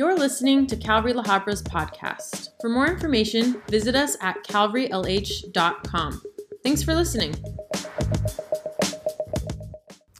You're 0.00 0.16
listening 0.16 0.66
to 0.68 0.76
Calvary 0.76 1.12
La 1.12 1.22
Habra's 1.22 1.62
podcast. 1.62 2.52
For 2.62 2.70
more 2.70 2.86
information, 2.86 3.60
visit 3.68 3.94
us 3.94 4.16
at 4.22 4.42
calvarylh.com. 4.44 6.22
Thanks 6.64 6.82
for 6.82 6.94
listening. 6.94 7.34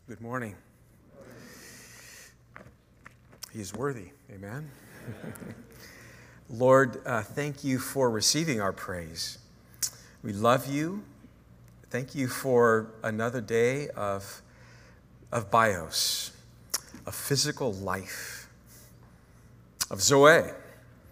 Good 0.06 0.20
morning. 0.20 0.54
He 3.50 3.62
is 3.62 3.72
worthy. 3.72 4.10
Amen. 4.30 4.70
Lord, 6.50 7.00
uh, 7.06 7.22
thank 7.22 7.64
you 7.64 7.78
for 7.78 8.10
receiving 8.10 8.60
our 8.60 8.74
praise. 8.74 9.38
We 10.22 10.34
love 10.34 10.70
you. 10.70 11.04
Thank 11.88 12.14
you 12.14 12.28
for 12.28 12.90
another 13.02 13.40
day 13.40 13.88
of, 13.96 14.42
of 15.32 15.50
bios, 15.50 16.32
of 17.06 17.14
physical 17.14 17.72
life, 17.72 18.39
of 19.90 20.00
Zoe, 20.00 20.42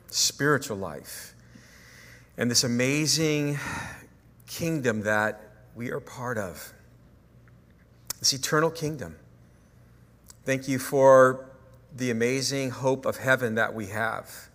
spiritual 0.09 0.77
life, 0.77 1.35
and 2.37 2.49
this 2.51 2.63
amazing 2.63 3.59
kingdom 4.47 5.03
that 5.03 5.41
we 5.75 5.91
are 5.91 6.01
part 6.01 6.39
of, 6.39 6.73
this 8.21 8.33
eternal 8.33 8.71
kingdom. 8.71 9.17
Thank 10.45 10.69
you 10.69 10.79
for 10.79 11.51
the 11.97 12.11
amazing 12.11 12.71
hope 12.71 13.05
of 13.05 13.17
heaven 13.17 13.57
that 13.57 13.75
we 13.75 13.87
have. 13.87 14.49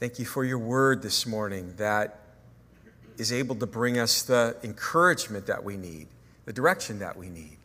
Thank 0.00 0.18
you 0.18 0.24
for 0.24 0.44
your 0.44 0.58
word 0.58 1.02
this 1.02 1.26
morning 1.26 1.74
that 1.76 2.20
is 3.18 3.32
able 3.32 3.56
to 3.56 3.66
bring 3.66 3.98
us 3.98 4.22
the 4.22 4.56
encouragement 4.62 5.46
that 5.46 5.62
we 5.62 5.76
need, 5.76 6.06
the 6.46 6.52
direction 6.52 7.00
that 7.00 7.16
we 7.16 7.28
need, 7.28 7.58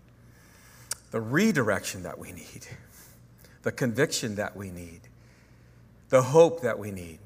the 1.12 1.22
redirection 1.22 2.04
that 2.04 2.18
we 2.18 2.32
need, 2.32 2.68
the 3.62 3.72
conviction 3.72 4.36
that 4.36 4.58
we 4.58 4.72
need, 4.72 5.02
the 6.10 6.22
hope 6.22 6.62
that 6.62 6.78
we 6.78 6.92
need. 6.92 7.20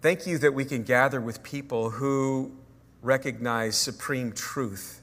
Thank 0.00 0.26
you 0.26 0.38
that 0.38 0.52
we 0.52 0.64
can 0.64 0.82
gather 0.82 1.20
with 1.20 1.42
people 1.42 1.90
who 1.90 2.52
recognize 3.02 3.76
supreme 3.76 4.32
truth 4.32 5.00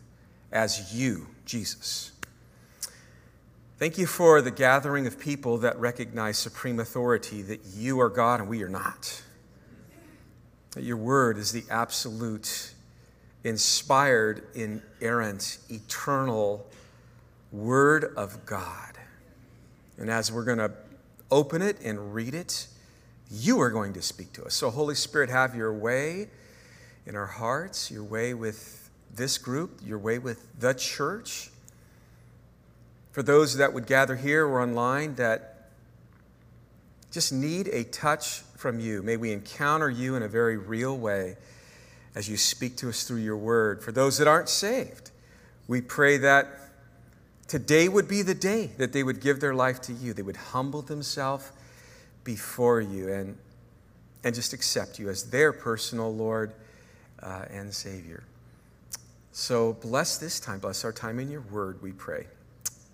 as 0.52 0.94
you, 0.94 1.28
Jesus. 1.45 2.12
Thank 3.78 3.98
you 3.98 4.08
for 4.08 4.42
the 4.42 4.52
gathering 4.52 5.08
of 5.08 5.18
people 5.18 5.59
that 5.59 5.80
recognize 5.80 6.38
supreme 6.38 6.81
authority, 6.81 7.42
that 7.44 7.62
you 7.78 8.02
are 8.02 8.09
God 8.09 8.42
and 8.42 8.50
we 8.50 8.62
are 8.62 8.70
not. 8.70 9.23
That 10.72 10.84
your 10.84 10.98
word 10.98 11.38
is 11.38 11.53
the 11.53 11.64
absolute, 11.72 12.73
inspired, 13.46 14.44
inerrant, 14.53 15.59
eternal 15.70 16.68
word 17.53 18.14
of 18.18 18.46
God. 18.46 18.98
And 19.98 20.09
as 20.09 20.30
we're 20.30 20.44
going 20.44 20.58
to 20.58 20.73
open 21.31 21.61
it 21.61 21.77
and 21.83 22.13
read 22.13 22.33
it, 22.33 22.67
you 23.31 23.59
are 23.61 23.69
going 23.69 23.94
to 23.94 24.02
speak 24.02 24.33
to 24.33 24.45
us. 24.45 24.53
So, 24.53 24.69
Holy 24.69 24.95
Spirit, 24.95 25.30
have 25.30 25.55
your 25.55 25.73
way 25.73 26.30
in 27.05 27.16
our 27.16 27.27
hearts, 27.27 27.91
your 27.91 28.03
way 28.03 28.33
with 28.33 28.89
this 29.13 29.38
group, 29.38 29.80
your 29.83 30.00
way 30.00 30.19
with 30.19 30.47
the 30.59 30.73
church 30.73 31.50
for 33.11 33.23
those 33.23 33.57
that 33.57 33.73
would 33.73 33.88
gather 33.88 34.16
here 34.16 34.45
or 34.45 34.61
online 34.61 35.16
that 35.16 35.69
just 37.11 37.33
need 37.33 37.67
a 37.69 37.83
touch 37.85 38.41
from 38.55 38.80
you. 38.80 39.02
May 39.02 39.17
we 39.17 39.31
encounter 39.31 39.89
you 39.89 40.16
in 40.16 40.23
a 40.23 40.27
very 40.27 40.57
real 40.57 40.97
way 40.97 41.35
as 42.16 42.30
you 42.30 42.38
speak 42.38 42.77
to 42.77 42.89
us 42.89 43.03
through 43.03 43.17
your 43.17 43.38
word. 43.38 43.81
For 43.83 43.91
those 43.91 44.17
that 44.19 44.27
aren't 44.27 44.50
saved, 44.50 45.11
we 45.67 45.81
pray 45.81 46.17
that 46.17 46.47
today 47.50 47.89
would 47.89 48.08
be 48.08 48.22
the 48.22 48.36
day 48.36 48.72
that 48.78 48.94
they 48.94 49.03
would 49.03 49.19
give 49.19 49.39
their 49.39 49.53
life 49.53 49.81
to 49.81 49.94
you. 49.94 50.14
They 50.14 50.22
would 50.22 50.38
humble 50.38 50.81
themselves 50.81 51.52
before 52.23 52.80
you 52.80 53.11
and, 53.11 53.38
and 54.23 54.33
just 54.33 54.53
accept 54.53 55.00
you 55.00 55.09
as 55.09 55.30
their 55.30 55.52
personal 55.52 56.14
Lord 56.14 56.53
uh, 57.22 57.46
and 57.50 57.74
Savior. 57.74 58.24
So 59.31 59.74
bless 59.81 60.18
this 60.18 60.40
time, 60.40 60.59
bless 60.59 60.85
our 60.85 60.94
time 60.94 61.19
in 61.19 61.29
your 61.29 61.41
word, 61.41 61.81
we 61.81 61.91
pray 61.91 62.28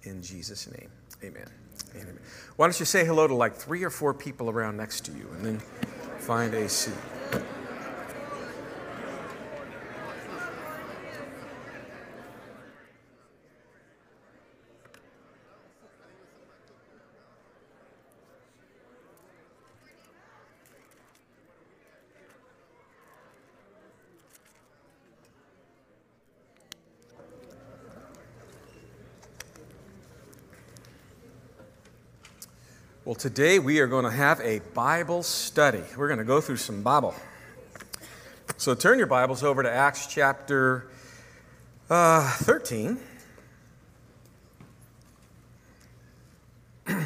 in 0.03 0.21
Jesus' 0.21 0.67
name. 0.71 0.89
Amen. 1.23 1.49
Amen. 1.95 2.19
Why 2.55 2.67
don't 2.67 2.79
you 2.79 2.85
say 2.85 3.05
hello 3.05 3.27
to 3.27 3.35
like 3.35 3.55
three 3.55 3.83
or 3.83 3.89
four 3.89 4.13
people 4.13 4.49
around 4.49 4.77
next 4.77 5.05
to 5.05 5.11
you 5.11 5.27
and 5.35 5.45
then 5.45 5.59
find 6.19 6.53
a 6.53 6.69
seat? 6.69 6.93
Well, 33.15 33.21
today 33.21 33.59
we 33.59 33.79
are 33.79 33.87
going 33.87 34.03
to 34.03 34.11
have 34.11 34.41
a 34.41 34.59
Bible 34.73 35.23
study. 35.23 35.81
We're 35.95 36.09
going 36.09 36.19
to 36.19 36.25
go 36.25 36.41
through 36.41 36.57
some 36.57 36.83
Bible. 36.83 37.15
So 38.57 38.75
turn 38.75 38.97
your 38.97 39.07
Bibles 39.07 39.41
over 39.41 39.63
to 39.63 39.71
Acts 39.71 40.07
chapter 40.07 40.89
uh, 41.89 42.29
13. 42.29 42.97
We're 46.87 47.05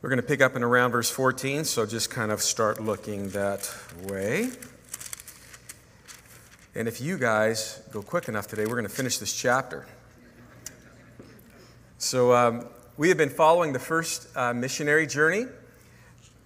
going 0.00 0.16
to 0.16 0.22
pick 0.22 0.40
up 0.40 0.56
in 0.56 0.62
around 0.62 0.92
verse 0.92 1.10
14, 1.10 1.64
so 1.64 1.84
just 1.84 2.08
kind 2.08 2.32
of 2.32 2.40
start 2.40 2.82
looking 2.82 3.28
that 3.30 3.70
way. 4.04 4.48
And 6.74 6.88
if 6.88 7.02
you 7.02 7.18
guys 7.18 7.82
go 7.90 8.00
quick 8.00 8.28
enough 8.28 8.46
today, 8.46 8.64
we're 8.64 8.76
going 8.76 8.84
to 8.84 8.88
finish 8.88 9.18
this 9.18 9.38
chapter. 9.38 9.84
So, 11.98 12.32
um, 12.32 12.66
we 12.98 13.08
have 13.10 13.16
been 13.16 13.30
following 13.30 13.72
the 13.72 13.78
first 13.78 14.26
uh, 14.36 14.52
missionary 14.52 15.06
journey 15.06 15.44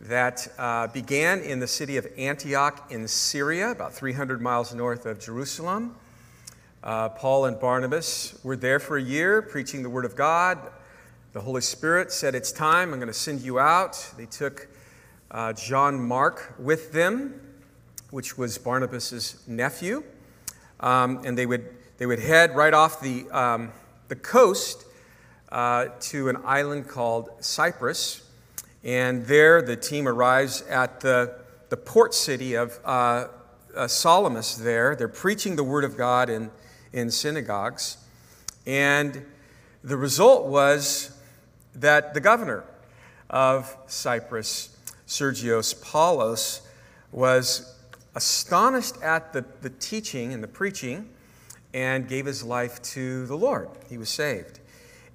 that 0.03 0.47
uh, 0.59 0.87
began 0.89 1.41
in 1.41 1.61
the 1.61 1.67
city 1.67 1.97
of 1.97 2.07
Antioch 2.19 2.93
in 2.93 3.09
Syria, 3.09 3.71
about 3.71 3.95
300 3.95 4.39
miles 4.43 4.75
north 4.75 5.07
of 5.07 5.19
Jerusalem. 5.19 5.97
Uh, 6.85 7.09
Paul 7.09 7.47
and 7.47 7.59
Barnabas 7.59 8.39
were 8.45 8.55
there 8.55 8.79
for 8.79 8.99
a 8.99 9.03
year 9.03 9.41
preaching 9.41 9.83
the 9.83 9.89
Word 9.89 10.05
of 10.05 10.15
God. 10.15 10.59
The 11.33 11.41
Holy 11.41 11.63
Spirit 11.63 12.13
said, 12.13 12.35
It's 12.35 12.53
time, 12.53 12.93
I'm 12.93 12.99
going 12.99 13.07
to 13.07 13.15
send 13.15 13.41
you 13.41 13.59
out. 13.59 14.13
They 14.19 14.27
took 14.27 14.69
uh, 15.31 15.55
John 15.55 15.99
Mark 16.07 16.55
with 16.59 16.93
them, 16.93 17.41
which 18.11 18.37
was 18.37 18.59
Barnabas' 18.59 19.43
nephew. 19.49 20.05
Um, 20.81 21.23
and 21.25 21.39
they 21.39 21.47
would, 21.47 21.67
they 21.97 22.05
would 22.05 22.19
head 22.19 22.55
right 22.55 22.75
off 22.75 23.01
the, 23.01 23.25
um, 23.31 23.73
the 24.09 24.17
coast 24.17 24.85
uh, 25.53 25.89
to 26.01 26.31
an 26.31 26.39
island 26.45 26.89
called 26.89 27.31
Cyprus. 27.41 28.23
And 28.83 29.27
there, 29.27 29.61
the 29.63 29.77
team 29.77 30.09
arrives 30.09 30.63
at 30.63 31.01
the, 31.01 31.39
the 31.69 31.77
port 31.77 32.15
city 32.15 32.55
of 32.55 32.81
uh, 32.85 33.29
uh, 33.77 33.87
Salamis 33.87 34.57
there. 34.57 34.97
They're 34.97 35.09
preaching 35.09 35.55
the 35.57 35.63
word 35.63 35.85
of 35.85 35.97
God 35.97 36.31
in, 36.31 36.51
in 36.93 37.11
synagogues. 37.11 37.99
And 38.67 39.25
the 39.85 39.97
result 39.97 40.47
was 40.47 41.17
that 41.75 42.15
the 42.15 42.21
governor 42.21 42.65
of 43.29 43.77
Cyprus, 43.87 44.77
Sergius 45.05 45.75
Paulus, 45.75 46.63
was 47.13 47.77
astonished 48.15 49.01
at 49.03 49.35
the, 49.35 49.45
the 49.61 49.71
teaching 49.71 50.33
and 50.33 50.43
the 50.43 50.49
preaching 50.49 51.11
and 51.75 52.09
gave 52.09 52.25
his 52.25 52.43
life 52.43 52.81
to 52.83 53.27
the 53.27 53.37
Lord. 53.37 53.69
He 53.89 53.99
was 53.99 54.09
saved. 54.09 54.61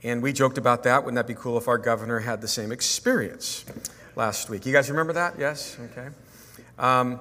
And 0.03 0.21
we 0.21 0.31
joked 0.31 0.57
about 0.57 0.83
that. 0.83 1.03
Wouldn't 1.03 1.15
that 1.15 1.27
be 1.27 1.39
cool 1.39 1.57
if 1.57 1.67
our 1.67 1.77
governor 1.77 2.19
had 2.19 2.41
the 2.41 2.47
same 2.47 2.71
experience 2.71 3.65
last 4.15 4.49
week? 4.49 4.65
You 4.65 4.73
guys 4.73 4.89
remember 4.89 5.13
that? 5.13 5.35
Yes? 5.39 5.77
Okay. 5.91 6.09
Um, 6.77 7.19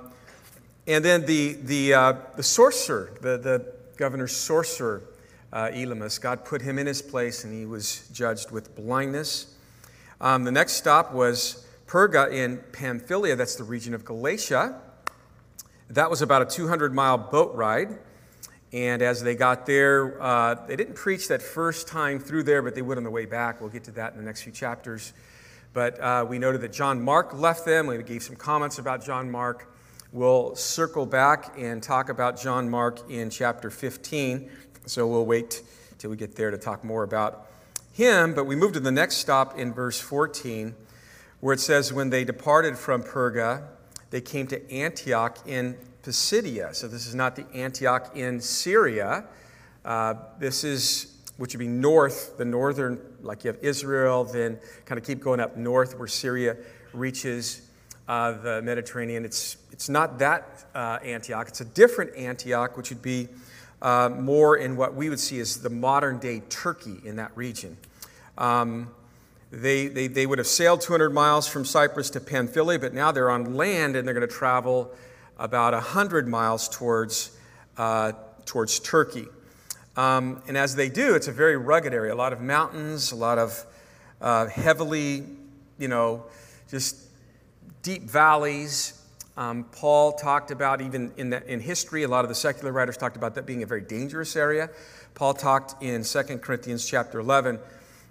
and 0.86 1.04
then 1.04 1.24
the, 1.24 1.54
the, 1.54 1.94
uh, 1.94 2.12
the 2.36 2.42
sorcerer, 2.42 3.10
the, 3.22 3.38
the 3.38 3.72
governor's 3.96 4.36
sorcerer, 4.36 5.02
uh, 5.52 5.68
Elymas, 5.68 6.20
God 6.20 6.44
put 6.44 6.60
him 6.60 6.78
in 6.78 6.86
his 6.86 7.00
place 7.00 7.44
and 7.44 7.52
he 7.52 7.64
was 7.64 8.08
judged 8.12 8.50
with 8.50 8.76
blindness. 8.76 9.54
Um, 10.20 10.44
the 10.44 10.52
next 10.52 10.74
stop 10.74 11.12
was 11.12 11.66
Perga 11.86 12.30
in 12.32 12.58
Pamphylia, 12.72 13.36
that's 13.36 13.56
the 13.56 13.64
region 13.64 13.94
of 13.94 14.04
Galatia. 14.04 14.80
That 15.88 16.10
was 16.10 16.20
about 16.20 16.42
a 16.42 16.46
200 16.46 16.94
mile 16.94 17.16
boat 17.16 17.54
ride. 17.54 17.98
And 18.76 19.00
as 19.00 19.22
they 19.22 19.34
got 19.34 19.64
there, 19.64 20.22
uh, 20.22 20.66
they 20.66 20.76
didn't 20.76 20.96
preach 20.96 21.28
that 21.28 21.40
first 21.40 21.88
time 21.88 22.18
through 22.18 22.42
there, 22.42 22.60
but 22.60 22.74
they 22.74 22.82
would 22.82 22.98
on 22.98 23.04
the 23.04 23.10
way 23.10 23.24
back. 23.24 23.58
We'll 23.58 23.70
get 23.70 23.84
to 23.84 23.90
that 23.92 24.12
in 24.12 24.18
the 24.18 24.24
next 24.24 24.42
few 24.42 24.52
chapters. 24.52 25.14
But 25.72 25.98
uh, 25.98 26.26
we 26.28 26.38
noted 26.38 26.60
that 26.60 26.74
John 26.74 27.00
Mark 27.00 27.32
left 27.32 27.64
them. 27.64 27.86
We 27.86 28.02
gave 28.02 28.22
some 28.22 28.36
comments 28.36 28.78
about 28.78 29.02
John 29.02 29.30
Mark. 29.30 29.74
We'll 30.12 30.54
circle 30.56 31.06
back 31.06 31.54
and 31.56 31.82
talk 31.82 32.10
about 32.10 32.38
John 32.38 32.68
Mark 32.68 33.10
in 33.10 33.30
chapter 33.30 33.70
15. 33.70 34.50
So 34.84 35.06
we'll 35.06 35.24
wait 35.24 35.62
till 35.96 36.10
we 36.10 36.18
get 36.18 36.36
there 36.36 36.50
to 36.50 36.58
talk 36.58 36.84
more 36.84 37.02
about 37.02 37.50
him, 37.94 38.34
but 38.34 38.44
we 38.44 38.56
move 38.56 38.74
to 38.74 38.80
the 38.80 38.92
next 38.92 39.16
stop 39.16 39.58
in 39.58 39.72
verse 39.72 39.98
14, 39.98 40.74
where 41.40 41.54
it 41.54 41.60
says, 41.60 41.94
When 41.94 42.10
they 42.10 42.24
departed 42.26 42.76
from 42.76 43.02
Perga, 43.02 43.68
they 44.10 44.20
came 44.20 44.46
to 44.48 44.70
Antioch 44.70 45.38
in 45.46 45.78
Pisidia. 46.06 46.72
So 46.72 46.86
this 46.86 47.08
is 47.08 47.16
not 47.16 47.34
the 47.34 47.44
Antioch 47.52 48.16
in 48.16 48.40
Syria. 48.40 49.24
Uh, 49.84 50.14
this 50.38 50.62
is, 50.62 51.16
which 51.36 51.52
would 51.52 51.58
be 51.58 51.66
north, 51.66 52.38
the 52.38 52.44
northern, 52.44 53.00
like 53.22 53.42
you 53.42 53.48
have 53.48 53.58
Israel, 53.60 54.22
then 54.22 54.56
kind 54.84 55.00
of 55.00 55.04
keep 55.04 55.20
going 55.20 55.40
up 55.40 55.56
north 55.56 55.98
where 55.98 56.06
Syria 56.06 56.56
reaches 56.92 57.68
uh, 58.06 58.32
the 58.32 58.62
Mediterranean. 58.62 59.24
It's, 59.24 59.56
it's 59.72 59.88
not 59.88 60.20
that 60.20 60.66
uh, 60.76 61.00
Antioch, 61.02 61.48
it's 61.48 61.60
a 61.60 61.64
different 61.64 62.14
Antioch, 62.14 62.76
which 62.76 62.90
would 62.90 63.02
be 63.02 63.26
uh, 63.82 64.08
more 64.08 64.58
in 64.58 64.76
what 64.76 64.94
we 64.94 65.08
would 65.10 65.18
see 65.18 65.40
as 65.40 65.60
the 65.60 65.70
modern 65.70 66.20
day 66.20 66.40
Turkey 66.48 67.00
in 67.04 67.16
that 67.16 67.36
region. 67.36 67.76
Um, 68.38 68.94
they, 69.50 69.88
they, 69.88 70.06
they 70.06 70.26
would 70.26 70.38
have 70.38 70.46
sailed 70.46 70.82
200 70.82 71.10
miles 71.10 71.48
from 71.48 71.64
Cyprus 71.64 72.10
to 72.10 72.20
Pamphylia, 72.20 72.78
but 72.78 72.94
now 72.94 73.10
they're 73.10 73.30
on 73.30 73.56
land 73.56 73.96
and 73.96 74.06
they're 74.06 74.14
going 74.14 74.28
to 74.28 74.32
travel 74.32 74.92
about 75.38 75.72
100 75.72 76.26
miles 76.28 76.68
towards, 76.68 77.36
uh, 77.76 78.12
towards 78.44 78.78
Turkey. 78.80 79.26
Um, 79.96 80.42
and 80.46 80.56
as 80.56 80.74
they 80.76 80.88
do, 80.88 81.14
it's 81.14 81.28
a 81.28 81.32
very 81.32 81.56
rugged 81.56 81.94
area, 81.94 82.12
a 82.12 82.16
lot 82.16 82.32
of 82.32 82.40
mountains, 82.40 83.12
a 83.12 83.16
lot 83.16 83.38
of 83.38 83.64
uh, 84.20 84.46
heavily, 84.46 85.24
you 85.78 85.88
know, 85.88 86.24
just 86.70 86.96
deep 87.82 88.02
valleys. 88.02 89.02
Um, 89.36 89.64
Paul 89.64 90.12
talked 90.12 90.50
about, 90.50 90.80
even 90.80 91.12
in, 91.16 91.30
the, 91.30 91.46
in 91.50 91.60
history, 91.60 92.02
a 92.02 92.08
lot 92.08 92.24
of 92.24 92.28
the 92.28 92.34
secular 92.34 92.72
writers 92.72 92.96
talked 92.96 93.16
about 93.16 93.34
that 93.34 93.46
being 93.46 93.62
a 93.62 93.66
very 93.66 93.82
dangerous 93.82 94.34
area. 94.36 94.70
Paul 95.14 95.34
talked 95.34 95.82
in 95.82 96.02
2 96.02 96.22
Corinthians 96.38 96.86
chapter 96.86 97.20
11 97.20 97.58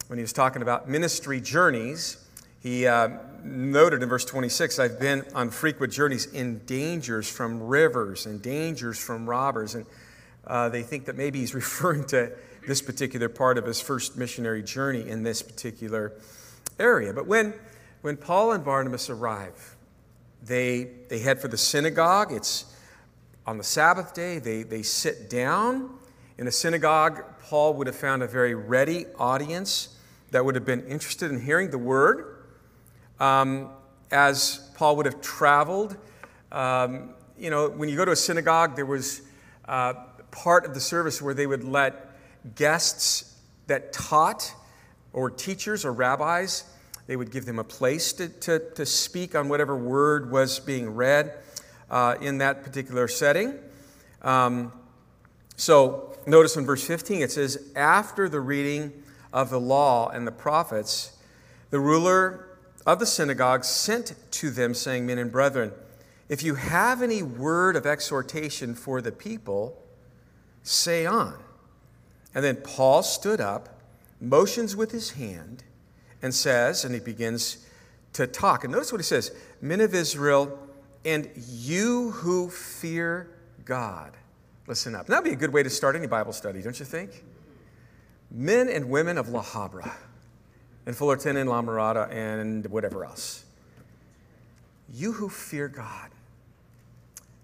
when 0.08 0.18
he 0.18 0.22
was 0.22 0.34
talking 0.34 0.62
about 0.62 0.88
ministry 0.88 1.42
journeys. 1.42 2.18
He 2.62 2.88
uh, 2.88 3.10
noted 3.46 4.04
in 4.04 4.10
verse 4.10 4.26
26 4.26 4.80
I've 4.80 5.00
been 5.00 5.24
on 5.34 5.50
frequent 5.50 5.94
journeys 5.94 6.26
in 6.26 6.60
dangers 6.66 7.30
from 7.30 7.62
rivers 7.64 8.26
and 8.26 8.42
dangers 8.42 8.98
from 8.98 9.30
robbers. 9.30 9.76
And 9.76 9.86
uh, 10.48 10.70
they 10.70 10.84
think 10.84 11.06
that 11.06 11.16
maybe 11.16 11.40
he's 11.40 11.54
referring 11.56 12.06
to 12.06 12.32
this 12.68 12.82
particular 12.82 13.30
part 13.30 13.58
of 13.58 13.66
his 13.66 13.80
first 13.80 14.18
missionary 14.18 14.64
journey 14.64 15.08
in 15.08 15.24
this 15.24 15.42
particular 15.42 16.14
area. 16.80 17.14
But 17.14 17.28
when 17.28 17.54
when 18.06 18.18
Paul 18.18 18.52
and 18.52 18.64
Barnabas 18.64 19.10
arrive, 19.10 19.76
they, 20.44 20.92
they 21.10 21.18
head 21.18 21.42
for 21.42 21.48
the 21.48 21.58
synagogue. 21.58 22.32
It's 22.32 22.66
on 23.48 23.58
the 23.58 23.64
Sabbath 23.64 24.14
day. 24.14 24.38
They, 24.38 24.62
they 24.62 24.84
sit 24.84 25.28
down. 25.28 25.90
In 26.38 26.46
a 26.46 26.52
synagogue, 26.52 27.24
Paul 27.42 27.74
would 27.74 27.88
have 27.88 27.96
found 27.96 28.22
a 28.22 28.28
very 28.28 28.54
ready 28.54 29.08
audience 29.18 29.98
that 30.30 30.46
would 30.46 30.54
have 30.54 30.66
been 30.66 30.86
interested 30.86 31.32
in 31.32 31.42
hearing 31.42 31.72
the 31.72 31.80
word. 31.80 32.35
Um, 33.20 33.70
as 34.12 34.70
Paul 34.76 34.98
would 34.98 35.06
have 35.06 35.22
traveled, 35.22 35.98
um, 36.52 37.14
you 37.38 37.50
know, 37.50 37.70
when 37.70 37.90
you 37.90 37.96
go 37.96 38.06
to 38.06 38.12
a 38.12 38.16
synagogue, 38.16 38.76
there 38.76 38.86
was 38.86 39.22
uh, 39.68 39.94
part 40.32 40.66
of 40.66 40.74
the 40.74 40.80
service 40.80 41.22
where 41.22 41.34
they 41.34 41.48
would 41.48 41.64
let 41.64 42.12
guests 42.56 43.40
that 43.68 43.94
taught, 43.94 44.54
or 45.14 45.30
teachers 45.30 45.86
or 45.86 45.94
rabbis, 45.94 46.66
they 47.08 47.16
would 47.16 47.32
give 47.32 47.46
them 47.46 47.60
a 47.60 47.64
place 47.64 48.14
to, 48.14 48.28
to, 48.28 48.60
to 48.76 48.86
speak 48.86 49.36
on 49.36 49.48
whatever 49.50 49.76
word 49.76 50.32
was 50.32 50.60
being 50.60 50.90
read 50.90 51.34
uh, 51.90 52.16
in 52.22 52.40
that 52.40 52.64
particular 52.64 53.08
setting. 53.08 53.54
Um, 54.22 54.72
so 55.56 56.18
notice 56.26 56.58
in 56.58 56.66
verse 56.66 56.86
15 56.86 57.22
it 57.22 57.32
says, 57.32 57.72
After 57.76 58.28
the 58.28 58.40
reading 58.40 59.04
of 59.32 59.50
the 59.50 59.60
law 59.60 60.10
and 60.10 60.28
the 60.28 60.32
prophets, 60.32 61.18
the 61.70 61.80
ruler 61.80 62.45
of 62.86 63.00
the 63.00 63.06
synagogue 63.06 63.64
sent 63.64 64.14
to 64.32 64.50
them, 64.52 64.74
saying, 64.74 65.06
Men 65.06 65.18
and 65.18 65.32
brethren, 65.32 65.72
if 66.30 66.44
you 66.44 66.56
have 66.56 67.02
any 67.02 67.22
word 67.24 67.76
of 67.76 67.86
exhortation 67.86 68.76
for 68.76 69.02
the 69.02 69.12
people, 69.12 69.82
say 70.64 71.06
on. 71.06 71.38
And 72.34 72.44
then 72.44 72.58
Paul 72.58 73.04
stood 73.04 73.40
up, 73.40 73.82
motions 74.20 74.76
with 74.76 74.92
his 74.92 75.12
hand, 75.12 75.64
and 76.22 76.34
says, 76.34 76.84
and 76.84 76.94
he 76.94 77.00
begins 77.00 77.66
to 78.14 78.28
talk. 78.28 78.64
And 78.64 78.74
notice 78.74 78.92
what 78.92 79.00
he 79.00 79.04
says 79.04 79.32
Men 79.62 79.82
of 79.82 79.94
Israel, 79.94 80.60
and 81.04 81.30
you 81.36 82.12
who 82.12 82.50
fear 82.50 83.30
God. 83.64 84.12
Listen 84.68 84.96
up. 84.96 85.06
That'd 85.06 85.24
be 85.24 85.32
a 85.32 85.36
good 85.36 85.54
way 85.54 85.62
to 85.62 85.70
start 85.70 85.96
any 85.96 86.08
Bible 86.08 86.34
study, 86.34 86.62
don't 86.62 86.80
you 86.80 86.86
think? 86.86 87.24
Men 88.32 88.68
and 88.70 88.90
women 88.90 89.18
of 89.18 89.30
La 89.30 89.44
Habra, 89.44 89.92
and 90.86 90.96
Fullerton 90.96 91.38
and 91.38 91.50
La 91.50 91.62
Mirada, 91.62 92.12
and 92.12 92.66
whatever 92.68 93.06
else. 93.06 93.46
You 94.94 95.14
who 95.14 95.30
fear 95.30 95.68
God, 95.68 96.12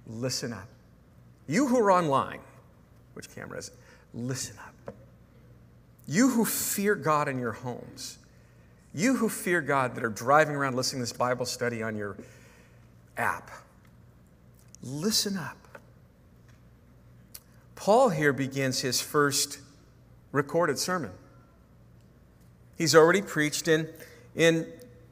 listen 0.07 0.53
up. 0.53 0.67
You 1.47 1.67
who 1.67 1.79
are 1.79 1.91
online, 1.91 2.39
which 3.13 3.33
camera 3.33 3.57
is 3.57 3.69
it? 3.69 3.73
Listen 4.13 4.57
up. 4.59 4.95
You 6.07 6.29
who 6.29 6.45
fear 6.45 6.95
God 6.95 7.27
in 7.27 7.39
your 7.39 7.53
homes, 7.53 8.17
you 8.93 9.15
who 9.15 9.29
fear 9.29 9.61
God 9.61 9.95
that 9.95 10.03
are 10.03 10.09
driving 10.09 10.55
around 10.55 10.75
listening 10.75 10.99
to 10.99 11.03
this 11.03 11.17
Bible 11.17 11.45
study 11.45 11.81
on 11.81 11.95
your 11.95 12.17
app, 13.17 13.49
listen 14.83 15.38
up. 15.38 15.57
Paul 17.75 18.09
here 18.09 18.33
begins 18.33 18.81
his 18.81 19.01
first 19.01 19.59
recorded 20.31 20.77
sermon. 20.77 21.11
He's 22.77 22.95
already 22.95 23.21
preached 23.21 23.68
in, 23.68 23.88
in 24.35 24.68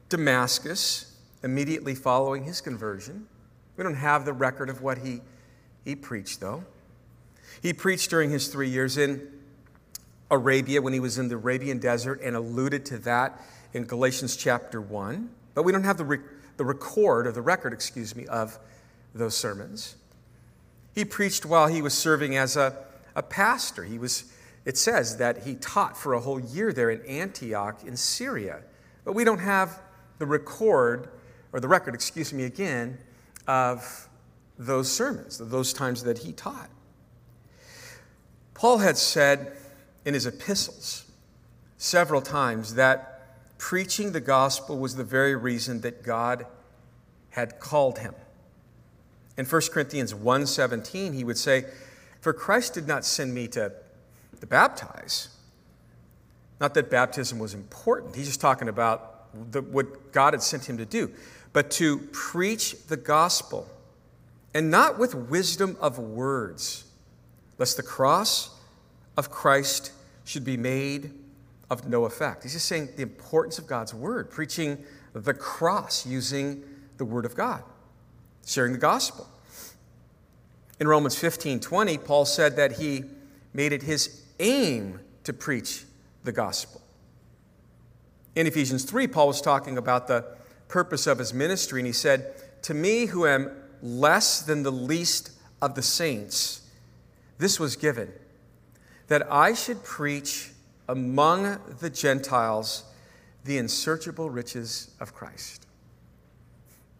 Damascus 0.08 1.16
immediately 1.42 1.94
following 1.94 2.44
his 2.44 2.60
conversion. 2.60 3.26
We 3.76 3.84
don't 3.84 3.94
have 3.94 4.24
the 4.24 4.32
record 4.32 4.68
of 4.68 4.82
what 4.82 4.98
he, 4.98 5.20
he 5.84 5.94
preached, 5.94 6.40
though. 6.40 6.64
He 7.62 7.72
preached 7.72 8.10
during 8.10 8.30
his 8.30 8.48
three 8.48 8.68
years 8.68 8.98
in 8.98 9.26
Arabia 10.30 10.80
when 10.80 10.92
he 10.92 11.00
was 11.00 11.18
in 11.18 11.28
the 11.28 11.34
Arabian 11.34 11.78
desert 11.78 12.20
and 12.22 12.36
alluded 12.36 12.84
to 12.86 12.98
that 12.98 13.40
in 13.72 13.84
Galatians 13.84 14.36
chapter 14.36 14.80
1, 14.80 15.30
but 15.54 15.62
we 15.62 15.72
don't 15.72 15.84
have 15.84 15.96
the, 15.96 16.20
the 16.56 16.64
record, 16.64 17.26
or 17.26 17.32
the 17.32 17.42
record, 17.42 17.72
excuse 17.72 18.14
me, 18.14 18.26
of 18.26 18.58
those 19.14 19.36
sermons. 19.36 19.96
He 20.94 21.04
preached 21.04 21.44
while 21.44 21.68
he 21.68 21.82
was 21.82 21.94
serving 21.94 22.36
as 22.36 22.56
a, 22.56 22.76
a 23.14 23.22
pastor. 23.22 23.84
He 23.84 23.98
was, 23.98 24.32
it 24.64 24.76
says 24.76 25.16
that 25.16 25.44
he 25.44 25.54
taught 25.54 25.96
for 25.96 26.14
a 26.14 26.20
whole 26.20 26.40
year 26.40 26.72
there 26.72 26.90
in 26.90 27.04
Antioch 27.06 27.82
in 27.84 27.96
Syria. 27.96 28.60
But 29.04 29.14
we 29.14 29.24
don't 29.24 29.38
have 29.38 29.80
the 30.18 30.26
record, 30.26 31.08
or 31.52 31.60
the 31.60 31.68
record, 31.68 31.94
excuse 31.94 32.32
me, 32.32 32.44
again, 32.44 32.98
of 33.46 34.08
those 34.58 34.92
sermons, 34.92 35.38
those 35.38 35.72
times 35.72 36.02
that 36.04 36.18
he 36.18 36.32
taught. 36.32 36.68
Paul 38.52 38.78
had 38.78 38.98
said 38.98 39.56
in 40.04 40.12
his 40.12 40.26
epistles 40.26 41.06
several 41.78 42.20
times 42.20 42.74
that 42.74 43.56
preaching 43.56 44.12
the 44.12 44.20
gospel 44.20 44.78
was 44.78 44.96
the 44.96 45.04
very 45.04 45.34
reason 45.34 45.80
that 45.80 46.02
God 46.02 46.46
had 47.30 47.58
called 47.58 48.00
him. 48.00 48.14
In 49.38 49.46
1 49.46 49.72
Corinthians 49.72 50.12
1:17, 50.12 51.14
he 51.14 51.24
would 51.24 51.38
say, 51.38 51.66
"For 52.20 52.34
Christ 52.34 52.74
did 52.74 52.86
not 52.86 53.06
send 53.06 53.32
me 53.32 53.48
to, 53.48 53.72
to 54.40 54.46
baptize." 54.46 55.28
Not 56.60 56.74
that 56.74 56.90
baptism 56.90 57.38
was 57.38 57.54
important. 57.54 58.14
He's 58.14 58.26
just 58.26 58.40
talking 58.40 58.68
about 58.68 59.50
the, 59.52 59.62
what 59.62 60.12
God 60.12 60.34
had 60.34 60.42
sent 60.42 60.68
him 60.68 60.76
to 60.76 60.84
do, 60.84 61.10
but 61.52 61.70
to 61.72 61.98
preach 62.12 62.86
the 62.86 62.96
gospel, 62.96 63.68
and 64.54 64.70
not 64.70 64.98
with 64.98 65.14
wisdom 65.14 65.76
of 65.80 65.98
words, 65.98 66.84
lest 67.58 67.76
the 67.76 67.82
cross 67.82 68.50
of 69.16 69.30
Christ 69.30 69.92
should 70.24 70.44
be 70.44 70.56
made 70.56 71.12
of 71.70 71.88
no 71.88 72.04
effect. 72.04 72.42
He's 72.42 72.52
just 72.52 72.66
saying 72.66 72.90
the 72.96 73.02
importance 73.02 73.58
of 73.58 73.66
God's 73.66 73.94
word, 73.94 74.30
preaching 74.30 74.84
the 75.12 75.34
cross 75.34 76.06
using 76.06 76.62
the 76.98 77.04
word 77.04 77.24
of 77.24 77.34
God, 77.34 77.62
sharing 78.44 78.72
the 78.72 78.78
gospel. 78.78 79.26
In 80.78 80.88
Romans 80.88 81.16
15 81.16 81.60
20, 81.60 81.98
Paul 81.98 82.24
said 82.24 82.56
that 82.56 82.72
he 82.72 83.04
made 83.52 83.72
it 83.72 83.82
his 83.82 84.19
aim 84.40 85.00
to 85.24 85.32
preach 85.32 85.84
the 86.24 86.32
gospel. 86.32 86.80
In 88.34 88.46
Ephesians 88.46 88.84
3, 88.84 89.06
Paul 89.06 89.28
was 89.28 89.40
talking 89.40 89.76
about 89.78 90.08
the 90.08 90.24
purpose 90.68 91.06
of 91.06 91.18
his 91.18 91.34
ministry, 91.34 91.80
and 91.80 91.86
he 91.86 91.92
said, 91.92 92.34
To 92.62 92.74
me, 92.74 93.06
who 93.06 93.26
am 93.26 93.50
less 93.82 94.42
than 94.42 94.62
the 94.62 94.72
least 94.72 95.32
of 95.60 95.74
the 95.74 95.82
saints, 95.82 96.62
this 97.38 97.58
was 97.58 97.76
given, 97.76 98.12
that 99.08 99.30
I 99.32 99.54
should 99.54 99.82
preach 99.82 100.52
among 100.88 101.58
the 101.80 101.90
Gentiles 101.90 102.84
the 103.44 103.58
unsearchable 103.58 104.30
riches 104.30 104.90
of 105.00 105.14
Christ. 105.14 105.66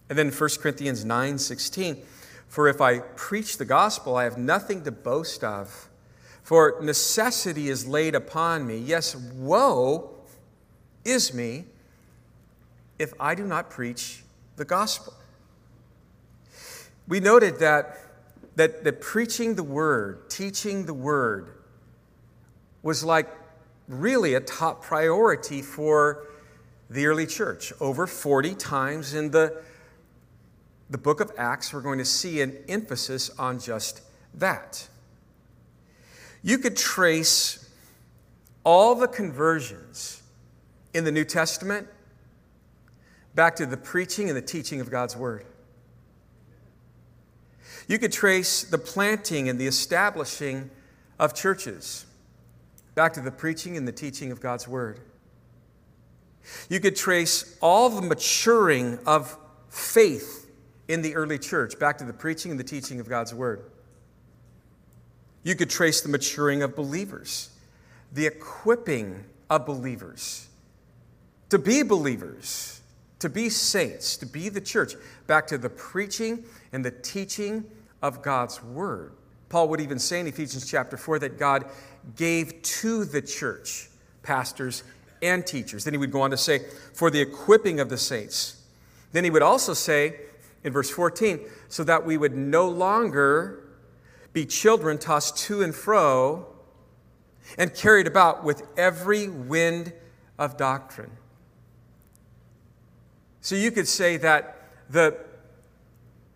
And 0.09 0.19
then 0.19 0.31
1 0.31 0.51
Corinthians 0.61 1.05
9 1.05 1.39
16, 1.39 2.03
for 2.49 2.67
if 2.67 2.81
I 2.81 2.99
preach 2.99 3.59
the 3.59 3.65
gospel, 3.65 4.17
I 4.17 4.25
have 4.25 4.39
nothing 4.39 4.83
to 4.85 4.91
boast 4.91 5.45
of, 5.45 5.90
for 6.51 6.79
necessity 6.83 7.69
is 7.69 7.87
laid 7.87 8.13
upon 8.17 8.67
me. 8.67 8.77
Yes, 8.77 9.15
woe 9.15 10.11
is 11.05 11.33
me 11.33 11.65
if 12.99 13.13
I 13.21 13.37
do 13.37 13.47
not 13.47 13.71
preach 13.71 14.25
the 14.57 14.65
gospel. 14.65 15.15
We 17.07 17.21
noted 17.21 17.61
that, 17.61 18.01
that, 18.57 18.83
that 18.83 19.01
preaching 19.01 19.55
the 19.55 19.63
word, 19.63 20.29
teaching 20.29 20.87
the 20.87 20.93
word, 20.93 21.51
was 22.83 23.05
like 23.05 23.29
really 23.87 24.35
a 24.35 24.41
top 24.41 24.83
priority 24.83 25.63
for 25.63 26.27
the 26.91 27.07
early 27.07 27.29
church. 27.29 27.73
Over 27.79 28.09
40 28.09 28.57
times 28.57 29.15
in 29.15 29.31
the, 29.31 29.63
the 30.91 30.99
book 30.99 31.21
of 31.21 31.31
Acts, 31.39 31.73
we're 31.73 31.81
going 31.81 32.01
to 32.01 32.05
see 32.05 32.41
an 32.41 32.59
emphasis 32.69 33.31
on 33.39 33.61
just 33.61 34.03
that. 34.35 34.89
You 36.43 36.59
could 36.59 36.77
trace 36.77 37.69
all 38.65 38.95
the 38.95 39.09
conversions 39.09 40.23
in 40.95 41.05
the 41.05 41.13
New 41.13 41.25
Testament 41.25 41.87
back 43.35 43.57
to 43.57 43.67
the 43.67 43.77
preaching 43.77 44.29
and 44.29 44.37
the 44.37 44.43
teaching 44.43 44.81
of 44.81 44.91
God's 44.91 45.17
Word. 45.17 45.45
You 47.87 47.99
could 47.99 48.13
trace 48.13 48.63
the 48.63 48.79
planting 48.79 49.49
and 49.49 49.59
the 49.59 49.67
establishing 49.67 50.71
of 51.19 51.35
churches 51.35 52.07
back 52.95 53.13
to 53.15 53.21
the 53.21 53.31
preaching 53.31 53.77
and 53.77 53.87
the 53.87 53.93
teaching 53.93 54.33
of 54.33 54.41
God's 54.41 54.67
Word. 54.67 55.01
You 56.69 56.81
could 56.81 56.97
trace 56.97 57.57
all 57.61 57.91
the 57.91 58.03
maturing 58.03 58.99
of 59.07 59.37
faith 59.69 60.51
in 60.89 61.03
the 61.03 61.15
early 61.15 61.39
church 61.39 61.79
back 61.79 61.99
to 61.99 62.05
the 62.05 62.13
preaching 62.13 62.51
and 62.51 62.59
the 62.59 62.65
teaching 62.65 62.99
of 63.01 63.09
God's 63.09 63.35
Word. 63.35 63.65
You 65.43 65.55
could 65.55 65.71
trace 65.71 66.01
the 66.01 66.09
maturing 66.09 66.63
of 66.63 66.77
believers, 66.77 67.51
the 68.13 68.27
equipping 68.27 69.25
of 69.49 69.67
believers 69.67 70.49
to 71.51 71.59
be 71.59 71.83
believers, 71.83 72.81
to 73.19 73.29
be 73.29 73.51
saints, 73.51 74.17
to 74.17 74.27
be 74.27 74.49
the 74.49 74.61
church, 74.61 74.95
back 75.27 75.47
to 75.49 75.59
the 75.59 75.69
preaching 75.69 76.45
and 76.73 76.85
the 76.85 76.91
teaching 76.91 77.65
of 78.03 78.23
God's 78.23 78.63
word. 78.63 79.13
Paul 79.49 79.69
would 79.69 79.81
even 79.81 79.99
say 79.99 80.21
in 80.21 80.29
Ephesians 80.29 80.71
chapter 80.71 80.97
4 80.97 81.19
that 81.19 81.39
God 81.39 81.67
gave 82.17 82.63
to 82.63 83.05
the 83.05 83.21
church 83.21 83.89
pastors 84.23 84.85
and 85.23 85.45
teachers. 85.45 85.85
Then 85.85 85.93
he 85.93 85.99
would 85.99 86.13
go 86.13 86.23
on 86.23 86.31
to 86.31 86.37
say, 86.37 86.61
for 86.95 87.11
the 87.11 87.21
equipping 87.21 87.81
of 87.81 87.89
the 87.89 87.99
saints. 87.99 88.63
Then 89.13 89.25
he 89.25 89.31
would 89.31 89.43
also 89.43 89.75
say 89.75 90.21
in 90.63 90.73
verse 90.73 90.89
14, 90.89 91.41
so 91.69 91.83
that 91.85 92.07
we 92.07 92.17
would 92.17 92.37
no 92.37 92.69
longer 92.69 93.65
be 94.33 94.47
children 94.47 94.99
tossed 94.99 95.37
to 95.39 95.63
and 95.63 95.75
fro 95.75 96.47
and 97.59 97.75
carried 97.75 98.07
about 98.07 98.45
with 98.45 98.63
every 98.77 99.29
wind 99.29 99.93
of 100.39 100.57
doctrine. 100.57 101.11
So 103.41 103.55
you 103.55 103.71
could 103.71 103.89
say 103.89 104.17
that 104.19 104.57
the, 104.89 105.17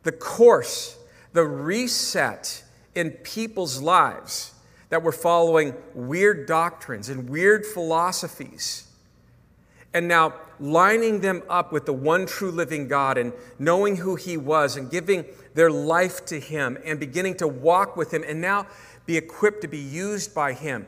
the 0.02 0.12
course 0.12 0.98
the 1.34 1.44
reset 1.44 2.62
in 2.94 3.10
people's 3.10 3.82
lives 3.82 4.54
that 4.88 5.02
were 5.02 5.12
following 5.12 5.74
weird 5.92 6.46
doctrines 6.46 7.08
and 7.08 7.28
weird 7.28 7.66
philosophies. 7.66 8.86
And 9.92 10.08
now 10.08 10.34
lining 10.60 11.20
them 11.20 11.42
up 11.48 11.72
with 11.72 11.86
the 11.86 11.92
one 11.92 12.26
true 12.26 12.50
living 12.50 12.88
God 12.88 13.18
and 13.18 13.32
knowing 13.58 13.96
who 13.96 14.16
He 14.16 14.36
was 14.36 14.76
and 14.76 14.90
giving 14.90 15.24
their 15.54 15.70
life 15.70 16.24
to 16.26 16.38
Him 16.40 16.78
and 16.84 16.98
beginning 16.98 17.36
to 17.38 17.48
walk 17.48 17.96
with 17.96 18.12
Him 18.12 18.24
and 18.26 18.40
now 18.40 18.66
be 19.06 19.16
equipped 19.16 19.62
to 19.62 19.68
be 19.68 19.78
used 19.78 20.34
by 20.34 20.52
Him. 20.52 20.86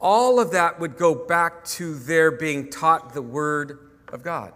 All 0.00 0.38
of 0.38 0.50
that 0.52 0.78
would 0.78 0.96
go 0.96 1.14
back 1.14 1.64
to 1.64 1.94
their 1.94 2.30
being 2.30 2.70
taught 2.70 3.14
the 3.14 3.22
Word 3.22 3.90
of 4.12 4.22
God. 4.22 4.52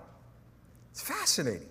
It's 0.93 1.03
fascinating. 1.03 1.67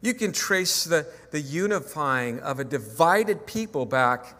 You 0.00 0.14
can 0.14 0.32
trace 0.32 0.84
the, 0.84 1.06
the 1.30 1.40
unifying 1.40 2.40
of 2.40 2.60
a 2.60 2.64
divided 2.64 3.46
people 3.46 3.84
back 3.84 4.38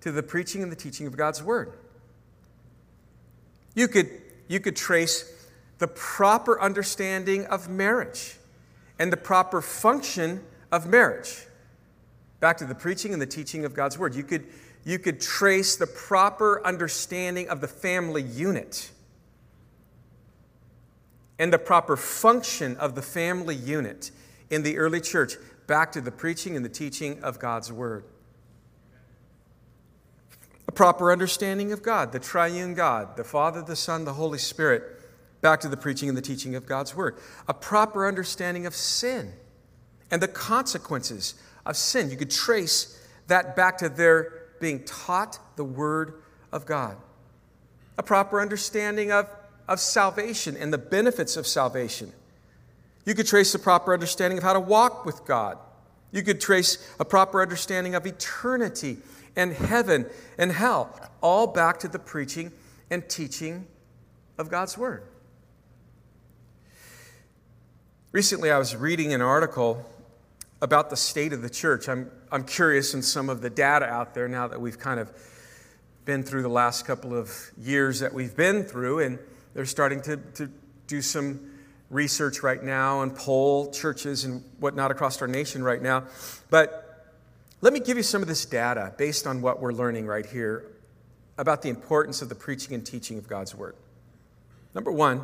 to 0.00 0.12
the 0.12 0.22
preaching 0.22 0.62
and 0.62 0.72
the 0.72 0.76
teaching 0.76 1.06
of 1.06 1.16
God's 1.16 1.42
Word. 1.42 1.72
You 3.74 3.88
could, 3.88 4.08
you 4.48 4.60
could 4.60 4.76
trace 4.76 5.30
the 5.78 5.88
proper 5.88 6.60
understanding 6.60 7.46
of 7.46 7.68
marriage 7.68 8.36
and 8.98 9.12
the 9.12 9.16
proper 9.16 9.60
function 9.60 10.42
of 10.70 10.86
marriage 10.86 11.46
back 12.40 12.58
to 12.58 12.64
the 12.64 12.74
preaching 12.74 13.12
and 13.12 13.22
the 13.22 13.26
teaching 13.26 13.64
of 13.64 13.74
God's 13.74 13.98
Word. 13.98 14.14
You 14.14 14.22
could, 14.22 14.46
you 14.84 14.98
could 14.98 15.20
trace 15.20 15.76
the 15.76 15.86
proper 15.86 16.64
understanding 16.66 17.48
of 17.48 17.60
the 17.60 17.68
family 17.68 18.22
unit 18.22 18.90
and 21.38 21.52
the 21.52 21.58
proper 21.58 21.96
function 21.96 22.76
of 22.76 22.94
the 22.94 23.02
family 23.02 23.56
unit 23.56 24.10
in 24.50 24.62
the 24.62 24.78
early 24.78 25.00
church 25.00 25.34
back 25.66 25.90
to 25.92 26.00
the 26.00 26.10
preaching 26.10 26.54
and 26.54 26.64
the 26.64 26.68
teaching 26.68 27.22
of 27.22 27.38
God's 27.38 27.72
Word. 27.72 28.04
A 30.68 30.72
proper 30.72 31.10
understanding 31.10 31.72
of 31.72 31.82
God, 31.82 32.12
the 32.12 32.18
triune 32.18 32.74
God, 32.74 33.16
the 33.16 33.24
Father, 33.24 33.62
the 33.62 33.76
Son, 33.76 34.04
the 34.04 34.12
Holy 34.12 34.38
Spirit, 34.38 34.82
back 35.44 35.60
to 35.60 35.68
the 35.68 35.76
preaching 35.76 36.08
and 36.08 36.16
the 36.16 36.22
teaching 36.22 36.54
of 36.54 36.64
God's 36.64 36.96
Word. 36.96 37.16
A 37.46 37.52
proper 37.52 38.08
understanding 38.08 38.64
of 38.64 38.74
sin 38.74 39.34
and 40.10 40.22
the 40.22 40.26
consequences 40.26 41.34
of 41.66 41.76
sin. 41.76 42.10
You 42.10 42.16
could 42.16 42.30
trace 42.30 42.98
that 43.26 43.54
back 43.54 43.76
to 43.78 43.90
their 43.90 44.32
being 44.58 44.82
taught 44.84 45.38
the 45.56 45.64
Word 45.64 46.14
of 46.50 46.64
God. 46.64 46.96
A 47.98 48.02
proper 48.02 48.40
understanding 48.40 49.12
of, 49.12 49.28
of 49.68 49.80
salvation 49.80 50.56
and 50.56 50.72
the 50.72 50.78
benefits 50.78 51.36
of 51.36 51.46
salvation 51.46 52.10
you 53.04 53.14
could 53.14 53.26
trace 53.26 53.54
a 53.54 53.58
proper 53.58 53.92
understanding 53.92 54.38
of 54.38 54.44
how 54.44 54.54
to 54.54 54.60
walk 54.60 55.04
with 55.04 55.26
God. 55.26 55.58
You 56.10 56.22
could 56.22 56.40
trace 56.40 56.90
a 56.98 57.04
proper 57.04 57.42
understanding 57.42 57.94
of 57.94 58.06
eternity 58.06 58.96
and 59.36 59.52
heaven 59.52 60.06
and 60.38 60.52
hell, 60.52 60.98
all 61.20 61.46
back 61.46 61.80
to 61.80 61.88
the 61.88 61.98
preaching 61.98 62.50
and 62.90 63.06
teaching 63.06 63.66
of 64.38 64.48
God's 64.48 64.78
Word. 64.78 65.02
Recently, 68.14 68.52
I 68.52 68.58
was 68.58 68.76
reading 68.76 69.12
an 69.12 69.20
article 69.20 69.84
about 70.62 70.88
the 70.88 70.96
state 70.96 71.32
of 71.32 71.42
the 71.42 71.50
church. 71.50 71.88
I'm, 71.88 72.12
I'm 72.30 72.44
curious 72.44 72.94
in 72.94 73.02
some 73.02 73.28
of 73.28 73.40
the 73.40 73.50
data 73.50 73.86
out 73.86 74.14
there 74.14 74.28
now 74.28 74.46
that 74.46 74.60
we've 74.60 74.78
kind 74.78 75.00
of 75.00 75.10
been 76.04 76.22
through 76.22 76.42
the 76.42 76.48
last 76.48 76.86
couple 76.86 77.12
of 77.12 77.50
years 77.58 77.98
that 77.98 78.14
we've 78.14 78.36
been 78.36 78.62
through, 78.62 79.00
and 79.00 79.18
they're 79.52 79.66
starting 79.66 80.00
to, 80.02 80.18
to 80.34 80.48
do 80.86 81.02
some 81.02 81.40
research 81.90 82.44
right 82.44 82.62
now 82.62 83.02
and 83.02 83.16
poll 83.16 83.72
churches 83.72 84.22
and 84.22 84.44
whatnot 84.60 84.92
across 84.92 85.20
our 85.20 85.26
nation 85.26 85.64
right 85.64 85.82
now. 85.82 86.04
But 86.50 87.16
let 87.62 87.72
me 87.72 87.80
give 87.80 87.96
you 87.96 88.04
some 88.04 88.22
of 88.22 88.28
this 88.28 88.44
data 88.44 88.94
based 88.96 89.26
on 89.26 89.42
what 89.42 89.60
we're 89.60 89.72
learning 89.72 90.06
right 90.06 90.24
here 90.24 90.66
about 91.36 91.62
the 91.62 91.68
importance 91.68 92.22
of 92.22 92.28
the 92.28 92.36
preaching 92.36 92.74
and 92.74 92.86
teaching 92.86 93.18
of 93.18 93.26
God's 93.26 93.56
Word. 93.56 93.74
Number 94.72 94.92
one, 94.92 95.22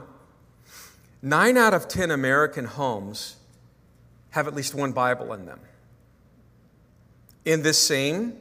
nine 1.22 1.56
out 1.56 1.74
of 1.74 1.88
10 1.88 2.10
American 2.10 2.64
homes 2.64 3.36
have 4.30 4.46
at 4.46 4.54
least 4.54 4.74
one 4.74 4.92
Bible 4.92 5.32
in 5.32 5.46
them. 5.46 5.60
In 7.44 7.62
this 7.62 7.78
same 7.78 8.36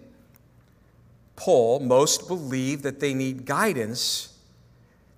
poll, 1.36 1.79
most 1.79 2.27
believe 2.27 2.81
that 2.83 3.00
they 3.00 3.13
need 3.13 3.45
guidance 3.45 4.38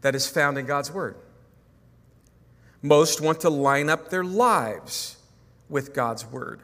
that 0.01 0.15
is 0.15 0.27
found 0.27 0.57
in 0.57 0.65
God's 0.65 0.91
Word. 0.91 1.15
Most 2.81 3.21
want 3.21 3.41
to 3.41 3.49
line 3.49 3.89
up 3.89 4.09
their 4.09 4.23
lives 4.23 5.17
with 5.69 5.93
God's 5.93 6.25
word. 6.25 6.61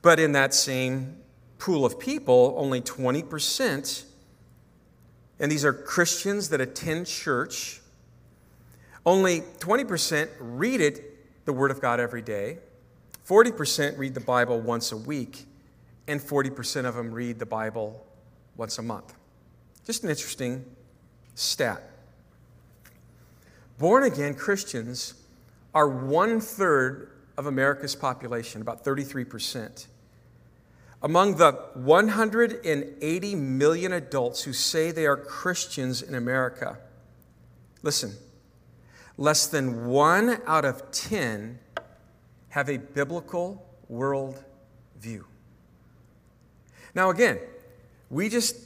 But 0.00 0.20
in 0.20 0.32
that 0.32 0.54
same 0.54 1.16
pool 1.58 1.84
of 1.84 1.98
people, 1.98 2.54
only 2.56 2.80
20%, 2.80 4.04
and 5.40 5.50
these 5.50 5.64
are 5.64 5.72
Christians 5.72 6.50
that 6.50 6.60
attend 6.60 7.06
church, 7.06 7.80
only 9.06 9.40
20% 9.40 10.28
read 10.38 10.80
it, 10.80 11.44
the 11.44 11.52
Word 11.52 11.70
of 11.70 11.80
God, 11.80 12.00
every 12.00 12.22
day. 12.22 12.58
40% 13.26 13.98
read 13.98 14.14
the 14.14 14.20
Bible 14.20 14.60
once 14.60 14.92
a 14.92 14.96
week, 14.96 15.46
and 16.06 16.20
40% 16.20 16.84
of 16.84 16.94
them 16.94 17.12
read 17.12 17.38
the 17.38 17.46
Bible 17.46 18.06
once 18.56 18.78
a 18.78 18.82
month. 18.82 19.14
Just 19.86 20.04
an 20.04 20.10
interesting 20.10 20.64
stat. 21.34 21.82
Born 23.78 24.04
again 24.04 24.34
Christians 24.34 25.14
are 25.74 25.88
one 25.88 26.40
third 26.40 27.10
of 27.36 27.46
America's 27.46 27.96
population, 27.96 28.60
about 28.62 28.84
33%. 28.84 29.86
Among 31.02 31.36
the 31.36 31.52
180 31.74 33.34
million 33.34 33.92
adults 33.92 34.42
who 34.42 34.52
say 34.52 34.90
they 34.90 35.06
are 35.06 35.16
Christians 35.16 36.00
in 36.00 36.14
America, 36.14 36.78
listen, 37.82 38.14
less 39.16 39.46
than 39.46 39.86
one 39.86 40.40
out 40.46 40.64
of 40.64 40.90
10 40.90 41.58
have 42.50 42.68
a 42.68 42.78
biblical 42.78 43.64
world 43.88 44.42
view. 45.00 45.26
Now, 46.94 47.10
again, 47.10 47.38
we 48.10 48.28
just 48.28 48.56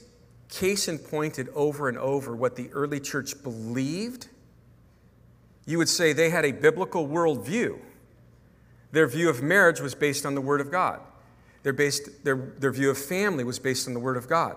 case 0.49 0.87
and 0.87 1.03
pointed 1.03 1.49
over 1.49 1.89
and 1.89 1.97
over 1.97 2.35
what 2.35 2.55
the 2.55 2.69
early 2.71 2.99
church 2.99 3.41
believed 3.43 4.27
you 5.69 5.77
would 5.77 5.89
say 5.89 6.13
they 6.13 6.31
had 6.31 6.45
a 6.45 6.51
biblical 6.51 7.07
worldview. 7.07 7.77
Their 8.91 9.05
view 9.05 9.29
of 9.29 9.43
marriage 9.43 9.79
was 9.79 9.93
based 9.93 10.25
on 10.25 10.33
the 10.33 10.41
Word 10.41 10.61
of 10.61 10.71
God. 10.71 10.99
Their, 11.61 11.73
based, 11.73 12.23
their, 12.25 12.35
their 12.57 12.71
view 12.71 12.89
of 12.89 12.97
family 12.97 13.43
was 13.43 13.59
based 13.59 13.87
on 13.87 13.93
the 13.93 13.99
Word 13.99 14.17
of 14.17 14.27
God. 14.27 14.55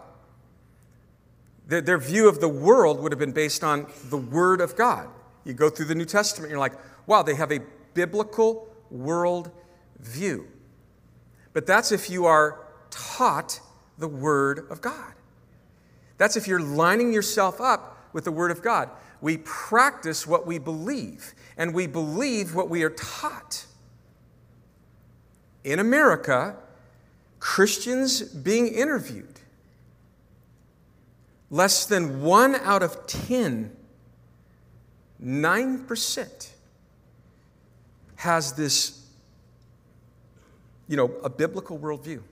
Their, 1.66 1.82
their 1.82 1.98
view 1.98 2.30
of 2.30 2.40
the 2.40 2.48
world 2.48 3.00
would 3.00 3.12
have 3.12 3.18
been 3.18 3.32
based 3.32 3.62
on 3.62 3.86
the 4.08 4.16
Word 4.16 4.62
of 4.62 4.74
God. 4.74 5.08
You 5.44 5.52
go 5.54 5.68
through 5.68 5.86
the 5.86 5.94
New 5.94 6.04
Testament, 6.04 6.50
you're 6.50 6.60
like, 6.60 6.74
wow, 7.06 7.22
they 7.22 7.34
have 7.34 7.52
a 7.52 7.60
biblical 7.94 8.68
world 8.90 9.50
view. 9.98 10.46
But 11.52 11.66
that's 11.66 11.92
if 11.92 12.08
you 12.08 12.26
are 12.26 12.60
taught 12.90 13.60
the 13.98 14.08
Word 14.08 14.66
of 14.70 14.80
God. 14.80 15.12
That's 16.18 16.36
if 16.36 16.46
you're 16.46 16.60
lining 16.60 17.12
yourself 17.12 17.60
up 17.60 18.08
with 18.12 18.24
the 18.24 18.32
Word 18.32 18.50
of 18.50 18.62
God. 18.62 18.90
We 19.20 19.38
practice 19.38 20.26
what 20.26 20.46
we 20.46 20.58
believe, 20.58 21.34
and 21.56 21.74
we 21.74 21.86
believe 21.86 22.54
what 22.54 22.68
we 22.68 22.82
are 22.82 22.90
taught. 22.90 23.66
In 25.64 25.78
America, 25.78 26.56
Christians 27.38 28.22
being 28.22 28.68
interviewed, 28.68 29.40
less 31.50 31.86
than 31.86 32.22
one 32.22 32.54
out 32.56 32.82
of 32.82 33.06
10, 33.06 33.76
9%, 35.24 36.48
has 38.16 38.52
this, 38.52 39.04
you 40.88 40.96
know, 40.96 41.12
a 41.22 41.30
biblical 41.30 41.78
worldview. 41.78 42.22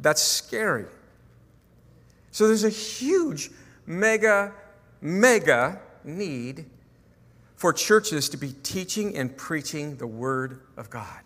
That's 0.00 0.22
scary. 0.22 0.86
So 2.30 2.46
there's 2.46 2.64
a 2.64 2.70
huge, 2.70 3.50
mega, 3.86 4.52
mega 5.00 5.80
need 6.04 6.66
for 7.56 7.72
churches 7.72 8.28
to 8.30 8.36
be 8.36 8.52
teaching 8.62 9.16
and 9.16 9.36
preaching 9.36 9.96
the 9.96 10.06
Word 10.06 10.60
of 10.76 10.90
God. 10.90 11.20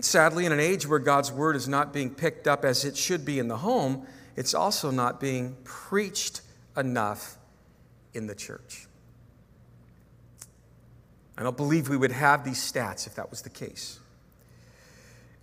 Sadly, 0.00 0.46
in 0.46 0.52
an 0.52 0.60
age 0.60 0.86
where 0.86 0.98
God's 0.98 1.30
Word 1.30 1.54
is 1.54 1.68
not 1.68 1.92
being 1.92 2.14
picked 2.14 2.48
up 2.48 2.64
as 2.64 2.84
it 2.84 2.96
should 2.96 3.24
be 3.24 3.38
in 3.38 3.48
the 3.48 3.58
home, 3.58 4.06
it's 4.36 4.54
also 4.54 4.90
not 4.90 5.20
being 5.20 5.56
preached 5.64 6.40
enough 6.76 7.36
in 8.14 8.26
the 8.26 8.34
church. 8.34 8.86
I 11.36 11.42
don't 11.42 11.56
believe 11.56 11.88
we 11.88 11.96
would 11.96 12.12
have 12.12 12.44
these 12.44 12.58
stats 12.58 13.06
if 13.06 13.14
that 13.14 13.30
was 13.30 13.42
the 13.42 13.50
case. 13.50 13.98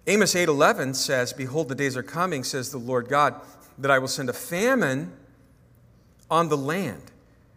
Amos 0.07 0.35
8:11 0.35 0.93
says, 0.93 1.33
"Behold, 1.33 1.69
the 1.69 1.75
days 1.75 1.97
are 1.97 2.03
coming," 2.03 2.43
says 2.43 2.71
the 2.71 2.77
Lord 2.77 3.09
God, 3.09 3.35
"that 3.77 3.91
I 3.91 3.99
will 3.99 4.07
send 4.07 4.29
a 4.29 4.33
famine 4.33 5.13
on 6.29 6.49
the 6.49 6.57
land, 6.57 7.11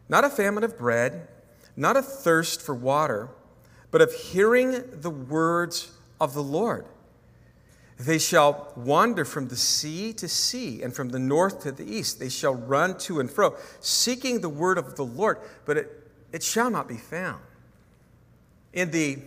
not 0.08 0.24
a 0.24 0.30
famine 0.30 0.64
of 0.64 0.76
bread, 0.78 1.28
not 1.76 1.96
a 1.96 2.02
thirst 2.02 2.60
for 2.60 2.74
water, 2.74 3.28
but 3.90 4.00
of 4.00 4.12
hearing 4.12 5.00
the 5.00 5.10
words 5.10 5.92
of 6.20 6.34
the 6.34 6.42
Lord. 6.42 6.86
They 8.04 8.18
shall 8.18 8.72
wander 8.74 9.24
from 9.24 9.46
the 9.46 9.56
sea 9.56 10.12
to 10.14 10.26
sea 10.26 10.82
and 10.82 10.92
from 10.92 11.10
the 11.10 11.20
north 11.20 11.62
to 11.62 11.70
the 11.70 11.84
east. 11.84 12.18
They 12.18 12.30
shall 12.30 12.54
run 12.54 12.98
to 12.98 13.20
and 13.20 13.30
fro, 13.30 13.54
seeking 13.78 14.40
the 14.40 14.48
word 14.48 14.76
of 14.76 14.96
the 14.96 15.04
Lord, 15.04 15.38
but 15.66 15.76
it, 15.76 16.10
it 16.32 16.42
shall 16.42 16.68
not 16.68 16.88
be 16.88 16.96
found. 16.96 17.40
In 18.72 18.90
the 18.90 19.18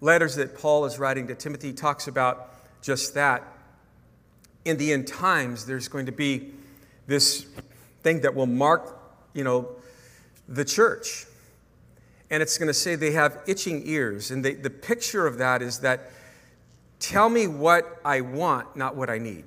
letters 0.00 0.36
that 0.36 0.58
Paul 0.58 0.86
is 0.86 0.98
writing 0.98 1.26
to 1.26 1.34
Timothy, 1.34 1.68
he 1.68 1.72
talks 1.74 2.08
about 2.08 2.54
just 2.80 3.12
that. 3.12 3.42
In 4.64 4.78
the 4.78 4.94
end 4.94 5.06
times, 5.06 5.66
there's 5.66 5.88
going 5.88 6.06
to 6.06 6.12
be 6.12 6.50
this 7.06 7.44
thing 8.02 8.22
that 8.22 8.34
will 8.34 8.46
mark, 8.46 8.98
you 9.34 9.44
know, 9.44 9.68
the 10.48 10.64
church. 10.64 11.26
And 12.30 12.42
it's 12.42 12.56
going 12.56 12.68
to 12.68 12.74
say 12.74 12.94
they 12.94 13.12
have 13.12 13.42
itching 13.46 13.86
ears. 13.86 14.30
And 14.30 14.42
they, 14.42 14.54
the 14.54 14.70
picture 14.70 15.26
of 15.26 15.36
that 15.36 15.60
is 15.60 15.80
that 15.80 16.10
tell 17.02 17.28
me 17.28 17.46
what 17.46 18.00
I 18.04 18.22
want, 18.22 18.76
not 18.76 18.96
what 18.96 19.10
I 19.10 19.18
need. 19.18 19.44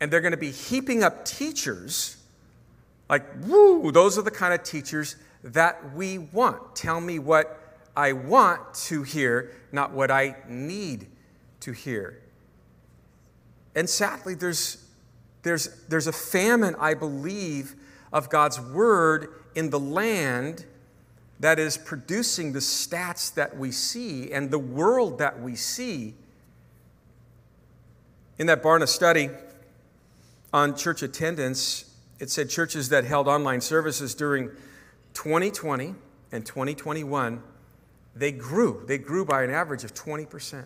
And 0.00 0.10
they're 0.10 0.20
going 0.20 0.32
to 0.32 0.36
be 0.36 0.50
heaping 0.50 1.04
up 1.04 1.24
teachers 1.24 2.16
like, 3.08 3.24
woo, 3.42 3.92
those 3.92 4.16
are 4.16 4.22
the 4.22 4.30
kind 4.30 4.54
of 4.54 4.62
teachers 4.62 5.16
that 5.44 5.94
we 5.94 6.16
want. 6.16 6.74
Tell 6.74 6.98
me 6.98 7.18
what 7.18 7.76
I 7.94 8.14
want 8.14 8.72
to 8.86 9.02
hear, 9.02 9.52
not 9.70 9.92
what 9.92 10.10
I 10.10 10.36
need 10.48 11.08
to 11.60 11.72
hear. 11.72 12.18
And 13.74 13.88
sadly, 13.88 14.34
there's, 14.34 14.82
there's, 15.42 15.84
there's 15.88 16.06
a 16.06 16.12
famine, 16.12 16.74
I 16.80 16.94
believe, 16.94 17.74
of 18.12 18.30
God's 18.30 18.58
word 18.58 19.28
in 19.54 19.68
the 19.68 19.80
land 19.80 20.64
that 21.40 21.58
is 21.58 21.76
producing 21.76 22.52
the 22.52 22.60
stats 22.60 23.34
that 23.34 23.58
we 23.58 23.72
see 23.72 24.32
and 24.32 24.50
the 24.50 24.58
world 24.58 25.18
that 25.18 25.42
we 25.42 25.54
see. 25.54 26.14
In 28.38 28.46
that 28.46 28.62
Barna 28.62 28.88
study 28.88 29.30
on 30.52 30.76
church 30.76 31.02
attendance, 31.02 31.94
it 32.18 32.30
said 32.30 32.50
churches 32.50 32.88
that 32.90 33.04
held 33.04 33.28
online 33.28 33.60
services 33.60 34.14
during 34.14 34.50
2020 35.14 35.94
and 36.32 36.46
2021 36.46 37.42
they 38.14 38.32
grew. 38.32 38.82
They 38.86 38.98
grew 38.98 39.24
by 39.24 39.42
an 39.42 39.50
average 39.50 39.84
of 39.84 39.94
20%. 39.94 40.64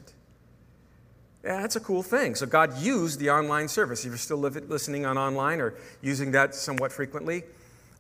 Yeah, 1.45 1.61
that's 1.61 1.77
a 1.77 1.81
cool 1.81 2.03
thing. 2.03 2.35
So 2.35 2.47
God 2.47 2.77
used 2.79 3.21
the 3.21 3.31
online 3.31 3.69
service. 3.69 4.01
If 4.01 4.07
you're 4.07 4.19
still 4.19 4.39
listening 4.39 5.07
on 5.07 5.17
online 5.17 5.61
or 5.61 5.75
using 6.03 6.33
that 6.33 6.55
somewhat 6.55 6.91
frequently 6.91 7.45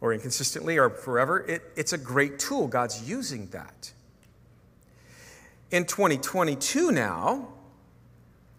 or 0.00 0.12
inconsistently 0.12 0.78
or 0.78 0.90
forever, 0.90 1.40
it, 1.46 1.62
it's 1.76 1.92
a 1.92 1.98
great 1.98 2.40
tool. 2.40 2.66
God's 2.66 3.08
using 3.08 3.46
that. 3.48 3.92
In 5.70 5.84
2022 5.84 6.90
now, 6.90 7.48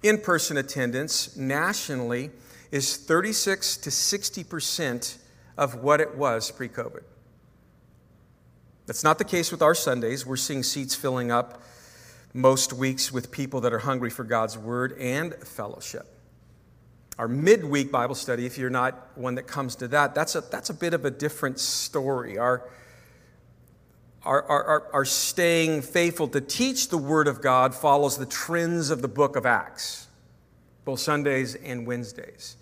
in 0.04 0.20
person 0.20 0.58
attendance 0.58 1.36
nationally 1.36 2.32
is 2.72 2.98
36 2.98 3.78
to 3.78 3.90
60% 3.90 5.18
of 5.58 5.76
what 5.76 6.02
it 6.02 6.16
was 6.16 6.52
pre 6.52 6.70
COVID. 6.70 7.04
That's 8.86 9.04
not 9.04 9.18
the 9.18 9.26
case 9.26 9.52
with 9.52 9.62
our 9.62 9.76
Sundays. 9.76 10.26
We're 10.26 10.38
seeing 10.38 10.64
seats 10.64 10.96
filling 10.96 11.32
up 11.32 11.62
most 12.34 12.72
weeks 12.72 13.12
with 13.12 13.32
people 13.32 13.62
that 13.62 13.74
are 13.74 13.80
hungry 13.80 14.10
for 14.10 14.24
God's 14.24 14.58
word 14.58 14.98
and 15.00 15.34
fellowship. 15.36 16.06
Our 17.18 17.28
midweek 17.28 17.92
Bible 17.92 18.16
study, 18.16 18.46
if 18.46 18.58
you're 18.58 18.70
not 18.70 19.10
one 19.16 19.36
that 19.36 19.48
comes 19.48 19.76
to 19.78 19.88
that, 19.90 20.14
that's 20.14 20.36
a, 20.36 20.42
that's 20.42 20.70
a 20.70 20.74
bit 20.74 20.94
of 20.94 21.04
a 21.04 21.12
different 21.12 21.60
story. 21.60 22.38
Our, 22.38 22.70
our, 24.28 24.44
our, 24.44 24.88
our 24.92 25.06
staying 25.06 25.82
faithful 25.82 26.28
to 26.28 26.42
teach 26.42 26.90
the 26.90 26.98
Word 26.98 27.30
of 27.30 27.42
God 27.42 27.74
follows 27.74 28.18
the 28.18 28.26
trends 28.26 28.90
of 28.90 29.02
the 29.02 29.08
book 29.08 29.38
of 29.38 29.46
Acts, 29.46 30.08
both 30.84 31.00
Sundays 31.00 31.56
and 31.56 31.88
Wednesdays. 31.88 32.58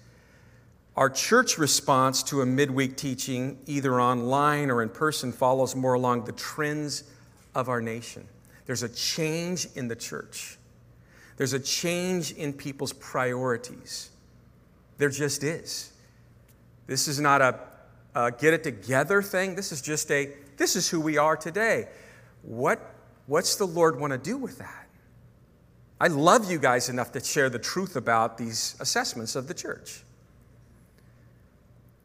Our 0.95 1.09
church 1.09 1.57
response 1.57 2.21
to 2.23 2.41
a 2.41 2.45
midweek 2.45 2.97
teaching, 2.97 3.57
either 3.65 3.99
online 3.99 4.69
or 4.69 4.83
in 4.83 4.89
person, 4.89 5.31
follows 5.31 5.75
more 5.75 5.95
along 5.95 6.25
the 6.25 6.33
trends 6.33 7.03
of 7.55 7.67
our 7.67 7.81
nation. 7.81 8.27
There's 8.67 8.83
a 8.83 8.89
change 8.89 9.67
in 9.73 9.87
the 9.87 9.95
church, 9.95 10.59
there's 11.37 11.53
a 11.53 11.59
change 11.59 12.31
in 12.33 12.53
people's 12.53 12.93
priorities. 12.93 14.11
There 14.99 15.09
just 15.09 15.43
is. 15.43 15.91
This 16.85 17.07
is 17.07 17.19
not 17.19 17.41
a, 17.41 17.59
a 18.13 18.31
get 18.31 18.53
it 18.53 18.63
together 18.63 19.23
thing. 19.23 19.55
This 19.55 19.71
is 19.73 19.81
just 19.81 20.09
a, 20.11 20.31
this 20.57 20.75
is 20.75 20.89
who 20.89 20.99
we 20.99 21.17
are 21.17 21.35
today. 21.35 21.87
What, 22.41 22.79
what's 23.27 23.55
the 23.55 23.65
Lord 23.65 23.99
want 23.99 24.11
to 24.11 24.17
do 24.17 24.37
with 24.37 24.57
that? 24.59 24.87
I 25.99 26.07
love 26.07 26.51
you 26.51 26.59
guys 26.59 26.89
enough 26.89 27.11
to 27.13 27.23
share 27.23 27.49
the 27.49 27.59
truth 27.59 27.95
about 27.95 28.37
these 28.37 28.75
assessments 28.79 29.35
of 29.35 29.47
the 29.47 29.53
church. 29.53 30.01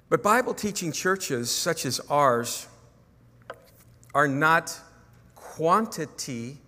But 0.09 0.23
Bible 0.23 0.55
teaching 0.55 0.93
churches 0.93 1.51
such 1.51 1.85
as 1.85 2.01
ours 2.09 2.67
are 4.15 4.29
not 4.29 4.77
quantity 5.35 6.59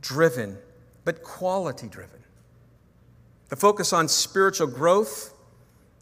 driven, 0.00 0.58
but 1.04 1.22
quality 1.22 1.88
driven. 1.88 2.20
The 3.48 3.56
focus 3.56 3.92
on 3.92 4.06
spiritual 4.08 4.68
growth 4.68 5.34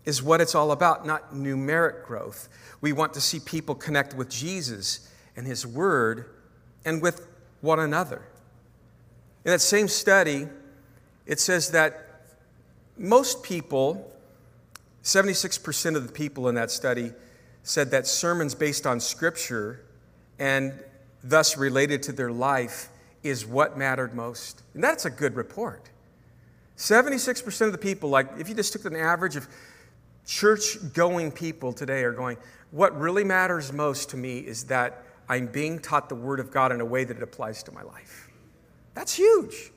is 0.08 0.22
what 0.22 0.40
it's 0.40 0.54
all 0.54 0.72
about, 0.72 1.06
not 1.06 1.34
numeric 1.34 2.02
growth. 2.06 2.48
We 2.80 2.94
want 2.94 3.12
to 3.12 3.20
see 3.20 3.40
people 3.40 3.74
connect 3.74 4.14
with 4.14 4.30
Jesus 4.30 5.06
and 5.36 5.46
His 5.46 5.66
Word 5.66 6.30
and 6.82 7.02
with 7.02 7.28
one 7.60 7.78
another. 7.78 8.22
In 9.44 9.50
that 9.50 9.60
same 9.60 9.86
study, 9.86 10.48
it 11.26 11.40
says 11.40 11.72
that 11.72 12.22
most 12.96 13.42
people 13.42 14.10
76% 15.04 15.94
of 15.94 16.06
the 16.06 16.12
people 16.12 16.48
in 16.48 16.54
that 16.54 16.70
study 16.70 17.12
said 17.62 17.90
that 17.90 18.06
sermons 18.06 18.54
based 18.54 18.86
on 18.86 19.00
Scripture 19.00 19.84
and 20.38 20.72
thus 21.22 21.58
related 21.58 22.02
to 22.04 22.12
their 22.12 22.32
life 22.32 22.88
is 23.22 23.44
what 23.44 23.76
mattered 23.76 24.14
most. 24.14 24.62
And 24.72 24.82
that's 24.82 25.04
a 25.04 25.10
good 25.10 25.34
report. 25.34 25.90
76% 26.78 27.66
of 27.66 27.72
the 27.72 27.78
people, 27.78 28.08
like 28.08 28.28
if 28.38 28.48
you 28.48 28.54
just 28.54 28.72
took 28.72 28.84
an 28.86 28.96
average 28.96 29.36
of 29.36 29.48
church 30.28 30.76
going 30.92 31.32
people 31.32 31.72
today 31.72 32.04
are 32.04 32.12
going, 32.12 32.36
what 32.70 32.96
really 33.00 33.24
matters 33.24 33.72
most 33.72 34.10
to 34.10 34.16
me 34.16 34.38
is 34.38 34.64
that 34.64 35.02
I'm 35.28 35.46
being 35.46 35.78
taught 35.78 36.08
the 36.08 36.14
Word 36.14 36.38
of 36.38 36.52
God 36.52 36.70
in 36.70 36.80
a 36.80 36.84
way 36.84 37.02
that 37.04 37.16
it 37.16 37.22
applies 37.22 37.62
to 37.64 37.72
my 37.72 37.82
life. 37.82 38.30
That's 38.94 39.14
huge. 39.14 39.72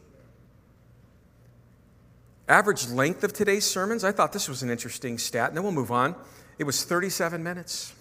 Average 2.50 2.90
length 2.90 3.24
of 3.24 3.32
today's 3.32 3.66
sermons, 3.66 4.04
I 4.04 4.12
thought 4.12 4.34
this 4.34 4.50
was 4.50 4.62
an 4.62 4.70
interesting 4.70 5.18
stat, 5.18 5.48
and 5.48 5.58
then 5.58 5.64
we'll 5.64 5.72
move 5.72 5.92
on. 5.92 6.16
It 6.60 6.66
was 6.66 6.84
37 6.84 7.42
minutes. 7.42 7.94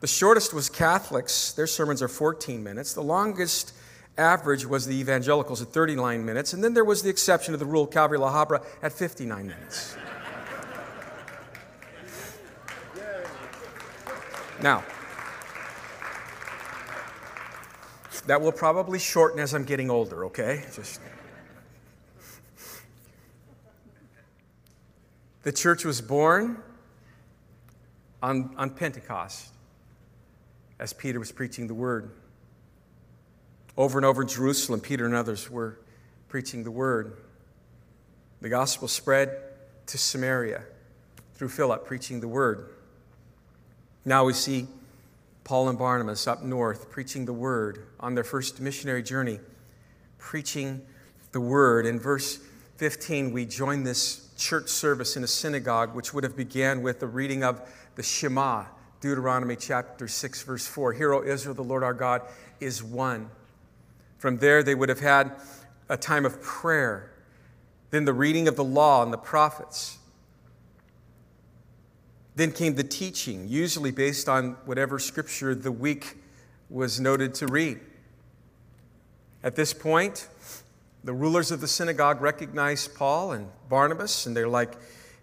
The 0.00 0.06
shortest 0.06 0.54
was 0.54 0.70
Catholics, 0.70 1.52
their 1.52 1.66
sermons 1.66 2.00
are 2.00 2.08
14 2.08 2.62
minutes. 2.62 2.94
The 2.94 3.02
longest 3.02 3.74
average 4.16 4.64
was 4.64 4.86
the 4.86 4.96
evangelicals 4.96 5.60
at 5.60 5.68
39 5.68 6.24
minutes, 6.24 6.54
and 6.54 6.64
then 6.64 6.72
there 6.72 6.84
was 6.84 7.02
the 7.02 7.10
exception 7.10 7.52
to 7.52 7.58
the 7.58 7.66
rule, 7.66 7.86
Calvary 7.86 8.18
La 8.18 8.32
Habra, 8.32 8.64
at 8.82 8.92
59 8.92 9.46
minutes. 9.46 9.96
Now, 14.62 14.84
that 18.26 18.40
will 18.42 18.52
probably 18.52 18.98
shorten 18.98 19.40
as 19.40 19.54
I'm 19.54 19.64
getting 19.64 19.90
older, 19.90 20.26
okay? 20.26 20.64
Just. 20.74 21.00
The 25.42 25.52
church 25.52 25.84
was 25.84 26.02
born 26.02 26.62
on, 28.22 28.54
on 28.58 28.70
Pentecost 28.70 29.52
as 30.78 30.92
Peter 30.92 31.18
was 31.18 31.32
preaching 31.32 31.66
the 31.68 31.74
word. 31.74 32.10
Over 33.76 33.98
and 33.98 34.04
over 34.04 34.22
in 34.22 34.28
Jerusalem, 34.28 34.80
Peter 34.80 35.06
and 35.06 35.14
others 35.14 35.50
were 35.50 35.78
preaching 36.28 36.64
the 36.64 36.70
word. 36.70 37.16
The 38.40 38.48
gospel 38.48 38.88
spread 38.88 39.36
to 39.86 39.96
Samaria 39.96 40.62
through 41.34 41.48
Philip 41.48 41.86
preaching 41.86 42.20
the 42.20 42.28
word. 42.28 42.68
Now 44.08 44.24
we 44.24 44.32
see 44.32 44.66
Paul 45.44 45.68
and 45.68 45.78
Barnabas 45.78 46.26
up 46.26 46.42
north 46.42 46.90
preaching 46.90 47.26
the 47.26 47.34
word 47.34 47.88
on 48.00 48.14
their 48.14 48.24
first 48.24 48.58
missionary 48.58 49.02
journey, 49.02 49.38
preaching 50.16 50.80
the 51.32 51.42
word. 51.42 51.84
In 51.84 52.00
verse 52.00 52.38
15, 52.78 53.32
we 53.32 53.44
join 53.44 53.82
this 53.82 54.30
church 54.38 54.70
service 54.70 55.18
in 55.18 55.24
a 55.24 55.26
synagogue, 55.26 55.94
which 55.94 56.14
would 56.14 56.24
have 56.24 56.38
began 56.38 56.80
with 56.80 57.00
the 57.00 57.06
reading 57.06 57.44
of 57.44 57.60
the 57.96 58.02
Shema, 58.02 58.64
Deuteronomy 59.02 59.56
chapter 59.56 60.08
6, 60.08 60.42
verse 60.42 60.66
4. 60.66 60.94
Hear, 60.94 61.12
O 61.12 61.22
Israel, 61.22 61.54
the 61.54 61.62
Lord 61.62 61.82
our 61.82 61.92
God 61.92 62.22
is 62.60 62.82
one. 62.82 63.28
From 64.16 64.38
there, 64.38 64.62
they 64.62 64.74
would 64.74 64.88
have 64.88 65.00
had 65.00 65.32
a 65.90 65.98
time 65.98 66.24
of 66.24 66.40
prayer, 66.40 67.10
then 67.90 68.06
the 68.06 68.14
reading 68.14 68.48
of 68.48 68.56
the 68.56 68.64
law 68.64 69.02
and 69.02 69.12
the 69.12 69.18
prophets. 69.18 69.97
Then 72.38 72.52
came 72.52 72.76
the 72.76 72.84
teaching, 72.84 73.48
usually 73.48 73.90
based 73.90 74.28
on 74.28 74.52
whatever 74.64 75.00
scripture 75.00 75.56
the 75.56 75.72
week 75.72 76.18
was 76.70 77.00
noted 77.00 77.34
to 77.34 77.48
read. 77.48 77.80
At 79.42 79.56
this 79.56 79.74
point, 79.74 80.28
the 81.02 81.12
rulers 81.12 81.50
of 81.50 81.60
the 81.60 81.66
synagogue 81.66 82.20
recognized 82.20 82.94
Paul 82.94 83.32
and 83.32 83.48
Barnabas, 83.68 84.26
and 84.26 84.36
they're 84.36 84.46
like, 84.46 84.74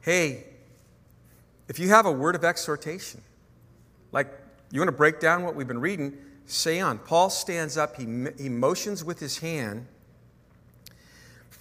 hey, 0.02 0.44
if 1.70 1.80
you 1.80 1.88
have 1.88 2.06
a 2.06 2.12
word 2.12 2.36
of 2.36 2.44
exhortation, 2.44 3.22
like 4.12 4.28
you 4.70 4.82
want 4.82 4.90
to 4.90 4.98
break 4.98 5.22
down 5.22 5.44
what 5.44 5.56
we've 5.56 5.70
been 5.70 5.80
reading, 5.80 6.18
say 6.46 6.82
on. 6.82 6.98
Paul 6.98 7.30
stands 7.30 7.78
up, 7.78 7.96
he, 7.96 8.26
he 8.38 8.50
motions 8.50 9.06
with 9.06 9.20
his 9.22 9.38
hand, 9.38 9.88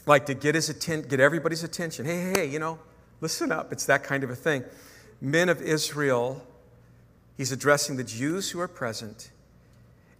like 0.05 0.27
to 0.27 0.35
get, 0.35 0.57
his 0.57 0.69
atten- 0.69 1.03
get 1.03 1.21
everybody's 1.21 1.62
attention. 1.62 2.07
Hey, 2.07 2.21
hey, 2.23 2.33
hey, 2.38 2.47
you 2.47 2.59
know, 2.59 2.81
listen 3.21 3.53
up. 3.53 3.73
It's 3.73 3.87
that 3.87 4.03
kind 4.03 4.25
of 4.25 4.31
a 4.31 4.35
thing. 4.35 4.64
Men 5.20 5.48
of 5.48 5.62
Israel, 5.62 6.46
he's 7.37 7.53
addressing 7.53 7.96
the 7.96 8.05
Jews 8.05 8.50
who 8.50 8.61
are 8.61 8.68
present 8.68 9.31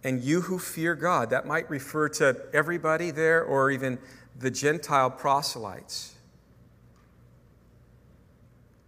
and 0.03 0.23
you 0.23 0.41
who 0.41 0.59
fear 0.59 0.95
God. 0.95 1.31
That 1.31 1.47
might 1.47 1.69
refer 1.69 2.09
to 2.09 2.37
everybody 2.53 3.11
there 3.11 3.43
or 3.43 3.71
even 3.71 3.97
the 4.37 4.51
Gentile 4.51 5.09
proselytes. 5.09 6.15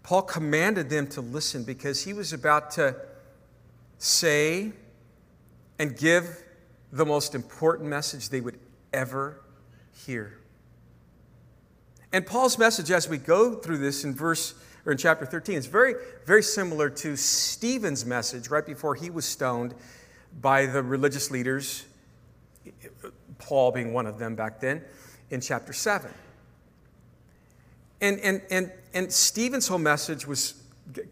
Paul 0.03 0.21
commanded 0.21 0.89
them 0.89 1.07
to 1.07 1.21
listen 1.21 1.63
because 1.63 2.03
he 2.03 2.13
was 2.13 2.31
about 2.33 2.71
to 2.71 2.95
say 3.97 4.71
and 5.79 5.97
give 5.97 6.43
the 6.91 7.05
most 7.05 7.35
important 7.35 7.89
message 7.89 8.29
they 8.29 8.39
would 8.39 8.59
ever 8.93 9.41
hear. 10.05 10.37
And 12.13 12.25
Paul's 12.25 12.57
message 12.57 12.89
as 12.89 13.09
we 13.09 13.17
go 13.17 13.55
through 13.55 13.79
this 13.79 14.03
in 14.03 14.15
verse 14.15 14.53
or 14.87 14.93
in 14.93 14.97
chapter 14.97 15.27
13 15.27 15.57
It's 15.57 15.67
very 15.67 15.93
very 16.25 16.41
similar 16.41 16.89
to 16.89 17.15
Stephen's 17.15 18.07
message 18.07 18.49
right 18.49 18.65
before 18.65 18.95
he 18.95 19.11
was 19.11 19.25
stoned 19.25 19.75
by 20.41 20.65
the 20.65 20.81
religious 20.81 21.29
leaders 21.29 21.85
Paul 23.39 23.71
being 23.71 23.93
one 23.93 24.05
of 24.05 24.19
them 24.19 24.35
back 24.35 24.59
then 24.59 24.83
in 25.29 25.41
chapter 25.41 25.73
7. 25.73 26.11
And 28.01 28.19
and 28.19 28.41
and 28.49 28.71
and 28.93 29.11
Stephen's 29.11 29.67
whole 29.67 29.79
message 29.79 30.27
was 30.27 30.61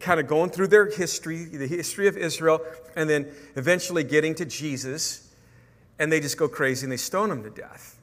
kind 0.00 0.20
of 0.20 0.26
going 0.26 0.50
through 0.50 0.68
their 0.68 0.90
history, 0.90 1.44
the 1.44 1.66
history 1.66 2.08
of 2.08 2.16
Israel, 2.16 2.60
and 2.94 3.10
then 3.10 3.30
eventually 3.56 4.04
getting 4.04 4.34
to 4.36 4.44
Jesus, 4.44 5.34
and 5.98 6.10
they 6.10 6.20
just 6.20 6.38
go 6.38 6.48
crazy 6.48 6.84
and 6.84 6.92
they 6.92 6.96
stone 6.96 7.30
him 7.30 7.42
to 7.42 7.50
death. 7.50 7.95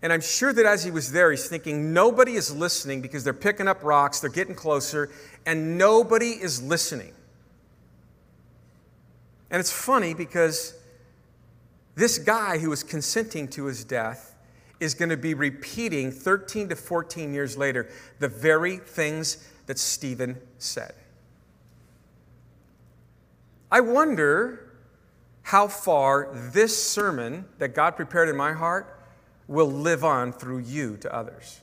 And 0.00 0.12
I'm 0.12 0.20
sure 0.20 0.52
that 0.52 0.64
as 0.64 0.84
he 0.84 0.90
was 0.90 1.10
there, 1.10 1.30
he's 1.30 1.48
thinking, 1.48 1.92
nobody 1.92 2.34
is 2.34 2.54
listening 2.54 3.00
because 3.00 3.24
they're 3.24 3.32
picking 3.32 3.66
up 3.66 3.82
rocks, 3.82 4.20
they're 4.20 4.30
getting 4.30 4.54
closer, 4.54 5.10
and 5.44 5.76
nobody 5.76 6.30
is 6.30 6.62
listening. 6.62 7.12
And 9.50 9.58
it's 9.58 9.72
funny 9.72 10.14
because 10.14 10.74
this 11.94 12.18
guy 12.18 12.58
who 12.58 12.70
was 12.70 12.84
consenting 12.84 13.48
to 13.48 13.64
his 13.64 13.82
death 13.82 14.36
is 14.78 14.94
going 14.94 15.08
to 15.08 15.16
be 15.16 15.34
repeating 15.34 16.12
13 16.12 16.68
to 16.68 16.76
14 16.76 17.32
years 17.34 17.56
later 17.56 17.88
the 18.20 18.28
very 18.28 18.76
things 18.76 19.48
that 19.66 19.78
Stephen 19.78 20.40
said. 20.58 20.94
I 23.70 23.80
wonder 23.80 24.76
how 25.42 25.66
far 25.66 26.28
this 26.52 26.86
sermon 26.86 27.46
that 27.58 27.74
God 27.74 27.96
prepared 27.96 28.28
in 28.28 28.36
my 28.36 28.52
heart 28.52 28.97
will 29.48 29.70
live 29.70 30.04
on 30.04 30.32
through 30.32 30.58
you 30.58 30.96
to 30.98 31.12
others. 31.12 31.60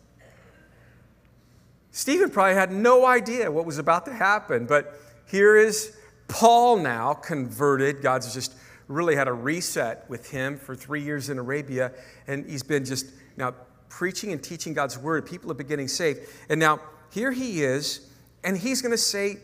Stephen 1.91 2.29
probably 2.29 2.55
had 2.55 2.71
no 2.71 3.05
idea 3.05 3.49
what 3.49 3.65
was 3.65 3.77
about 3.77 4.05
to 4.05 4.13
happen, 4.13 4.65
but 4.65 4.99
here 5.27 5.55
is 5.55 5.95
Paul 6.27 6.77
now 6.77 7.13
converted. 7.13 8.01
God's 8.01 8.33
just 8.33 8.53
really 8.87 9.15
had 9.15 9.27
a 9.27 9.33
reset 9.33 10.09
with 10.09 10.29
him 10.29 10.57
for 10.57 10.75
three 10.75 11.01
years 11.01 11.29
in 11.29 11.37
Arabia, 11.37 11.93
and 12.27 12.45
he's 12.49 12.63
been 12.63 12.83
just 12.83 13.05
now 13.37 13.53
preaching 13.87 14.31
and 14.31 14.43
teaching 14.43 14.73
God's 14.73 14.97
word. 14.97 15.25
People 15.25 15.49
are 15.51 15.55
beginning 15.55 15.87
saved. 15.87 16.27
And 16.49 16.59
now 16.59 16.81
here 17.11 17.31
he 17.31 17.63
is, 17.63 18.09
and 18.43 18.57
he's 18.57 18.81
going 18.81 18.91
to 18.91 18.97
say 18.97 19.37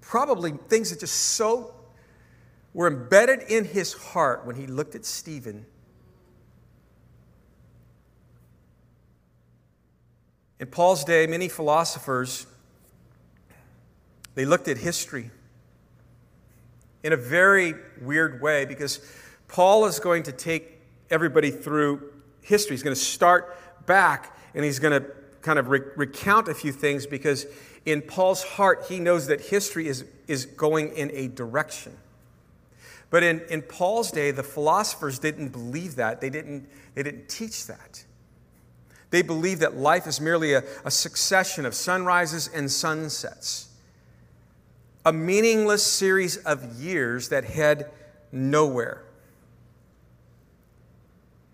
probably 0.00 0.52
things 0.68 0.90
that 0.90 1.00
just 1.00 1.14
so 1.14 1.74
were 2.74 2.88
embedded 2.88 3.42
in 3.48 3.64
his 3.64 3.92
heart 3.92 4.44
when 4.44 4.56
he 4.56 4.66
looked 4.66 4.94
at 4.94 5.04
Stephen. 5.04 5.66
In 10.62 10.68
Paul's 10.68 11.02
day, 11.02 11.26
many 11.26 11.48
philosophers 11.48 12.46
they 14.36 14.44
looked 14.44 14.68
at 14.68 14.78
history 14.78 15.32
in 17.02 17.12
a 17.12 17.16
very 17.16 17.74
weird 18.00 18.40
way 18.40 18.64
because 18.64 19.00
Paul 19.48 19.86
is 19.86 19.98
going 19.98 20.22
to 20.22 20.30
take 20.30 20.78
everybody 21.10 21.50
through 21.50 22.12
history. 22.42 22.76
He's 22.76 22.84
going 22.84 22.94
to 22.94 23.02
start 23.02 23.86
back 23.86 24.38
and 24.54 24.64
he's 24.64 24.78
going 24.78 25.02
to 25.02 25.10
kind 25.40 25.58
of 25.58 25.66
re- 25.66 25.80
recount 25.96 26.46
a 26.46 26.54
few 26.54 26.70
things 26.70 27.08
because 27.08 27.44
in 27.84 28.00
Paul's 28.00 28.44
heart, 28.44 28.84
he 28.88 29.00
knows 29.00 29.26
that 29.26 29.40
history 29.40 29.88
is, 29.88 30.04
is 30.28 30.46
going 30.46 30.94
in 30.94 31.10
a 31.12 31.26
direction. 31.26 31.96
But 33.10 33.24
in, 33.24 33.40
in 33.50 33.62
Paul's 33.62 34.12
day, 34.12 34.30
the 34.30 34.44
philosophers 34.44 35.18
didn't 35.18 35.48
believe 35.48 35.96
that. 35.96 36.20
They 36.20 36.30
didn't, 36.30 36.68
they 36.94 37.02
didn't 37.02 37.28
teach 37.28 37.66
that. 37.66 38.04
They 39.12 39.20
believe 39.20 39.58
that 39.58 39.76
life 39.76 40.06
is 40.06 40.22
merely 40.22 40.54
a, 40.54 40.64
a 40.86 40.90
succession 40.90 41.66
of 41.66 41.74
sunrises 41.74 42.48
and 42.48 42.70
sunsets, 42.70 43.68
a 45.04 45.12
meaningless 45.12 45.84
series 45.84 46.38
of 46.38 46.80
years 46.80 47.28
that 47.28 47.44
head 47.44 47.90
nowhere. 48.32 49.04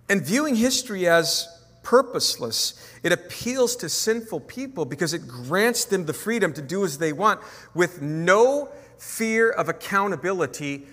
And 0.08 0.24
viewing 0.24 0.54
history 0.54 1.08
as 1.08 1.48
purposeless, 1.82 2.74
it 3.02 3.10
appeals 3.10 3.74
to 3.76 3.88
sinful 3.88 4.40
people 4.40 4.84
because 4.84 5.12
it 5.12 5.26
grants 5.26 5.84
them 5.84 6.06
the 6.06 6.12
freedom 6.12 6.52
to 6.52 6.62
do 6.62 6.84
as 6.84 6.98
they 6.98 7.12
want 7.12 7.40
with 7.74 8.00
no 8.00 8.68
fear 8.98 9.50
of 9.50 9.68
accountability 9.68 10.86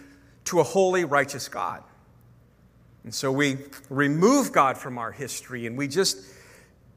to 0.45 0.60
a 0.62 0.63
holy, 0.63 1.06
righteous 1.06 1.47
God. 1.47 1.84
And 3.04 3.13
so 3.13 3.32
we 3.32 3.58
remove 3.91 4.51
God 4.51 4.80
from 4.80 4.97
our 4.97 5.12
history 5.12 5.67
and 5.67 5.78
we 5.78 5.88
just 5.88 6.17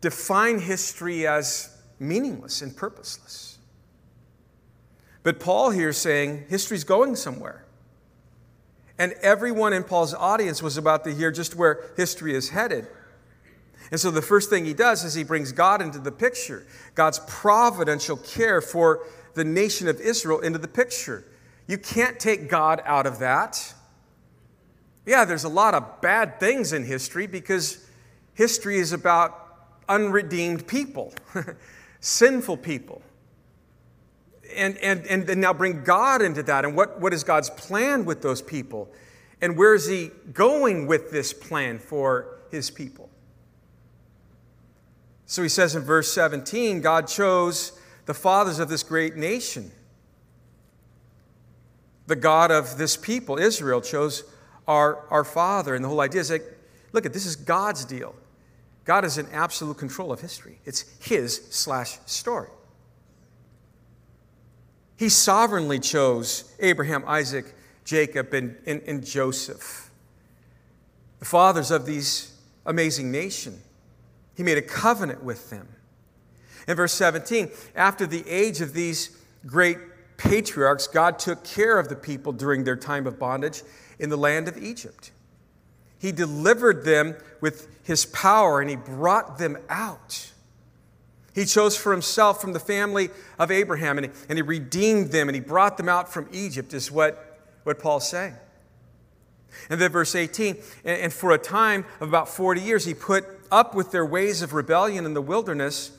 define 0.00 0.61
history 0.61 1.26
as 1.26 1.76
meaningless 1.98 2.62
and 2.62 2.76
purposeless. 2.76 3.58
But 5.22 5.40
Paul 5.40 5.70
here 5.70 5.90
is 5.90 5.96
saying 5.96 6.46
history's 6.48 6.84
going 6.84 7.16
somewhere. 7.16 7.64
And 8.98 9.14
everyone 9.22 9.72
in 9.72 9.84
Paul's 9.84 10.14
audience 10.14 10.62
was 10.62 10.76
about 10.76 11.04
to 11.04 11.14
hear 11.14 11.30
just 11.30 11.54
where 11.54 11.92
history 11.96 12.34
is 12.34 12.50
headed. 12.50 12.87
And 13.90 14.00
so 14.00 14.11
the 14.11 14.22
first 14.22 14.50
thing 14.50 14.64
he 14.64 14.74
does 14.74 15.04
is 15.04 15.14
he 15.14 15.24
brings 15.24 15.52
God 15.52 15.80
into 15.80 15.98
the 15.98 16.12
picture, 16.12 16.66
God's 16.94 17.20
providential 17.26 18.16
care 18.16 18.61
for 18.61 19.06
the 19.34 19.44
nation 19.44 19.88
of 19.88 20.00
Israel 20.00 20.40
into 20.40 20.58
the 20.58 20.68
picture. 20.68 21.24
You 21.66 21.78
can't 21.78 22.18
take 22.18 22.48
God 22.48 22.82
out 22.84 23.06
of 23.06 23.20
that. 23.20 23.74
Yeah, 25.06 25.24
there's 25.24 25.44
a 25.44 25.48
lot 25.48 25.74
of 25.74 26.00
bad 26.00 26.40
things 26.40 26.72
in 26.72 26.84
history 26.84 27.26
because 27.26 27.87
history 28.34 28.78
is 28.78 28.92
about 28.92 29.47
unredeemed 29.88 30.66
people, 30.66 31.12
sinful 32.01 32.59
people. 32.59 33.03
And, 34.57 34.79
and, 34.79 35.05
and 35.07 35.40
now 35.40 35.53
bring 35.53 35.85
God 35.85 36.22
into 36.22 36.42
that. 36.44 36.64
And 36.64 36.74
what, 36.74 37.01
what 37.01 37.12
is 37.12 37.22
God's 37.22 37.51
plan 37.51 38.05
with 38.05 38.22
those 38.22 38.40
people? 38.40 38.88
And 39.42 39.57
where 39.57 39.74
is 39.74 39.87
He 39.87 40.11
going 40.33 40.87
with 40.87 41.11
this 41.11 41.33
plan 41.33 41.79
for 41.79 42.38
His 42.51 42.70
people? 42.70 43.11
So 45.29 45.42
he 45.42 45.51
says 45.51 45.77
in 45.77 45.83
verse 45.83 46.11
17 46.11 46.81
God 46.81 47.07
chose 47.07 47.79
the 48.07 48.14
fathers 48.14 48.59
of 48.59 48.70
this 48.70 48.83
great 48.83 49.14
nation. 49.14 49.70
The 52.07 52.16
God 52.16 52.51
of 52.51 52.79
this 52.79 52.96
people, 52.96 53.38
Israel, 53.38 53.83
chose 53.83 54.24
our, 54.66 55.07
our 55.11 55.24
father. 55.24 55.74
And 55.74 55.85
the 55.85 55.88
whole 55.88 56.01
idea 56.01 56.22
is 56.22 56.31
like, 56.31 56.46
look, 56.92 57.05
at 57.05 57.12
this 57.12 57.27
is 57.27 57.37
God's 57.37 57.85
deal. 57.85 58.14
God 58.88 59.05
is 59.05 59.18
in 59.18 59.27
absolute 59.33 59.77
control 59.77 60.12
of 60.12 60.22
history. 60.22 60.61
It's 60.64 60.87
his 60.98 61.42
slash 61.51 61.98
story. 62.07 62.48
He 64.96 65.11
sovereignly 65.11 65.79
chose 65.79 66.51
Abraham, 66.59 67.05
Isaac, 67.07 67.55
Jacob, 67.85 68.33
and, 68.33 68.57
and, 68.64 68.81
and 68.87 69.05
Joseph, 69.05 69.90
the 71.18 71.27
fathers 71.27 71.70
of 71.70 71.85
these 71.85 72.33
amazing 72.64 73.12
nation. 73.12 73.61
He 74.35 74.42
made 74.42 74.57
a 74.57 74.62
covenant 74.62 75.22
with 75.22 75.51
them. 75.51 75.68
In 76.66 76.74
verse 76.74 76.94
17, 76.94 77.51
after 77.77 78.07
the 78.07 78.27
age 78.27 78.62
of 78.62 78.72
these 78.72 79.11
great 79.44 79.77
patriarchs, 80.16 80.87
God 80.87 81.18
took 81.18 81.44
care 81.44 81.79
of 81.79 81.90
the 81.90 81.96
people 81.96 82.33
during 82.33 82.64
their 82.64 82.77
time 82.77 83.07
of 83.07 83.18
bondage 83.18 83.62
in 83.98 84.09
the 84.09 84.16
land 84.16 84.48
of 84.48 84.57
Egypt. 84.57 85.12
He 85.98 86.12
delivered 86.12 86.84
them 86.84 87.16
with 87.40 87.68
his 87.84 88.06
power 88.06 88.61
and 88.61 88.70
he 88.70 88.76
brought 88.76 89.38
them 89.38 89.58
out. 89.68 90.32
He 91.34 91.44
chose 91.44 91.76
for 91.76 91.92
himself 91.92 92.40
from 92.40 92.52
the 92.52 92.61
family 92.61 93.11
of 93.38 93.50
Abraham 93.50 93.98
and 93.98 94.06
he, 94.06 94.12
and 94.28 94.38
he 94.38 94.42
redeemed 94.42 95.11
them 95.11 95.28
and 95.28 95.34
he 95.34 95.40
brought 95.40 95.76
them 95.76 95.88
out 95.88 96.12
from 96.12 96.28
Egypt, 96.32 96.74
is 96.74 96.90
what, 96.90 97.38
what 97.64 97.78
Paul's 97.78 98.08
saying. 98.08 98.34
And 99.70 99.80
then 99.80 99.90
verse 99.90 100.14
18, 100.14 100.56
and, 100.84 101.02
and 101.02 101.12
for 101.12 101.32
a 101.32 101.38
time 101.38 101.84
of 102.00 102.08
about 102.08 102.28
40 102.28 102.61
years, 102.61 102.84
he 102.84 102.94
put 102.94 103.24
up 103.50 103.74
with 103.74 103.90
their 103.90 104.04
ways 104.04 104.42
of 104.42 104.52
rebellion 104.52 105.04
in 105.04 105.14
the 105.14 105.22
wilderness. 105.22 105.92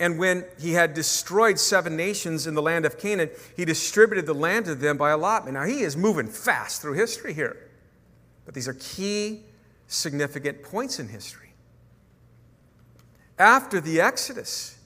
And 0.00 0.18
when 0.18 0.44
he 0.60 0.72
had 0.72 0.94
destroyed 0.94 1.58
seven 1.58 1.96
nations 1.96 2.46
in 2.46 2.54
the 2.54 2.62
land 2.62 2.84
of 2.84 2.98
Canaan, 2.98 3.30
he 3.56 3.64
distributed 3.64 4.26
the 4.26 4.34
land 4.34 4.66
to 4.66 4.74
them 4.74 4.96
by 4.96 5.10
allotment. 5.10 5.54
Now, 5.54 5.64
he 5.64 5.80
is 5.80 5.96
moving 5.96 6.26
fast 6.26 6.82
through 6.82 6.94
history 6.94 7.32
here. 7.32 7.63
But 8.44 8.54
these 8.54 8.68
are 8.68 8.74
key, 8.74 9.42
significant 9.86 10.62
points 10.62 10.98
in 10.98 11.08
history. 11.08 11.52
After 13.38 13.80
the 13.80 14.00
Exodus, 14.00 14.78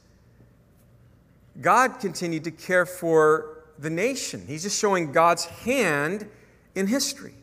God 1.60 2.00
continued 2.00 2.44
to 2.44 2.50
care 2.50 2.86
for 2.86 3.64
the 3.78 3.90
nation. 3.90 4.44
He's 4.46 4.62
just 4.62 4.78
showing 4.78 5.12
God's 5.12 5.44
hand 5.44 6.28
in 6.74 6.86
history. 6.86 7.34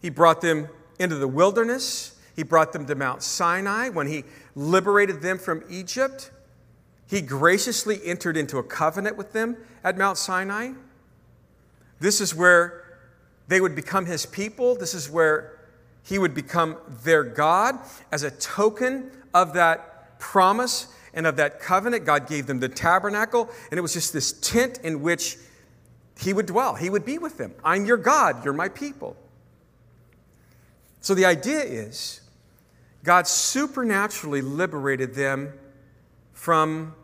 He 0.00 0.08
brought 0.08 0.40
them 0.40 0.68
into 0.98 1.16
the 1.16 1.28
wilderness. 1.28 2.18
He 2.34 2.42
brought 2.42 2.72
them 2.72 2.86
to 2.86 2.94
Mount 2.94 3.22
Sinai 3.22 3.88
when 3.90 4.06
he 4.06 4.24
liberated 4.54 5.20
them 5.20 5.38
from 5.38 5.62
Egypt. 5.68 6.30
He 7.06 7.20
graciously 7.20 8.00
entered 8.04 8.36
into 8.36 8.58
a 8.58 8.62
covenant 8.62 9.16
with 9.16 9.32
them 9.32 9.56
at 9.84 9.98
Mount 9.98 10.16
Sinai. 10.16 10.72
This 11.98 12.20
is 12.20 12.34
where 12.34 12.79
they 13.50 13.60
would 13.60 13.74
become 13.74 14.06
his 14.06 14.26
people. 14.26 14.76
This 14.76 14.94
is 14.94 15.10
where 15.10 15.58
he 16.04 16.20
would 16.20 16.34
become 16.34 16.76
their 17.02 17.24
God. 17.24 17.80
As 18.12 18.22
a 18.22 18.30
token 18.30 19.10
of 19.34 19.54
that 19.54 20.20
promise 20.20 20.86
and 21.14 21.26
of 21.26 21.34
that 21.36 21.58
covenant, 21.58 22.04
God 22.04 22.28
gave 22.28 22.46
them 22.46 22.60
the 22.60 22.68
tabernacle, 22.68 23.50
and 23.70 23.76
it 23.76 23.80
was 23.80 23.92
just 23.92 24.12
this 24.12 24.32
tent 24.34 24.78
in 24.84 25.02
which 25.02 25.36
he 26.16 26.32
would 26.32 26.46
dwell. 26.46 26.76
He 26.76 26.90
would 26.90 27.04
be 27.04 27.18
with 27.18 27.38
them. 27.38 27.52
I'm 27.64 27.86
your 27.86 27.96
God, 27.96 28.44
you're 28.44 28.54
my 28.54 28.68
people. 28.68 29.16
So 31.00 31.16
the 31.16 31.24
idea 31.24 31.60
is 31.60 32.20
God 33.02 33.26
supernaturally 33.26 34.42
liberated 34.42 35.14
them 35.14 35.54
from, 36.34 36.94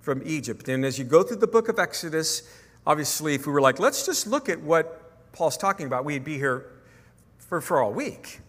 from 0.00 0.22
Egypt. 0.24 0.66
And 0.70 0.82
as 0.86 0.98
you 0.98 1.04
go 1.04 1.22
through 1.22 1.36
the 1.36 1.46
book 1.46 1.68
of 1.68 1.78
Exodus, 1.78 2.42
obviously, 2.86 3.34
if 3.34 3.46
we 3.46 3.52
were 3.52 3.60
like, 3.60 3.78
let's 3.78 4.06
just 4.06 4.26
look 4.26 4.48
at 4.48 4.62
what 4.62 4.99
Paul's 5.32 5.56
talking 5.56 5.86
about, 5.86 6.04
we'd 6.04 6.24
be 6.24 6.36
here 6.36 6.66
for, 7.38 7.60
for 7.60 7.82
all 7.82 7.92
week. 7.92 8.40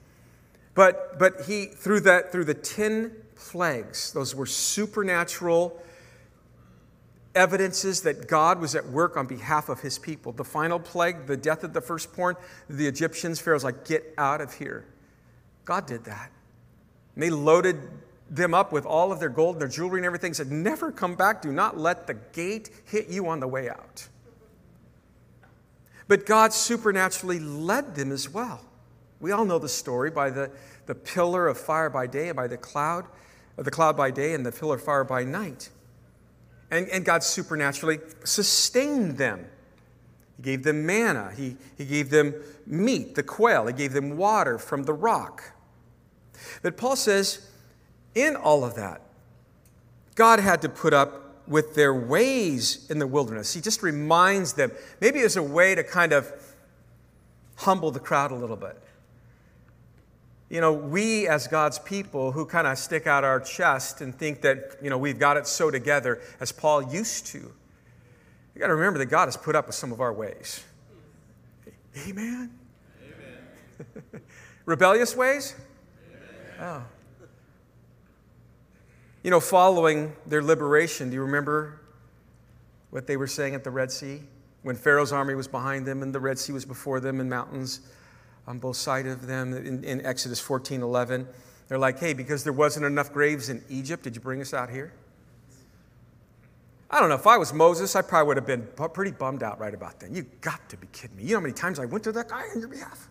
But, 0.73 1.19
but 1.19 1.41
he, 1.47 1.65
through, 1.65 2.01
that, 2.01 2.31
through 2.31 2.45
the 2.45 2.53
10 2.53 3.11
plagues, 3.35 4.13
those 4.13 4.33
were 4.33 4.45
supernatural 4.45 5.81
evidences 7.35 8.01
that 8.01 8.27
God 8.27 8.59
was 8.59 8.75
at 8.75 8.85
work 8.87 9.17
on 9.17 9.25
behalf 9.25 9.69
of 9.69 9.79
his 9.81 9.97
people. 9.97 10.31
The 10.31 10.43
final 10.43 10.79
plague, 10.79 11.27
the 11.27 11.37
death 11.37 11.63
of 11.63 11.73
the 11.73 11.81
firstborn, 11.81 12.35
the 12.69 12.87
Egyptians, 12.87 13.39
Pharaoh's 13.39 13.63
like, 13.63 13.85
get 13.85 14.13
out 14.17 14.41
of 14.41 14.53
here. 14.53 14.85
God 15.65 15.85
did 15.85 16.03
that. 16.05 16.31
And 17.15 17.23
they 17.23 17.29
loaded 17.29 17.89
them 18.29 18.53
up 18.53 18.71
with 18.71 18.85
all 18.85 19.11
of 19.11 19.19
their 19.19 19.29
gold 19.29 19.55
and 19.55 19.61
their 19.61 19.67
jewelry 19.67 19.99
and 19.99 20.05
everything, 20.05 20.33
said, 20.33 20.51
Never 20.51 20.91
come 20.91 21.15
back. 21.15 21.41
Do 21.41 21.51
not 21.51 21.77
let 21.77 22.07
the 22.07 22.13
gate 22.13 22.69
hit 22.85 23.09
you 23.09 23.27
on 23.27 23.41
the 23.41 23.47
way 23.47 23.69
out. 23.69 24.07
But 26.07 26.25
God 26.25 26.53
supernaturally 26.53 27.39
led 27.39 27.95
them 27.95 28.11
as 28.11 28.29
well. 28.29 28.61
We 29.19 29.31
all 29.31 29.45
know 29.45 29.59
the 29.59 29.69
story 29.69 30.09
by 30.09 30.31
the, 30.31 30.51
the 30.87 30.95
pillar 30.95 31.47
of 31.47 31.57
fire 31.57 31.89
by 31.89 32.07
day 32.07 32.29
and 32.29 32.35
by 32.35 32.47
the 32.47 32.57
cloud, 32.57 33.05
the 33.55 33.71
cloud 33.71 33.95
by 33.95 34.11
day 34.11 34.33
and 34.33 34.45
the 34.45 34.51
pillar 34.51 34.75
of 34.75 34.83
fire 34.83 35.03
by 35.03 35.23
night. 35.23 35.69
And, 36.71 36.87
and 36.89 37.05
God 37.05 37.23
supernaturally 37.23 37.99
sustained 38.23 39.17
them. 39.17 39.45
He 40.37 40.43
gave 40.43 40.63
them 40.63 40.85
manna, 40.85 41.31
he, 41.35 41.57
he 41.77 41.85
gave 41.85 42.09
them 42.09 42.33
meat, 42.65 43.13
the 43.15 43.23
quail, 43.23 43.67
he 43.67 43.73
gave 43.73 43.93
them 43.93 44.17
water 44.17 44.57
from 44.57 44.83
the 44.83 44.93
rock. 44.93 45.53
But 46.63 46.77
Paul 46.77 46.95
says, 46.95 47.47
in 48.15 48.35
all 48.35 48.63
of 48.63 48.75
that, 48.75 49.01
God 50.15 50.39
had 50.39 50.61
to 50.63 50.69
put 50.69 50.93
up 50.93 51.30
with 51.51 51.75
their 51.75 51.93
ways 51.93 52.87
in 52.89 52.97
the 52.97 53.05
wilderness. 53.05 53.53
He 53.53 53.59
just 53.59 53.83
reminds 53.83 54.53
them, 54.53 54.71
maybe 55.01 55.19
as 55.19 55.35
a 55.35 55.43
way 55.43 55.75
to 55.75 55.83
kind 55.83 56.13
of 56.13 56.31
humble 57.57 57.91
the 57.91 57.99
crowd 57.99 58.31
a 58.31 58.35
little 58.35 58.55
bit. 58.55 58.81
You 60.49 60.61
know, 60.61 60.71
we 60.71 61.27
as 61.27 61.47
God's 61.47 61.77
people 61.77 62.31
who 62.31 62.45
kind 62.45 62.67
of 62.67 62.77
stick 62.77 63.05
out 63.05 63.25
our 63.25 63.39
chest 63.39 63.99
and 63.99 64.17
think 64.17 64.41
that, 64.41 64.77
you 64.81 64.89
know, 64.89 64.97
we've 64.97 65.19
got 65.19 65.35
it 65.35 65.45
so 65.45 65.69
together 65.69 66.21
as 66.39 66.53
Paul 66.53 66.81
used 66.81 67.27
to. 67.27 67.37
You 67.37 68.59
got 68.59 68.67
to 68.67 68.75
remember 68.75 68.99
that 68.99 69.07
God 69.07 69.25
has 69.25 69.35
put 69.35 69.55
up 69.55 69.67
with 69.67 69.75
some 69.75 69.91
of 69.91 69.99
our 69.99 70.13
ways. 70.13 70.63
Amen. 72.07 72.49
Amen. 73.03 74.21
Rebellious 74.65 75.15
ways? 75.15 75.53
Oh. 76.61 76.83
You 79.23 79.29
know, 79.29 79.39
following 79.39 80.15
their 80.25 80.41
liberation, 80.41 81.09
do 81.09 81.15
you 81.15 81.21
remember 81.21 81.79
what 82.89 83.05
they 83.05 83.17
were 83.17 83.27
saying 83.27 83.53
at 83.53 83.63
the 83.63 83.69
Red 83.69 83.91
Sea? 83.91 84.21
When 84.63 84.75
Pharaoh's 84.75 85.11
army 85.11 85.35
was 85.35 85.47
behind 85.47 85.85
them 85.85 86.01
and 86.01 86.13
the 86.13 86.19
Red 86.19 86.39
Sea 86.39 86.53
was 86.53 86.65
before 86.65 86.99
them 86.99 87.19
and 87.19 87.29
mountains 87.29 87.81
on 88.47 88.59
both 88.59 88.77
sides 88.77 89.07
of 89.07 89.27
them 89.27 89.53
in, 89.53 89.83
in 89.83 90.05
Exodus 90.05 90.39
14 90.39 90.81
11. 90.81 91.27
They're 91.67 91.77
like, 91.77 91.99
hey, 91.99 92.13
because 92.13 92.43
there 92.43 92.53
wasn't 92.53 92.85
enough 92.85 93.13
graves 93.13 93.49
in 93.49 93.63
Egypt, 93.69 94.03
did 94.03 94.15
you 94.15 94.21
bring 94.21 94.41
us 94.41 94.53
out 94.53 94.69
here? 94.69 94.91
I 96.89 96.99
don't 96.99 97.07
know. 97.07 97.15
If 97.15 97.27
I 97.27 97.37
was 97.37 97.53
Moses, 97.53 97.95
I 97.95 98.01
probably 98.01 98.27
would 98.27 98.37
have 98.37 98.45
been 98.45 98.67
pretty 98.93 99.11
bummed 99.11 99.43
out 99.43 99.59
right 99.59 99.73
about 99.73 99.99
then. 100.01 100.13
You 100.13 100.23
got 100.41 100.67
to 100.69 100.77
be 100.77 100.87
kidding 100.91 101.15
me. 101.15 101.23
You 101.23 101.29
know 101.29 101.37
how 101.37 101.43
many 101.43 101.53
times 101.53 101.79
I 101.79 101.85
went 101.85 102.03
to 102.03 102.11
that 102.11 102.27
guy 102.27 102.43
on 102.53 102.59
your 102.59 102.67
behalf? 102.67 103.07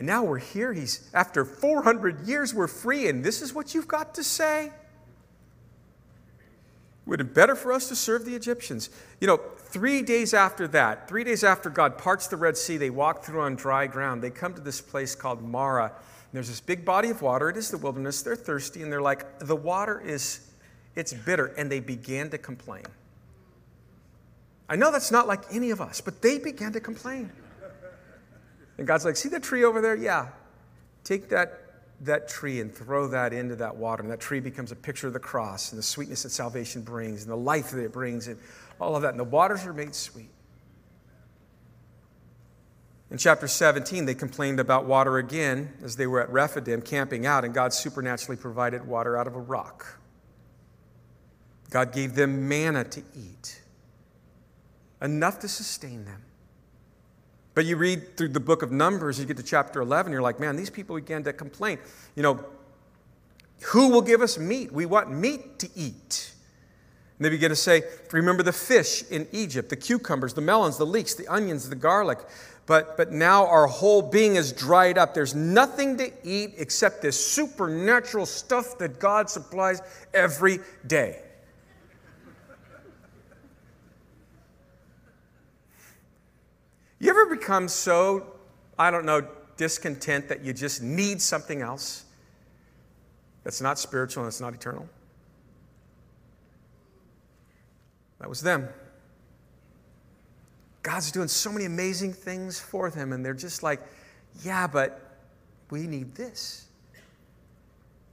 And 0.00 0.06
now 0.06 0.24
we're 0.24 0.38
here. 0.38 0.72
He's 0.72 1.10
after 1.12 1.44
400 1.44 2.26
years, 2.26 2.54
we're 2.54 2.68
free, 2.68 3.06
and 3.08 3.22
this 3.22 3.42
is 3.42 3.52
what 3.52 3.74
you've 3.74 3.86
got 3.86 4.14
to 4.14 4.24
say? 4.24 4.72
Would 7.04 7.20
it 7.20 7.24
be 7.24 7.32
better 7.34 7.54
for 7.54 7.70
us 7.70 7.86
to 7.88 7.94
serve 7.94 8.24
the 8.24 8.34
Egyptians? 8.34 8.88
You 9.20 9.26
know, 9.26 9.36
three 9.58 10.00
days 10.00 10.32
after 10.32 10.66
that, 10.68 11.06
three 11.06 11.22
days 11.22 11.44
after 11.44 11.68
God 11.68 11.98
parts 11.98 12.28
the 12.28 12.38
Red 12.38 12.56
Sea, 12.56 12.78
they 12.78 12.88
walk 12.88 13.24
through 13.24 13.42
on 13.42 13.56
dry 13.56 13.86
ground. 13.86 14.22
They 14.22 14.30
come 14.30 14.54
to 14.54 14.62
this 14.62 14.80
place 14.80 15.14
called 15.14 15.42
Marah. 15.42 15.92
There's 16.32 16.48
this 16.48 16.60
big 16.60 16.82
body 16.86 17.10
of 17.10 17.20
water. 17.20 17.50
It 17.50 17.58
is 17.58 17.70
the 17.70 17.76
wilderness. 17.76 18.22
They're 18.22 18.36
thirsty, 18.36 18.82
and 18.82 18.90
they're 18.90 19.02
like, 19.02 19.38
the 19.40 19.54
water 19.54 20.00
is, 20.00 20.40
It's 20.96 21.12
bitter. 21.12 21.48
And 21.58 21.70
they 21.70 21.80
began 21.80 22.30
to 22.30 22.38
complain. 22.38 22.86
I 24.66 24.76
know 24.76 24.90
that's 24.90 25.10
not 25.10 25.28
like 25.28 25.42
any 25.52 25.68
of 25.72 25.82
us, 25.82 26.00
but 26.00 26.22
they 26.22 26.38
began 26.38 26.72
to 26.72 26.80
complain. 26.80 27.30
And 28.80 28.86
God's 28.86 29.04
like, 29.04 29.16
see 29.16 29.28
that 29.28 29.42
tree 29.42 29.62
over 29.62 29.82
there? 29.82 29.94
Yeah. 29.94 30.28
Take 31.04 31.28
that, 31.28 31.60
that 32.00 32.28
tree 32.28 32.62
and 32.62 32.74
throw 32.74 33.08
that 33.08 33.34
into 33.34 33.54
that 33.56 33.76
water. 33.76 34.02
And 34.02 34.10
that 34.10 34.20
tree 34.20 34.40
becomes 34.40 34.72
a 34.72 34.76
picture 34.76 35.06
of 35.06 35.12
the 35.12 35.20
cross 35.20 35.70
and 35.70 35.78
the 35.78 35.82
sweetness 35.82 36.22
that 36.22 36.30
salvation 36.30 36.80
brings 36.80 37.22
and 37.22 37.30
the 37.30 37.36
life 37.36 37.72
that 37.72 37.84
it 37.84 37.92
brings 37.92 38.26
and 38.26 38.38
all 38.80 38.96
of 38.96 39.02
that. 39.02 39.10
And 39.10 39.20
the 39.20 39.24
waters 39.24 39.66
are 39.66 39.74
made 39.74 39.94
sweet. 39.94 40.30
In 43.10 43.18
chapter 43.18 43.46
17, 43.46 44.06
they 44.06 44.14
complained 44.14 44.60
about 44.60 44.86
water 44.86 45.18
again 45.18 45.74
as 45.84 45.96
they 45.96 46.06
were 46.06 46.22
at 46.22 46.30
Rephidim 46.30 46.80
camping 46.80 47.26
out, 47.26 47.44
and 47.44 47.52
God 47.52 47.74
supernaturally 47.74 48.40
provided 48.40 48.86
water 48.86 49.18
out 49.18 49.26
of 49.26 49.36
a 49.36 49.40
rock. 49.40 49.98
God 51.68 51.92
gave 51.92 52.14
them 52.14 52.48
manna 52.48 52.84
to 52.84 53.02
eat, 53.14 53.60
enough 55.02 55.38
to 55.40 55.48
sustain 55.48 56.06
them. 56.06 56.22
But 57.60 57.66
you 57.66 57.76
read 57.76 58.16
through 58.16 58.28
the 58.28 58.40
book 58.40 58.62
of 58.62 58.72
Numbers, 58.72 59.20
you 59.20 59.26
get 59.26 59.36
to 59.36 59.42
chapter 59.42 59.82
11, 59.82 60.12
you're 60.12 60.22
like, 60.22 60.40
man, 60.40 60.56
these 60.56 60.70
people 60.70 60.96
began 60.96 61.22
to 61.24 61.32
complain. 61.34 61.78
You 62.16 62.22
know, 62.22 62.42
who 63.64 63.90
will 63.90 64.00
give 64.00 64.22
us 64.22 64.38
meat? 64.38 64.72
We 64.72 64.86
want 64.86 65.10
meat 65.10 65.58
to 65.58 65.68
eat. 65.76 66.32
And 67.18 67.26
they 67.26 67.28
begin 67.28 67.50
to 67.50 67.56
say, 67.56 67.82
remember 68.12 68.42
the 68.42 68.50
fish 68.54 69.04
in 69.10 69.28
Egypt, 69.32 69.68
the 69.68 69.76
cucumbers, 69.76 70.32
the 70.32 70.40
melons, 70.40 70.78
the 70.78 70.86
leeks, 70.86 71.12
the 71.12 71.28
onions, 71.28 71.68
the 71.68 71.76
garlic 71.76 72.20
but, 72.70 72.96
but 72.96 73.10
now 73.10 73.48
our 73.48 73.66
whole 73.66 74.00
being 74.00 74.36
is 74.36 74.52
dried 74.52 74.96
up. 74.96 75.12
There's 75.12 75.34
nothing 75.34 75.96
to 75.96 76.12
eat 76.22 76.54
except 76.56 77.02
this 77.02 77.18
supernatural 77.18 78.26
stuff 78.26 78.78
that 78.78 79.00
God 79.00 79.28
supplies 79.28 79.82
every 80.14 80.60
day. 80.86 81.20
You 87.00 87.08
ever 87.08 87.34
become 87.34 87.66
so, 87.66 88.26
I 88.78 88.90
don't 88.90 89.06
know, 89.06 89.26
discontent 89.56 90.28
that 90.28 90.44
you 90.44 90.52
just 90.52 90.82
need 90.82 91.20
something 91.20 91.62
else 91.62 92.04
that's 93.42 93.60
not 93.60 93.78
spiritual 93.78 94.22
and 94.22 94.28
it's 94.28 94.40
not 94.40 94.54
eternal? 94.54 94.86
That 98.20 98.28
was 98.28 98.42
them. 98.42 98.68
God's 100.82 101.10
doing 101.10 101.28
so 101.28 101.50
many 101.50 101.64
amazing 101.64 102.12
things 102.12 102.60
for 102.60 102.90
them, 102.90 103.12
and 103.12 103.24
they're 103.24 103.32
just 103.32 103.62
like, 103.62 103.80
yeah, 104.44 104.66
but 104.66 105.00
we 105.70 105.86
need 105.86 106.14
this. 106.14 106.66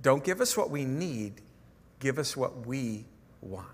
Don't 0.01 0.23
give 0.23 0.39
us 0.39 0.55
what 0.55 0.69
we 0.69 0.85
need, 0.85 1.41
give 1.99 2.17
us 2.19 2.37
what 2.37 2.65
we 2.65 3.05
want. 3.41 3.67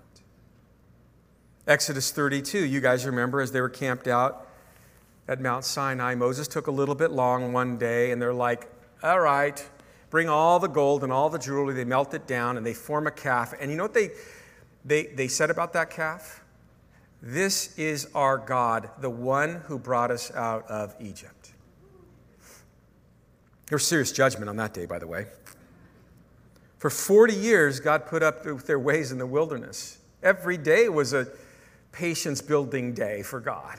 Exodus 1.68 2.10
32, 2.10 2.64
you 2.64 2.80
guys 2.80 3.06
remember 3.06 3.40
as 3.40 3.52
they 3.52 3.60
were 3.60 3.68
camped 3.68 4.08
out 4.08 4.48
at 5.28 5.40
Mount 5.40 5.64
Sinai, 5.64 6.14
Moses 6.14 6.48
took 6.48 6.66
a 6.66 6.70
little 6.70 6.94
bit 6.94 7.10
long 7.10 7.52
one 7.52 7.78
day, 7.78 8.10
and 8.10 8.20
they're 8.20 8.34
like, 8.34 8.68
all 9.02 9.20
right, 9.20 9.64
bring 10.10 10.28
all 10.28 10.58
the 10.58 10.68
gold 10.68 11.02
and 11.02 11.12
all 11.12 11.28
the 11.28 11.38
jewelry. 11.38 11.74
They 11.74 11.84
melt 11.84 12.14
it 12.14 12.26
down 12.26 12.56
and 12.56 12.64
they 12.64 12.74
form 12.74 13.06
a 13.06 13.10
calf. 13.10 13.52
And 13.60 13.70
you 13.70 13.76
know 13.76 13.84
what 13.84 13.94
they, 13.94 14.10
they, 14.84 15.06
they 15.06 15.28
said 15.28 15.50
about 15.50 15.72
that 15.72 15.90
calf? 15.90 16.42
This 17.20 17.76
is 17.78 18.08
our 18.14 18.38
God, 18.38 18.90
the 19.00 19.10
one 19.10 19.62
who 19.66 19.78
brought 19.78 20.10
us 20.10 20.30
out 20.34 20.66
of 20.70 20.94
Egypt. 21.00 21.52
There 23.66 23.76
was 23.76 23.86
serious 23.86 24.12
judgment 24.12 24.48
on 24.48 24.56
that 24.56 24.74
day, 24.74 24.86
by 24.86 24.98
the 24.98 25.06
way. 25.06 25.26
For 26.78 26.90
40 26.90 27.34
years, 27.34 27.80
God 27.80 28.06
put 28.06 28.22
up 28.22 28.44
their 28.44 28.78
ways 28.78 29.10
in 29.10 29.18
the 29.18 29.26
wilderness. 29.26 29.98
Every 30.22 30.58
day 30.58 30.88
was 30.88 31.12
a 31.12 31.28
patience 31.92 32.42
building 32.42 32.92
day 32.92 33.22
for 33.22 33.40
God. 33.40 33.78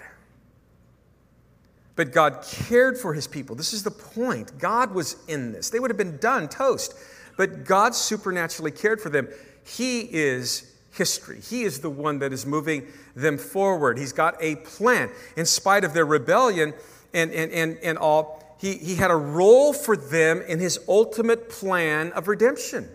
But 1.96 2.12
God 2.12 2.44
cared 2.44 2.98
for 2.98 3.14
his 3.14 3.28
people. 3.28 3.56
This 3.56 3.74
is 3.74 3.84
the 3.84 3.92
point. 3.92 4.58
God 4.58 4.94
was 4.94 5.16
in 5.28 5.54
this. 5.54 5.70
They 5.70 5.80
would 5.80 5.90
have 5.90 5.98
been 5.98 6.18
done, 6.18 6.50
toast. 6.50 6.94
But 7.38 7.66
God 7.66 7.96
supernaturally 7.96 8.72
cared 8.72 9.02
for 9.02 9.10
them. 9.10 9.30
He 9.66 10.02
is 10.02 10.74
history. 10.92 11.40
He 11.40 11.64
is 11.64 11.80
the 11.80 11.90
one 11.90 12.20
that 12.20 12.34
is 12.34 12.46
moving 12.46 12.88
them 13.16 13.38
forward. 13.38 13.98
He's 13.98 14.14
got 14.14 14.36
a 14.40 14.58
plan. 14.58 15.10
In 15.36 15.46
spite 15.46 15.84
of 15.84 15.94
their 15.94 16.06
rebellion 16.06 16.74
and, 17.14 17.32
and, 17.32 17.52
and, 17.52 17.78
and 17.82 17.98
all, 17.98 18.58
he, 18.60 18.74
he 18.74 18.96
had 18.96 19.12
a 19.12 19.16
role 19.16 19.74
for 19.74 19.96
them 19.96 20.42
in 20.42 20.60
his 20.60 20.80
ultimate 20.88 21.50
plan 21.50 22.12
of 22.14 22.28
redemption. 22.28 22.90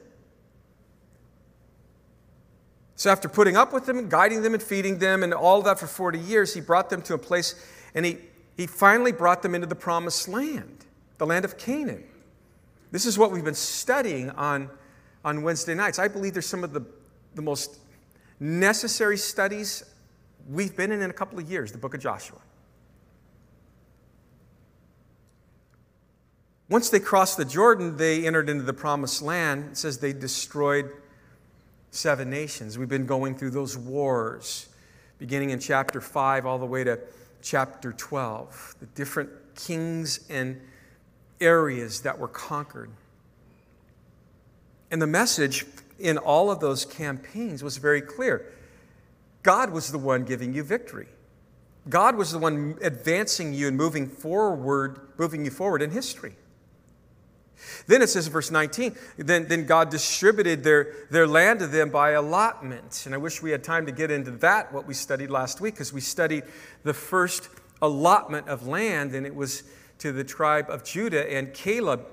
So, 2.96 3.10
after 3.10 3.30
putting 3.30 3.56
up 3.56 3.72
with 3.72 3.86
them 3.86 3.98
and 3.98 4.10
guiding 4.10 4.42
them 4.42 4.52
and 4.52 4.62
feeding 4.62 4.98
them 4.98 5.22
and 5.22 5.32
all 5.32 5.62
that 5.62 5.78
for 5.78 5.86
40 5.86 6.18
years, 6.18 6.52
he 6.52 6.60
brought 6.60 6.90
them 6.90 7.00
to 7.02 7.14
a 7.14 7.18
place 7.18 7.54
and 7.94 8.04
he, 8.04 8.18
he 8.60 8.66
finally 8.66 9.10
brought 9.10 9.40
them 9.40 9.54
into 9.54 9.66
the 9.66 9.74
promised 9.74 10.28
land, 10.28 10.84
the 11.16 11.24
land 11.24 11.46
of 11.46 11.56
Canaan. 11.56 12.04
This 12.90 13.06
is 13.06 13.16
what 13.16 13.32
we've 13.32 13.42
been 13.42 13.54
studying 13.54 14.28
on, 14.32 14.68
on 15.24 15.42
Wednesday 15.42 15.74
nights. 15.74 15.98
I 15.98 16.08
believe 16.08 16.34
there's 16.34 16.44
some 16.44 16.62
of 16.62 16.74
the, 16.74 16.84
the 17.34 17.40
most 17.40 17.78
necessary 18.38 19.16
studies 19.16 19.82
we've 20.46 20.76
been 20.76 20.92
in 20.92 21.00
in 21.00 21.08
a 21.08 21.12
couple 21.14 21.38
of 21.38 21.50
years, 21.50 21.72
the 21.72 21.78
book 21.78 21.94
of 21.94 22.00
Joshua. 22.00 22.36
Once 26.68 26.90
they 26.90 27.00
crossed 27.00 27.38
the 27.38 27.46
Jordan, 27.46 27.96
they 27.96 28.26
entered 28.26 28.50
into 28.50 28.64
the 28.64 28.74
promised 28.74 29.22
land. 29.22 29.70
It 29.70 29.78
says 29.78 30.00
they 30.00 30.12
destroyed 30.12 30.90
seven 31.92 32.28
nations. 32.28 32.76
We've 32.76 32.90
been 32.90 33.06
going 33.06 33.36
through 33.36 33.52
those 33.52 33.78
wars, 33.78 34.68
beginning 35.16 35.48
in 35.48 35.60
chapter 35.60 36.02
5 36.02 36.44
all 36.44 36.58
the 36.58 36.66
way 36.66 36.84
to 36.84 37.00
chapter 37.42 37.92
12, 37.92 38.76
the 38.80 38.86
different 38.86 39.30
kings 39.54 40.20
and 40.28 40.60
areas 41.40 42.02
that 42.02 42.18
were 42.18 42.28
conquered. 42.28 42.90
And 44.90 45.00
the 45.00 45.06
message 45.06 45.66
in 45.98 46.18
all 46.18 46.50
of 46.50 46.60
those 46.60 46.84
campaigns 46.84 47.62
was 47.62 47.76
very 47.76 48.00
clear. 48.00 48.52
God 49.42 49.70
was 49.70 49.92
the 49.92 49.98
one 49.98 50.24
giving 50.24 50.52
you 50.52 50.62
victory. 50.62 51.08
God 51.88 52.16
was 52.16 52.32
the 52.32 52.38
one 52.38 52.76
advancing 52.82 53.54
you 53.54 53.68
and 53.68 53.76
moving 53.76 54.06
forward, 54.06 55.00
moving 55.18 55.44
you 55.44 55.50
forward 55.50 55.82
in 55.82 55.90
history. 55.90 56.34
Then 57.86 58.02
it 58.02 58.08
says 58.08 58.26
in 58.26 58.32
verse 58.32 58.50
19, 58.50 58.96
then, 59.16 59.48
then 59.48 59.66
God 59.66 59.90
distributed 59.90 60.64
their, 60.64 60.94
their 61.10 61.26
land 61.26 61.60
to 61.60 61.66
them 61.66 61.90
by 61.90 62.10
allotment. 62.10 63.04
And 63.06 63.14
I 63.14 63.18
wish 63.18 63.42
we 63.42 63.50
had 63.50 63.64
time 63.64 63.86
to 63.86 63.92
get 63.92 64.10
into 64.10 64.32
that, 64.32 64.72
what 64.72 64.86
we 64.86 64.94
studied 64.94 65.30
last 65.30 65.60
week, 65.60 65.74
because 65.74 65.92
we 65.92 66.00
studied 66.00 66.44
the 66.84 66.94
first 66.94 67.48
allotment 67.82 68.48
of 68.48 68.66
land, 68.66 69.14
and 69.14 69.26
it 69.26 69.34
was 69.34 69.64
to 69.98 70.12
the 70.12 70.24
tribe 70.24 70.66
of 70.68 70.84
Judah, 70.84 71.30
and 71.30 71.52
Caleb 71.52 72.06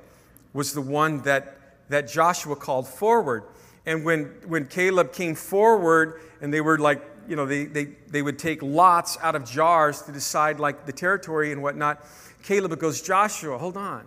was 0.54 0.74
the 0.74 0.82
one 0.82 1.22
that, 1.22 1.58
that 1.90 2.10
Joshua 2.10 2.56
called 2.56 2.88
forward. 2.88 3.44
And 3.86 4.04
when, 4.04 4.26
when 4.46 4.66
Caleb 4.66 5.14
came 5.14 5.36
forward 5.36 6.20
and 6.42 6.54
they 6.54 6.62
were 6.62 6.78
like, 6.78 7.02
you 7.28 7.36
know, 7.36 7.46
they, 7.46 7.66
they, 7.66 7.86
they 8.10 8.22
would 8.22 8.40
take 8.40 8.62
lots 8.62 9.18
out 9.22 9.36
of 9.36 9.50
jars 9.50 10.02
to 10.04 10.12
decide 10.12 10.60
like 10.60 10.86
the 10.86 10.92
territory 10.92 11.52
and 11.52 11.62
whatnot, 11.62 12.06
Caleb 12.44 12.78
goes, 12.80 13.02
Joshua, 13.02 13.58
hold 13.58 13.78
on. 13.78 14.06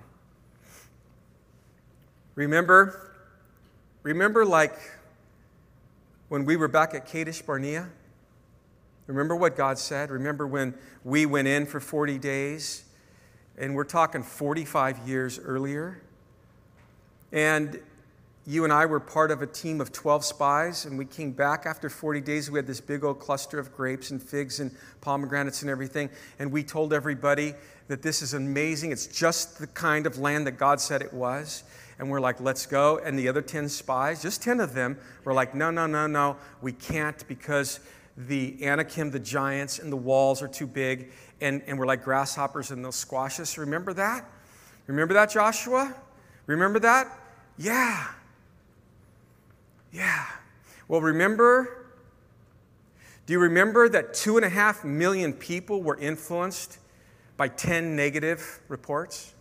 Remember, 2.35 3.13
remember 4.03 4.45
like 4.45 4.75
when 6.29 6.45
we 6.45 6.57
were 6.57 6.69
back 6.69 6.95
at 6.95 7.07
Kadesh 7.07 7.43
Barnea? 7.43 7.89
Remember 9.07 9.35
what 9.35 9.57
God 9.57 9.79
said? 9.79 10.11
Remember 10.11 10.47
when 10.47 10.75
we 11.03 11.27
went 11.27 11.49
in 11.49 11.67
for 11.67 11.81
40 11.81 12.19
days? 12.19 12.85
And 13.59 13.75
we're 13.75 13.85
talking 13.85 14.23
45 14.23 15.09
years 15.09 15.39
earlier. 15.39 16.01
And 17.33 17.81
you 18.47 18.65
and 18.65 18.73
I 18.73 18.87
were 18.87 19.01
part 19.01 19.31
of 19.31 19.43
a 19.43 19.47
team 19.47 19.81
of 19.81 19.93
12 19.93 20.25
spies, 20.25 20.85
and 20.87 20.97
we 20.97 21.05
came 21.05 21.31
back 21.31 21.67
after 21.67 21.91
40 21.91 22.21
days. 22.21 22.51
We 22.51 22.59
had 22.59 22.67
this 22.67 22.81
big 22.81 23.05
old 23.05 23.21
cluster 23.21 23.59
of 23.59 23.75
grapes 23.77 24.11
and 24.11 24.23
figs 24.23 24.61
and 24.61 24.75
pomegranates 25.01 25.63
and 25.63 25.71
everything, 25.71 26.11
and 26.39 26.51
we 26.51 26.65
told 26.65 26.93
everybody 26.93 27.55
that 27.89 28.03
this 28.03 28.23
is 28.23 28.35
amazing. 28.35 28.93
It's 28.93 29.07
just 29.07 29.59
the 29.59 29.67
kind 29.67 30.07
of 30.07 30.19
land 30.19 30.47
that 30.47 30.53
God 30.53 30.81
said 30.81 31.03
it 31.03 31.13
was. 31.13 31.65
And 32.01 32.09
we're 32.09 32.21
like, 32.21 32.41
let's 32.41 32.65
go. 32.65 32.99
And 32.99 33.19
the 33.19 33.29
other 33.29 33.43
10 33.43 33.69
spies, 33.69 34.23
just 34.23 34.43
10 34.43 34.59
of 34.59 34.73
them, 34.73 34.97
were 35.23 35.35
like, 35.35 35.55
no, 35.55 35.71
no, 35.71 35.87
no, 35.87 36.07
no, 36.07 36.39
we 36.63 36.73
can't 36.73 37.23
because 37.29 37.79
the 38.17 38.57
Anakim, 38.65 39.11
the 39.11 39.19
giants, 39.19 39.79
and 39.79 39.93
the 39.93 39.99
walls 39.99 40.41
are 40.41 40.49
too 40.49 40.67
big, 40.67 41.11
and, 41.43 41.61
and 41.67 41.79
we're 41.79 41.85
like 41.85 42.03
grasshoppers 42.03 42.71
and 42.71 42.83
they'll 42.83 42.91
squash 42.91 43.39
us. 43.39 43.59
Remember 43.59 43.93
that? 43.93 44.25
Remember 44.87 45.13
that, 45.13 45.31
Joshua? 45.31 45.95
Remember 46.47 46.79
that? 46.79 47.07
Yeah. 47.59 48.09
Yeah. 49.93 50.27
Well, 50.89 51.03
remember, 51.03 51.87
do 53.27 53.35
you 53.35 53.41
remember 53.41 53.91
that 53.91 54.15
two 54.15 54.39
and 54.39 54.47
a 54.47 54.49
half 54.49 54.85
million 54.85 55.35
people 55.35 55.83
were 55.83 55.99
influenced 55.99 56.79
by 57.37 57.49
10 57.49 57.95
negative 57.95 58.61
reports? 58.69 59.35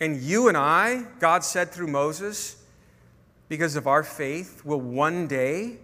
And 0.00 0.20
you 0.20 0.48
and 0.48 0.56
I, 0.56 1.04
God 1.18 1.44
said 1.44 1.70
through 1.70 1.88
Moses, 1.88 2.62
because 3.48 3.76
of 3.76 3.86
our 3.86 4.02
faith, 4.02 4.64
will 4.64 4.80
one 4.80 5.26
day, 5.26 5.78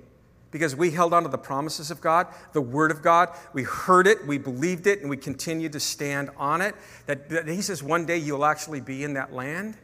because 0.51 0.77
we 0.77 0.91
held 0.93 1.13
on 1.13 1.25
to 1.25 1.29
the 1.29 1.39
promises 1.39 1.91
of 1.91 2.01
God, 2.01 2.29
the 2.53 2.61
Word 2.61 2.91
of 2.91 3.03
God, 3.03 3.31
we 3.53 3.65
heard 3.65 4.07
it, 4.07 4.25
we 4.27 4.39
believed 4.39 4.87
it, 4.87 5.01
and 5.01 5.11
we 5.11 5.17
continued 5.17 5.73
to 5.73 5.81
stand 5.81 6.31
on 6.37 6.61
it, 6.61 6.77
that, 7.07 7.29
that 7.29 7.49
He 7.49 7.63
says 7.63 7.83
one 7.83 8.07
day 8.07 8.19
you'll 8.19 8.45
actually 8.45 8.81
be 8.81 9.03
in 9.03 9.15
that 9.15 9.33
land. 9.33 9.77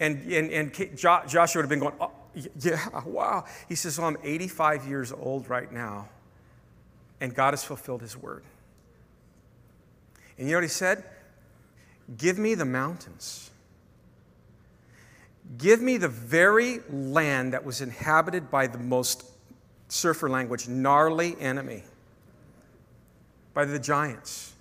And, 0.00 0.30
and, 0.30 0.50
and 0.50 0.96
Joshua 0.96 1.46
would 1.58 1.62
have 1.62 1.68
been 1.70 1.78
going, 1.78 1.94
oh, 2.00 2.12
yeah, 2.60 3.00
wow. 3.04 3.44
He 3.68 3.74
says, 3.74 3.98
well, 3.98 4.08
I'm 4.08 4.18
85 4.22 4.86
years 4.86 5.12
old 5.12 5.48
right 5.48 5.72
now, 5.72 6.08
and 7.20 7.34
God 7.34 7.52
has 7.52 7.64
fulfilled 7.64 8.02
His 8.02 8.16
Word. 8.16 8.44
And 10.36 10.46
you 10.46 10.52
know 10.52 10.58
what 10.58 10.64
He 10.64 10.68
said? 10.68 11.02
Give 12.16 12.38
me 12.38 12.54
the 12.54 12.64
mountains. 12.64 13.50
Give 15.56 15.80
me 15.80 15.96
the 15.96 16.08
very 16.08 16.80
land 16.90 17.52
that 17.52 17.64
was 17.64 17.80
inhabited 17.80 18.50
by 18.50 18.66
the 18.66 18.78
most, 18.78 19.24
surfer 19.88 20.28
language, 20.28 20.68
gnarly 20.68 21.36
enemy, 21.40 21.84
by 23.54 23.64
the 23.64 23.78
giants. 23.78 24.52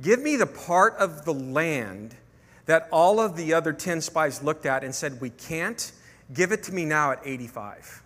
Give 0.00 0.20
me 0.20 0.36
the 0.36 0.46
part 0.46 0.94
of 0.96 1.24
the 1.24 1.34
land 1.34 2.14
that 2.66 2.88
all 2.92 3.20
of 3.20 3.36
the 3.36 3.54
other 3.54 3.72
10 3.72 4.00
spies 4.00 4.42
looked 4.42 4.66
at 4.66 4.84
and 4.84 4.94
said, 4.94 5.20
We 5.20 5.30
can't. 5.30 5.92
Give 6.32 6.52
it 6.52 6.62
to 6.64 6.72
me 6.72 6.84
now 6.84 7.12
at 7.12 7.20
85. 7.24 8.02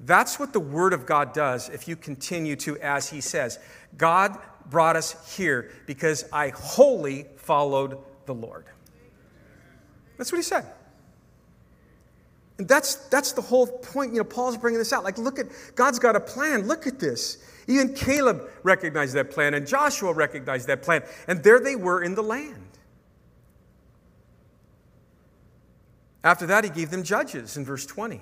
That's 0.00 0.38
what 0.38 0.52
the 0.52 0.60
Word 0.60 0.92
of 0.92 1.06
God 1.06 1.32
does 1.32 1.68
if 1.68 1.86
you 1.86 1.96
continue 1.96 2.56
to, 2.56 2.78
as 2.80 3.10
He 3.10 3.20
says, 3.20 3.58
God 3.96 4.38
brought 4.70 4.96
us 4.96 5.36
here 5.36 5.70
because 5.86 6.24
I 6.32 6.48
wholly 6.50 7.26
followed 7.36 7.98
the 8.26 8.34
Lord. 8.34 8.66
That's 10.16 10.32
what 10.32 10.38
he 10.38 10.42
said. 10.42 10.66
And 12.58 12.68
that's, 12.68 12.94
that's 13.08 13.32
the 13.32 13.40
whole 13.40 13.66
point. 13.66 14.12
You 14.12 14.18
know, 14.18 14.24
Paul's 14.24 14.56
bringing 14.56 14.78
this 14.78 14.92
out. 14.92 15.02
Like, 15.02 15.18
look 15.18 15.38
at, 15.38 15.46
God's 15.74 15.98
got 15.98 16.14
a 16.14 16.20
plan. 16.20 16.66
Look 16.66 16.86
at 16.86 17.00
this. 17.00 17.38
Even 17.66 17.94
Caleb 17.94 18.48
recognized 18.62 19.14
that 19.14 19.30
plan, 19.30 19.54
and 19.54 19.66
Joshua 19.66 20.12
recognized 20.12 20.68
that 20.68 20.82
plan. 20.82 21.02
And 21.26 21.42
there 21.42 21.58
they 21.58 21.76
were 21.76 22.02
in 22.02 22.14
the 22.14 22.22
land. 22.22 22.60
After 26.22 26.46
that, 26.46 26.64
he 26.64 26.70
gave 26.70 26.90
them 26.90 27.02
judges 27.02 27.56
in 27.56 27.64
verse 27.64 27.84
20. 27.86 28.20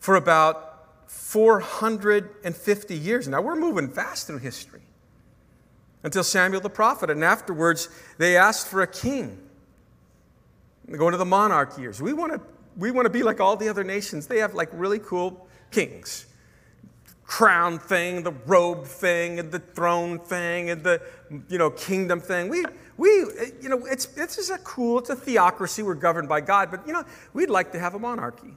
For 0.00 0.16
about 0.16 0.71
450 1.12 2.96
years. 2.96 3.28
Now, 3.28 3.42
we're 3.42 3.54
moving 3.54 3.88
fast 3.88 4.26
through 4.26 4.38
history 4.38 4.80
until 6.02 6.24
Samuel 6.24 6.60
the 6.60 6.70
prophet. 6.70 7.10
And 7.10 7.22
afterwards, 7.22 7.90
they 8.18 8.36
asked 8.36 8.66
for 8.66 8.80
a 8.80 8.86
king. 8.86 9.38
They 10.88 10.96
go 10.96 11.06
into 11.08 11.18
the 11.18 11.26
monarch 11.26 11.78
years. 11.78 12.00
We 12.00 12.12
want 12.12 12.32
to 12.32 12.40
we 12.76 12.90
want 12.90 13.04
to 13.04 13.10
be 13.10 13.22
like 13.22 13.40
all 13.40 13.56
the 13.56 13.68
other 13.68 13.84
nations. 13.84 14.26
They 14.26 14.38
have 14.38 14.54
like 14.54 14.70
really 14.72 14.98
cool 14.98 15.46
kings. 15.70 16.26
Crown 17.24 17.78
thing, 17.78 18.22
the 18.22 18.32
robe 18.46 18.86
thing, 18.86 19.38
and 19.38 19.52
the 19.52 19.58
throne 19.58 20.18
thing, 20.18 20.70
and 20.70 20.82
the 20.82 21.02
you 21.48 21.58
know 21.58 21.70
kingdom 21.70 22.20
thing. 22.20 22.48
We 22.48 22.64
we 22.96 23.10
you 23.60 23.68
know 23.68 23.84
it's 23.84 24.08
it's 24.16 24.36
just 24.36 24.50
a 24.50 24.58
cool. 24.58 24.98
It's 24.98 25.10
a 25.10 25.16
theocracy. 25.16 25.82
We're 25.82 25.94
governed 25.94 26.28
by 26.28 26.40
God, 26.40 26.70
but 26.70 26.86
you 26.86 26.92
know 26.94 27.04
we'd 27.32 27.50
like 27.50 27.70
to 27.72 27.78
have 27.78 27.94
a 27.94 27.98
monarchy. 27.98 28.54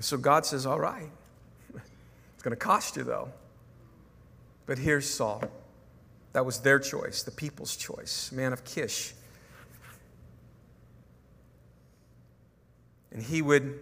So 0.00 0.16
God 0.16 0.46
says, 0.46 0.66
"All 0.66 0.80
right, 0.80 1.10
it's 1.74 2.42
going 2.42 2.50
to 2.50 2.56
cost 2.56 2.96
you 2.96 3.04
though." 3.04 3.30
But 4.66 4.78
here's 4.78 5.08
Saul. 5.08 5.42
That 6.32 6.46
was 6.46 6.60
their 6.60 6.78
choice, 6.78 7.22
the 7.22 7.30
people's 7.30 7.76
choice, 7.76 8.32
man 8.32 8.52
of 8.52 8.64
Kish. 8.64 9.14
And 13.12 13.22
he 13.22 13.42
would, 13.42 13.78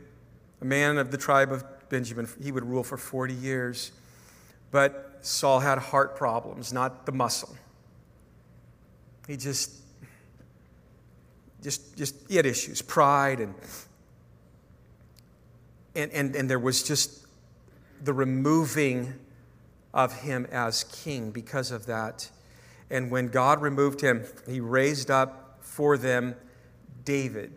a 0.61 0.65
man 0.65 0.99
of 0.99 1.13
the 1.13 1.17
tribe 1.17 1.53
of 1.53 1.65
Benjamin, 1.89 2.29
he 2.43 2.51
would 2.51 2.65
rule 2.65 2.83
for 2.83 2.97
40 2.97 3.35
years. 3.35 3.93
But 4.71 5.19
Saul 5.23 5.61
had 5.61 5.79
heart 5.79 6.17
problems, 6.17 6.73
not 6.73 7.07
the 7.07 7.13
muscle. 7.13 7.55
He 9.29 9.37
just, 9.37 9.73
just, 11.63 11.97
just, 11.97 12.17
he 12.29 12.37
had 12.37 12.47
issues, 12.47 12.83
pride, 12.83 13.39
and, 13.39 13.55
and, 15.95 16.11
and, 16.13 16.37
and 16.37 16.49
there 16.49 16.59
was 16.59 16.83
just 16.83 17.27
the 18.03 18.13
removing 18.13 19.15
of 19.93 20.21
him 20.21 20.47
as 20.51 20.85
king 20.85 21.31
because 21.31 21.71
of 21.71 21.87
that. 21.87 22.31
And 22.91 23.11
when 23.11 23.29
God 23.29 23.61
removed 23.61 24.01
him, 24.01 24.25
he 24.49 24.61
raised 24.61 25.11
up 25.11 25.59
for 25.61 25.97
them 25.97 26.35
David 27.05 27.53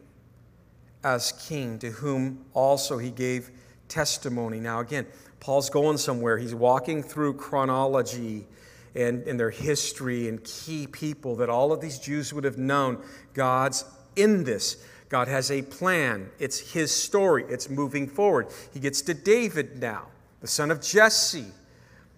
as 1.04 1.32
king, 1.48 1.80
to 1.80 1.90
whom 1.92 2.46
also 2.54 2.98
he 2.98 3.12
gave 3.12 3.52
testimony. 3.88 4.60
Now, 4.60 4.80
again, 4.80 5.06
Paul's 5.40 5.70
going 5.70 5.98
somewhere. 5.98 6.38
He's 6.38 6.56
walking 6.56 7.04
through 7.04 7.34
chronology 7.34 8.48
and, 8.96 9.28
and 9.28 9.40
their 9.40 9.50
history 9.50 10.30
and 10.30 10.44
key 10.44 10.88
people 10.88 11.36
that 11.38 11.50
all 11.50 11.74
of 11.74 11.82
these 11.82 12.00
Jews 12.00 12.34
would 12.34 12.44
have 12.44 12.58
known. 12.58 13.04
God's 13.34 13.84
in 14.16 14.44
this. 14.44 14.86
God 15.14 15.28
has 15.28 15.52
a 15.52 15.62
plan. 15.62 16.32
It's 16.40 16.74
his 16.74 16.90
story. 16.92 17.46
It's 17.48 17.70
moving 17.70 18.08
forward. 18.08 18.48
He 18.74 18.80
gets 18.80 19.00
to 19.04 19.14
David 19.14 19.80
now, 19.80 20.08
the 20.42 20.48
son 20.48 20.72
of 20.72 20.82
Jesse 20.82 21.46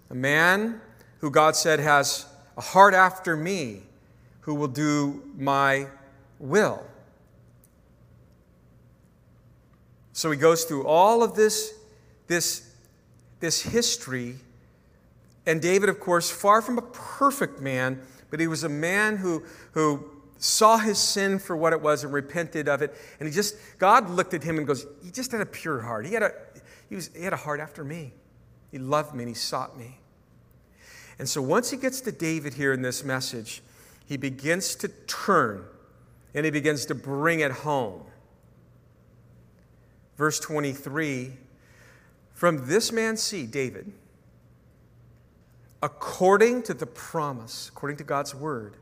a 0.10 0.16
man 0.16 0.80
who 1.20 1.30
God 1.30 1.58
said 1.58 1.82
has 1.82 2.26
a 2.56 2.62
heart 2.62 2.94
after 2.94 3.36
me, 3.36 3.82
who 4.42 4.56
will 4.56 4.70
do 4.70 5.22
my 5.38 5.88
will. 6.40 6.86
So 10.14 10.32
he 10.32 10.38
goes 10.38 10.64
through 10.64 10.88
all 10.88 11.22
of 11.22 11.36
this, 11.36 11.74
this, 12.28 12.72
this 13.42 13.62
history. 13.62 14.36
And 15.46 15.62
David, 15.62 15.90
of 15.90 16.00
course, 16.00 16.32
far 16.32 16.62
from 16.62 16.78
a 16.78 16.84
perfect 16.84 17.60
man, 17.60 18.02
but 18.30 18.40
he 18.40 18.48
was 18.48 18.64
a 18.64 18.70
man 18.70 19.18
who, 19.18 19.44
who 19.74 20.15
saw 20.38 20.78
his 20.78 20.98
sin 20.98 21.40
for 21.40 21.56
what 21.56 21.74
it 21.74 21.82
was 21.82 22.04
and 22.04 22.12
repented 22.14 22.68
of 22.68 22.82
it. 22.82 22.96
And 23.20 23.28
he 23.28 23.34
just, 23.34 23.56
God 23.78 24.10
looked 24.10 24.34
at 24.34 24.44
him 24.44 24.58
and 24.58 24.68
goes, 24.68 24.86
He 25.04 25.12
just 25.12 25.32
had 25.32 25.42
a 25.42 25.46
pure 25.46 25.82
heart. 25.82 26.06
He 26.06 26.14
had 26.14 26.24
a, 26.24 26.32
he 26.90 26.96
was, 26.96 27.10
he 27.16 27.24
had 27.24 27.34
a 27.34 27.38
heart 27.38 27.60
after 27.60 27.84
me. 27.84 28.14
He 28.72 28.78
loved 28.78 29.14
me 29.14 29.24
and 29.24 29.30
he 29.30 29.36
sought 29.36 29.78
me. 29.78 30.00
And 31.18 31.30
so 31.30 31.42
once 31.42 31.72
he 31.72 31.78
gets 31.78 32.02
to 32.02 32.12
David 32.12 32.56
here 32.56 32.74
in 32.74 32.82
this 32.82 33.04
message, 33.04 33.62
he 34.06 34.18
begins 34.18 34.76
to 34.76 34.90
turn 35.08 35.66
and 36.34 36.44
he 36.44 36.52
begins 36.52 36.86
to 36.88 36.96
bring 36.96 37.40
it 37.40 37.52
home. 37.52 38.04
Verse 40.18 40.40
23 40.40 41.32
From 42.34 42.68
this 42.68 42.92
man's 42.92 43.22
seed, 43.22 43.52
David, 43.52 43.92
according 45.82 46.64
to 46.64 46.74
the 46.74 46.86
promise, 46.86 47.70
according 47.70 47.98
to 47.98 48.04
God's 48.04 48.36
word, 48.36 48.76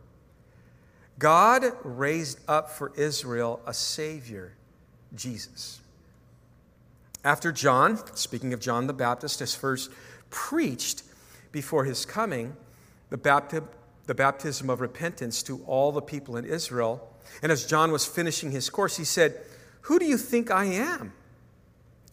God 1.20 1.66
raised 1.84 2.40
up 2.48 2.70
for 2.70 2.92
Israel 2.96 3.62
a 3.66 3.74
Savior, 3.74 4.54
Jesus. 5.16 5.80
After 7.24 7.52
John, 7.52 8.00
speaking 8.16 8.54
of 8.54 8.60
John 8.60 8.88
the 8.88 8.94
Baptist, 8.94 9.40
has 9.40 9.56
first 9.56 9.90
preached 10.30 11.04
before 11.52 11.86
his 11.86 12.06
coming 12.06 12.56
the, 13.10 13.18
bapti- 13.18 13.66
the 14.08 14.16
baptism 14.16 14.70
of 14.70 14.82
repentance 14.82 15.44
to 15.44 15.64
all 15.66 15.92
the 15.92 16.02
people 16.02 16.36
in 16.36 16.46
Israel. 16.46 17.08
And 17.42 17.52
as 17.52 17.66
John 17.66 17.92
was 17.92 18.06
finishing 18.06 18.52
his 18.52 18.70
course, 18.70 18.98
he 18.98 19.06
said, 19.06 19.40
Who 19.82 20.00
do 20.00 20.06
you 20.06 20.18
think 20.18 20.52
I 20.52 20.66
am? 20.66 21.14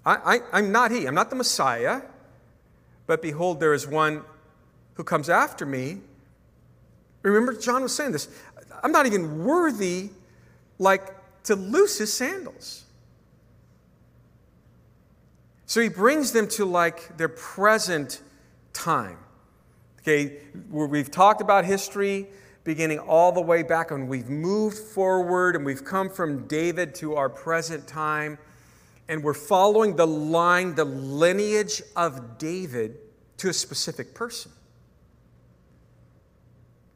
I, 0.05 0.41
I, 0.53 0.59
am 0.59 0.73
not 0.73 0.91
he, 0.91 1.07
I'm 1.07 1.15
not 1.15 1.31
the 1.31 1.37
Messiah, 1.37 2.03
but 3.07 3.21
behold, 3.21 3.61
there 3.61 3.75
is 3.75 3.87
one 3.87 4.23
who 4.95 5.05
comes 5.05 5.29
after 5.29 5.67
me. 5.67 5.99
Remember, 7.23 7.53
John 7.53 7.83
was 7.83 7.95
saying 7.95 8.13
this 8.13 8.29
I'm 8.83 8.93
not 8.93 9.07
even 9.07 9.45
worthy, 9.45 10.11
like, 10.79 11.43
to 11.45 11.55
loose 11.57 11.99
his 11.99 12.13
sandals. 12.13 12.85
So 15.67 15.81
he 15.81 15.89
brings 15.89 16.33
them 16.33 16.49
to 16.49 16.65
like 16.65 17.17
their 17.17 17.29
present 17.29 18.23
time. 18.73 19.19
Okay, 20.01 20.39
where 20.71 20.87
we've 20.87 21.11
talked 21.11 21.41
about 21.41 21.65
history 21.65 22.27
beginning 22.65 22.99
all 22.99 23.33
the 23.33 23.41
way 23.41 23.63
back, 23.63 23.91
and 23.91 24.09
we've 24.09 24.29
moved 24.29 24.79
forward, 24.79 25.57
and 25.57 25.65
we've 25.65 25.85
come 25.85 26.11
from 26.11 26.47
David 26.47 26.95
to 26.97 27.15
our 27.17 27.29
present 27.29 27.87
time, 27.87 28.39
and 29.09 29.23
we're 29.25 29.35
following 29.35 29.97
the 29.97 30.07
line, 30.07 30.75
the 30.75 30.85
lineage 30.85 31.83
of 31.97 32.39
David 32.39 32.99
to 33.39 33.49
a 33.49 33.53
specific 33.53 34.15
person. 34.15 34.53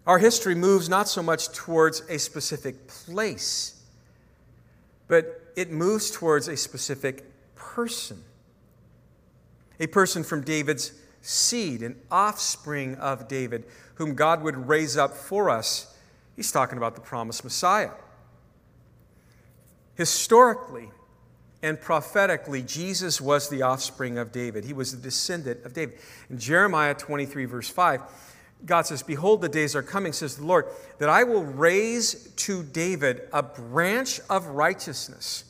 Our 0.06 0.18
history 0.18 0.54
moves 0.54 0.88
not 0.88 1.08
so 1.08 1.22
much 1.22 1.48
towards 1.48 2.02
a 2.08 2.18
specific 2.18 2.86
place, 2.86 3.82
but 5.08 5.52
it 5.56 5.70
moves 5.70 6.10
towards 6.10 6.48
a 6.48 6.56
specific 6.56 7.24
person 7.54 8.22
a 9.80 9.86
person 9.86 10.22
from 10.24 10.42
David's 10.42 10.92
seed, 11.22 11.82
an 11.82 11.96
offspring 12.10 12.96
of 12.96 13.28
David, 13.28 13.64
whom 13.94 14.14
God 14.14 14.42
would 14.42 14.68
raise 14.68 14.96
up 14.96 15.14
for 15.14 15.50
us. 15.50 15.94
He's 16.36 16.52
talking 16.52 16.78
about 16.78 16.94
the 16.94 17.00
promised 17.00 17.44
Messiah. 17.44 17.90
Historically 19.94 20.90
and 21.62 21.80
prophetically, 21.80 22.62
Jesus 22.62 23.20
was 23.20 23.48
the 23.48 23.62
offspring 23.62 24.18
of 24.18 24.32
David. 24.32 24.64
He 24.64 24.72
was 24.72 24.92
the 24.92 25.00
descendant 25.00 25.64
of 25.64 25.72
David. 25.72 25.98
In 26.28 26.38
Jeremiah 26.38 26.94
23, 26.94 27.44
verse 27.46 27.70
5, 27.70 28.00
God 28.66 28.86
says, 28.86 29.02
Behold, 29.02 29.40
the 29.40 29.48
days 29.48 29.76
are 29.76 29.82
coming, 29.82 30.12
says 30.12 30.36
the 30.36 30.44
Lord, 30.44 30.66
that 30.98 31.08
I 31.08 31.24
will 31.24 31.44
raise 31.44 32.28
to 32.36 32.62
David 32.62 33.22
a 33.32 33.42
branch 33.42 34.20
of 34.30 34.46
righteousness. 34.46 35.44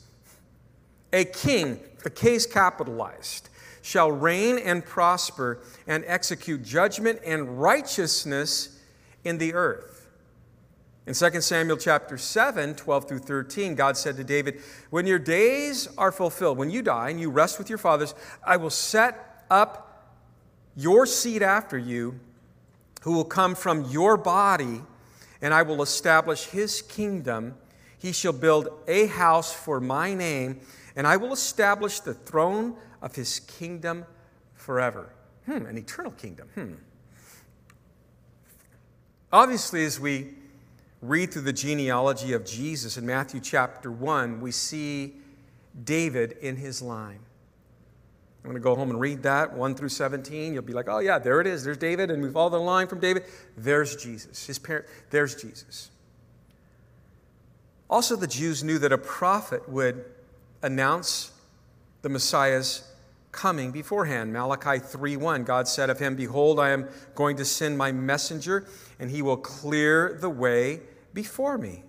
A 1.13 1.23
king, 1.23 1.79
the 2.03 2.09
case 2.09 2.45
capitalized, 2.45 3.49
shall 3.81 4.11
reign 4.11 4.57
and 4.57 4.83
prosper 4.83 5.59
and 5.87 6.03
execute 6.07 6.63
judgment 6.63 7.19
and 7.25 7.61
righteousness 7.61 8.81
in 9.23 9.37
the 9.37 9.53
earth. 9.53 9.95
In 11.07 11.13
2 11.13 11.41
Samuel 11.41 11.77
chapter 11.77 12.17
7, 12.17 12.73
12 12.73 13.07
through 13.07 13.19
13, 13.19 13.75
God 13.75 13.95
said 13.95 14.17
to 14.17 14.23
David, 14.23 14.59
When 14.89 15.05
your 15.05 15.19
days 15.19 15.87
are 15.99 16.11
fulfilled, 16.11 16.57
when 16.57 16.71
you 16.71 16.81
die 16.81 17.09
and 17.09 17.19
you 17.19 17.29
rest 17.29 17.59
with 17.59 17.69
your 17.69 17.77
fathers, 17.77 18.15
I 18.45 18.57
will 18.57 18.71
set 18.71 19.45
up 19.51 20.15
your 20.75 21.05
seed 21.05 21.43
after 21.43 21.77
you, 21.77 22.19
who 23.05 23.11
will 23.11 23.23
come 23.23 23.53
from 23.53 23.85
your 23.91 24.17
body, 24.17 24.81
and 25.39 25.53
I 25.53 25.61
will 25.61 25.83
establish 25.83 26.45
his 26.45 26.81
kingdom. 26.81 27.53
He 27.99 28.11
shall 28.11 28.33
build 28.33 28.67
a 28.87 29.05
house 29.05 29.53
for 29.53 29.79
my 29.79 30.15
name, 30.15 30.59
and 30.95 31.05
I 31.05 31.17
will 31.17 31.31
establish 31.31 31.99
the 31.99 32.15
throne 32.15 32.75
of 33.03 33.13
his 33.13 33.41
kingdom 33.41 34.07
forever. 34.55 35.13
Hmm, 35.45 35.67
an 35.67 35.77
eternal 35.77 36.13
kingdom. 36.13 36.49
Hmm. 36.55 36.73
Obviously, 39.31 39.85
as 39.85 39.99
we 39.99 40.33
read 40.99 41.31
through 41.31 41.43
the 41.43 41.53
genealogy 41.53 42.33
of 42.33 42.43
Jesus 42.43 42.97
in 42.97 43.05
Matthew 43.05 43.39
chapter 43.39 43.91
1, 43.91 44.41
we 44.41 44.49
see 44.49 45.13
David 45.83 46.39
in 46.41 46.55
his 46.55 46.81
line. 46.81 47.19
I'm 48.45 48.51
going 48.51 48.61
to 48.61 48.63
go 48.63 48.75
home 48.75 48.91
and 48.91 48.99
read 48.99 49.23
that 49.23 49.55
1 49.55 49.73
through 49.73 49.89
17. 49.89 50.53
You'll 50.53 50.61
be 50.61 50.73
like, 50.73 50.87
oh, 50.87 50.99
yeah, 50.99 51.17
there 51.17 51.41
it 51.41 51.47
is. 51.47 51.63
There's 51.63 51.79
David, 51.79 52.11
and 52.11 52.21
we 52.21 52.29
follow 52.29 52.51
the 52.51 52.59
line 52.59 52.85
from 52.85 52.99
David. 52.99 53.23
There's 53.57 53.95
Jesus. 53.95 54.45
His 54.45 54.59
parent, 54.59 54.85
there's 55.09 55.33
Jesus. 55.35 55.89
Also, 57.89 58.15
the 58.15 58.27
Jews 58.27 58.63
knew 58.63 58.77
that 58.77 58.91
a 58.91 58.99
prophet 58.99 59.67
would 59.67 60.05
announce 60.61 61.31
the 62.03 62.09
Messiah's 62.09 62.83
coming 63.31 63.71
beforehand. 63.71 64.31
Malachi 64.31 64.79
3:1 64.79 65.43
God 65.43 65.67
said 65.67 65.89
of 65.89 65.99
him, 65.99 66.15
behold 66.15 66.59
I 66.59 66.69
am 66.69 66.87
going 67.15 67.35
to 67.37 67.45
send 67.45 67.77
my 67.77 67.91
messenger 67.91 68.65
and 68.99 69.11
he 69.11 69.21
will 69.21 69.37
clear 69.37 70.17
the 70.21 70.29
way 70.29 70.81
before 71.13 71.57
me. 71.57 71.83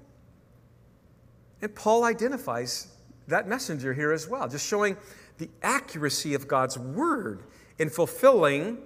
And 1.62 1.72
Paul 1.74 2.02
identifies 2.02 2.88
that 3.28 3.46
messenger 3.46 3.92
here 3.92 4.10
as 4.10 4.26
well, 4.26 4.48
just 4.48 4.66
showing 4.66 4.96
the 5.38 5.50
accuracy 5.62 6.34
of 6.34 6.48
God's 6.48 6.78
word 6.78 7.42
in 7.78 7.90
fulfilling 7.90 8.78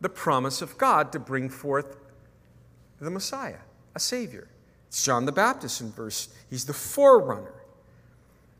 the 0.00 0.08
promise 0.08 0.62
of 0.62 0.76
God 0.78 1.12
to 1.12 1.18
bring 1.18 1.48
forth 1.48 1.96
the 3.00 3.10
Messiah, 3.10 3.58
a 3.94 4.00
Savior. 4.00 4.48
It's 4.88 5.04
John 5.04 5.26
the 5.26 5.32
Baptist 5.32 5.80
in 5.80 5.90
verse, 5.90 6.28
he's 6.50 6.66
the 6.66 6.74
forerunner. 6.74 7.54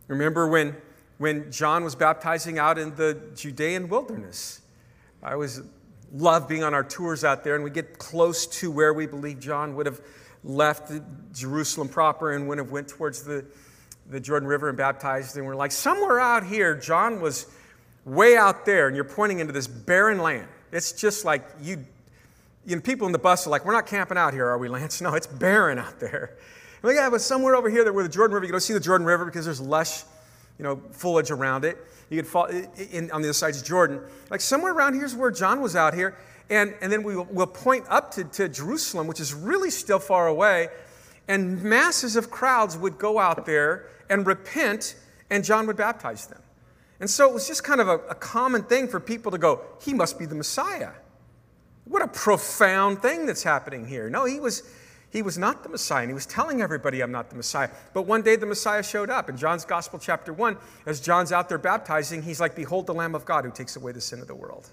Remember 0.09 0.49
when, 0.49 0.77
when 1.19 1.51
John 1.51 1.85
was 1.85 1.95
baptizing 1.95 2.59
out 2.59 2.79
in 2.79 2.95
the 2.97 3.21
Judean 3.35 3.89
wilderness? 3.89 4.61
I 5.23 5.33
always 5.33 5.61
love 6.13 6.49
being 6.49 6.63
on 6.63 6.75
our 6.75 6.85
tours 6.85 7.25
out 7.25 7.45
there, 7.45 7.55
and 7.55 7.65
we 7.65 7.71
get 7.71 7.99
close 7.99 8.47
to 8.61 8.71
where 8.71 8.93
we 8.93 9.07
believe 9.07 9.41
John 9.41 9.75
would 9.77 9.87
have 9.87 10.01
left 10.45 10.93
Jerusalem 11.33 11.89
proper 11.89 12.33
and 12.33 12.49
would 12.49 12.59
have 12.59 12.71
went 12.71 12.89
towards 12.89 13.23
the, 13.23 13.45
the 14.13 14.21
Jordan 14.21 14.49
River 14.49 14.69
and 14.69 14.77
baptized. 14.77 15.37
And 15.37 15.47
we're 15.47 15.57
like, 15.57 15.73
somewhere 15.73 16.21
out 16.21 16.45
here, 16.45 16.77
John 16.77 17.21
was 17.21 17.47
way 18.05 18.37
out 18.37 18.65
there, 18.67 18.87
and 18.87 18.95
you're 18.95 19.05
pointing 19.05 19.41
into 19.41 19.53
this 19.53 19.67
barren 19.67 20.19
land. 20.19 20.49
It's 20.71 20.93
just 20.93 21.25
like 21.25 21.45
you, 21.61 21.85
you 22.67 22.77
know, 22.77 22.83
people 22.83 23.07
in 23.07 23.13
the 23.13 23.19
bus 23.19 23.47
are 23.47 23.51
like, 23.51 23.65
we're 23.65 23.73
not 23.73 23.87
camping 23.87 24.19
out 24.19 24.33
here, 24.33 24.47
are 24.47 24.59
we, 24.59 24.69
Lance? 24.69 25.01
No, 25.03 25.15
it's 25.15 25.27
barren 25.27 25.79
out 25.79 25.99
there. 25.99 26.37
And 26.83 26.85
like, 26.89 26.97
yeah, 26.97 27.11
but 27.11 27.21
somewhere 27.21 27.57
over 27.57 27.69
here, 27.69 27.91
where 27.93 28.05
the 28.05 28.11
Jordan 28.11 28.35
River, 28.35 28.47
you 28.47 28.53
don't 28.53 28.61
see 28.61 28.73
the 28.73 28.81
Jordan 28.81 29.07
River 29.07 29.25
because 29.25 29.45
there's 29.45 29.61
lush, 29.61 30.03
you 30.59 30.65
know, 30.65 30.81
foliage 30.93 31.31
around 31.31 31.65
it. 31.65 31.79
You 32.11 32.19
could 32.19 32.27
fall 32.27 32.45
in, 32.47 33.11
on 33.11 33.23
the 33.23 33.29
other 33.29 33.33
side 33.33 33.57
of 33.57 33.65
Jordan. 33.65 34.01
Like 34.31 34.41
somewhere 34.41 34.73
around 34.73 34.95
here's 34.95 35.15
where 35.15 35.31
John 35.31 35.61
was 35.61 35.77
out 35.77 35.95
here. 35.95 36.17
And, 36.51 36.75
and 36.83 36.93
then 36.93 37.03
we 37.03 37.17
will, 37.17 37.27
we'll 37.31 37.47
point 37.47 37.87
up 37.89 38.11
to, 38.13 38.25
to 38.25 38.49
Jerusalem, 38.49 39.07
which 39.07 39.21
is 39.21 39.33
really 39.33 39.71
still 39.71 39.99
far 39.99 40.27
away. 40.27 40.69
And 41.33 41.63
masses 41.63 42.17
of 42.17 42.31
crowds 42.31 42.77
would 42.77 42.99
go 42.99 43.19
out 43.19 43.47
there 43.47 43.89
and 44.11 44.27
repent, 44.27 44.97
and 45.31 45.43
John 45.43 45.67
would 45.67 45.79
baptize 45.79 46.27
them. 46.27 46.43
And 47.01 47.09
so 47.09 47.27
it 47.27 47.33
was 47.33 47.49
just 47.49 47.65
kind 47.65 47.81
of 47.81 47.89
a, 47.89 47.97
a 48.11 48.15
common 48.15 48.65
thing 48.65 48.87
for 48.87 49.01
people 49.01 49.33
to 49.33 49.39
go, 49.39 49.63
he 49.81 49.95
must 49.95 50.19
be 50.19 50.27
the 50.27 50.35
Messiah. 50.35 50.91
What 51.87 52.03
a 52.03 52.09
profound 52.09 53.01
thing 53.01 53.25
that's 53.25 53.43
happening 53.43 53.87
here. 53.87 54.11
No, 54.11 54.27
he 54.27 54.41
was, 54.41 54.63
he 55.11 55.23
was 55.23 55.39
not 55.39 55.63
the 55.63 55.71
Messiah, 55.71 56.03
and 56.03 56.11
he 56.11 56.15
was 56.15 56.27
telling 56.27 56.61
everybody, 56.61 57.01
I'm 57.01 57.13
not 57.13 57.31
the 57.31 57.37
Messiah. 57.37 57.71
But 57.95 58.03
one 58.03 58.21
day 58.21 58.37
the 58.37 58.45
Messiah 58.45 58.83
showed 58.83 59.09
up. 59.09 59.31
In 59.31 59.39
John's 59.39 59.65
Gospel, 59.65 59.99
chapter 59.99 60.35
1, 60.35 60.59
as 60.85 61.01
John's 61.01 61.33
out 61.33 61.49
there 61.49 61.57
baptizing, 61.57 62.21
he's 62.21 62.41
like, 62.41 62.55
Behold 62.55 62.87
the 62.87 62.95
Lamb 62.95 63.15
of 63.15 63.25
God 63.25 63.47
who 63.47 63.51
takes 63.51 63.75
away 63.77 63.93
the 63.93 64.03
sin 64.03 64.21
of 64.21 64.27
the 64.27 64.35
world 64.35 64.69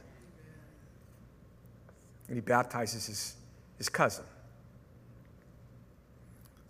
and 2.29 2.37
he 2.37 2.41
baptizes 2.41 3.07
his, 3.07 3.35
his 3.77 3.89
cousin. 3.89 4.23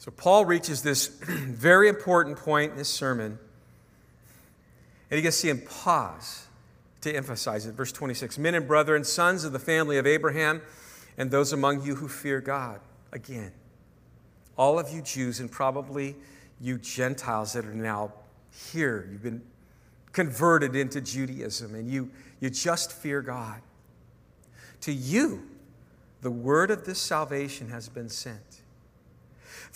So 0.10 0.14
Paul 0.18 0.46
reaches 0.46 0.82
this 0.82 1.06
very 1.28 1.88
important 1.88 2.38
point 2.38 2.72
in 2.72 2.80
his 2.80 2.88
sermon, 2.88 3.38
and 5.12 5.18
you 5.20 5.22
can 5.22 5.32
see 5.32 5.50
him 5.50 5.62
pause 5.62 6.48
to 7.02 7.16
emphasize 7.16 7.68
it. 7.68 7.74
Verse 7.76 7.92
26 7.92 8.40
Men 8.40 8.56
and 8.56 8.68
brethren, 8.68 9.04
sons 9.04 9.44
of 9.44 9.54
the 9.54 9.60
family 9.60 10.00
of 10.00 10.08
Abraham, 10.08 10.64
and 11.20 11.30
those 11.30 11.54
among 11.54 11.84
you 11.84 11.94
who 11.94 12.08
fear 12.08 12.42
God. 12.42 12.80
Again, 13.12 13.52
all 14.58 14.80
of 14.80 14.92
you 14.92 15.04
Jews, 15.04 15.40
and 15.40 15.52
probably 15.52 16.16
you 16.60 16.80
Gentiles 16.80 17.54
that 17.54 17.66
are 17.66 17.76
now 17.76 18.12
here, 18.72 19.08
you've 19.12 19.22
been 19.22 19.44
converted 20.12 20.76
into 20.76 21.02
Judaism, 21.02 21.76
and 21.76 21.88
you, 21.88 22.10
you 22.40 22.50
just 22.50 22.94
fear 22.94 23.22
God. 23.22 23.62
To 24.82 24.92
you, 24.92 25.44
the 26.22 26.32
word 26.32 26.72
of 26.72 26.86
this 26.86 26.98
salvation 26.98 27.70
has 27.70 27.88
been 27.88 28.10
sent. 28.10 28.49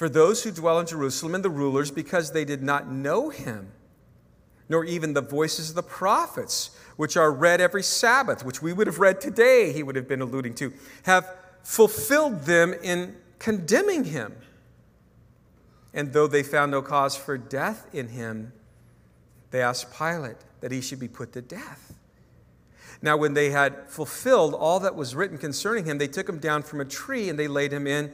For 0.04 0.10
those 0.10 0.44
who 0.44 0.52
dwell 0.52 0.82
in 0.82 0.86
Jerusalem 0.86 1.34
and 1.34 1.46
the 1.46 1.50
rulers, 1.50 1.90
because 1.90 2.34
they 2.34 2.44
did 2.44 2.62
not 2.62 2.92
know 2.92 3.30
him, 3.30 3.72
nor 4.68 4.84
even 4.84 5.14
the 5.14 5.22
voices 5.22 5.70
of 5.70 5.76
the 5.76 5.82
prophets, 5.82 6.72
which 6.98 7.16
are 7.16 7.32
read 7.32 7.62
every 7.62 7.84
Sabbath, 7.84 8.44
which 8.44 8.62
we 8.62 8.74
would 8.74 8.86
have 8.86 9.00
read 9.00 9.22
today, 9.22 9.72
he 9.72 9.82
would 9.82 9.96
have 9.96 10.10
been 10.10 10.20
alluding 10.20 10.56
to, 10.56 10.74
have 11.04 11.34
fulfilled 11.64 12.42
them 12.42 12.74
in 12.84 13.16
condemning 13.40 14.04
him. 14.04 14.36
And 15.94 16.12
though 16.12 16.28
they 16.28 16.44
found 16.44 16.72
no 16.72 16.82
cause 16.82 17.16
for 17.16 17.38
death 17.38 17.88
in 17.94 18.10
him, 18.10 18.52
they 19.52 19.62
asked 19.62 19.98
Pilate 19.98 20.36
that 20.60 20.74
he 20.74 20.82
should 20.82 21.00
be 21.00 21.08
put 21.08 21.32
to 21.32 21.42
death. 21.42 21.94
Now, 23.02 23.16
when 23.16 23.36
they 23.36 23.52
had 23.52 23.90
fulfilled 23.90 24.54
all 24.54 24.82
that 24.82 24.96
was 24.96 25.16
written 25.16 25.38
concerning 25.38 25.86
him, 25.86 25.98
they 25.98 26.10
took 26.10 26.28
him 26.28 26.40
down 26.40 26.62
from 26.64 26.82
a 26.82 26.86
tree 26.86 27.30
and 27.30 27.40
they 27.40 27.48
laid 27.48 27.72
him 27.72 27.88
in 27.88 28.12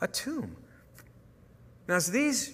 a 0.00 0.08
tomb. 0.08 0.56
Now, 1.88 1.96
as 1.96 2.10
these, 2.10 2.52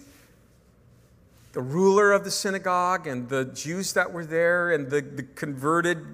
the 1.53 1.61
ruler 1.61 2.13
of 2.13 2.25
the 2.25 2.31
synagogue 2.31 3.07
and 3.07 3.29
the 3.29 3.45
Jews 3.47 3.93
that 3.93 4.13
were 4.13 4.25
there 4.25 4.73
and 4.73 4.91
the, 4.91 5.01
the 5.01 5.23
converted 5.23 6.05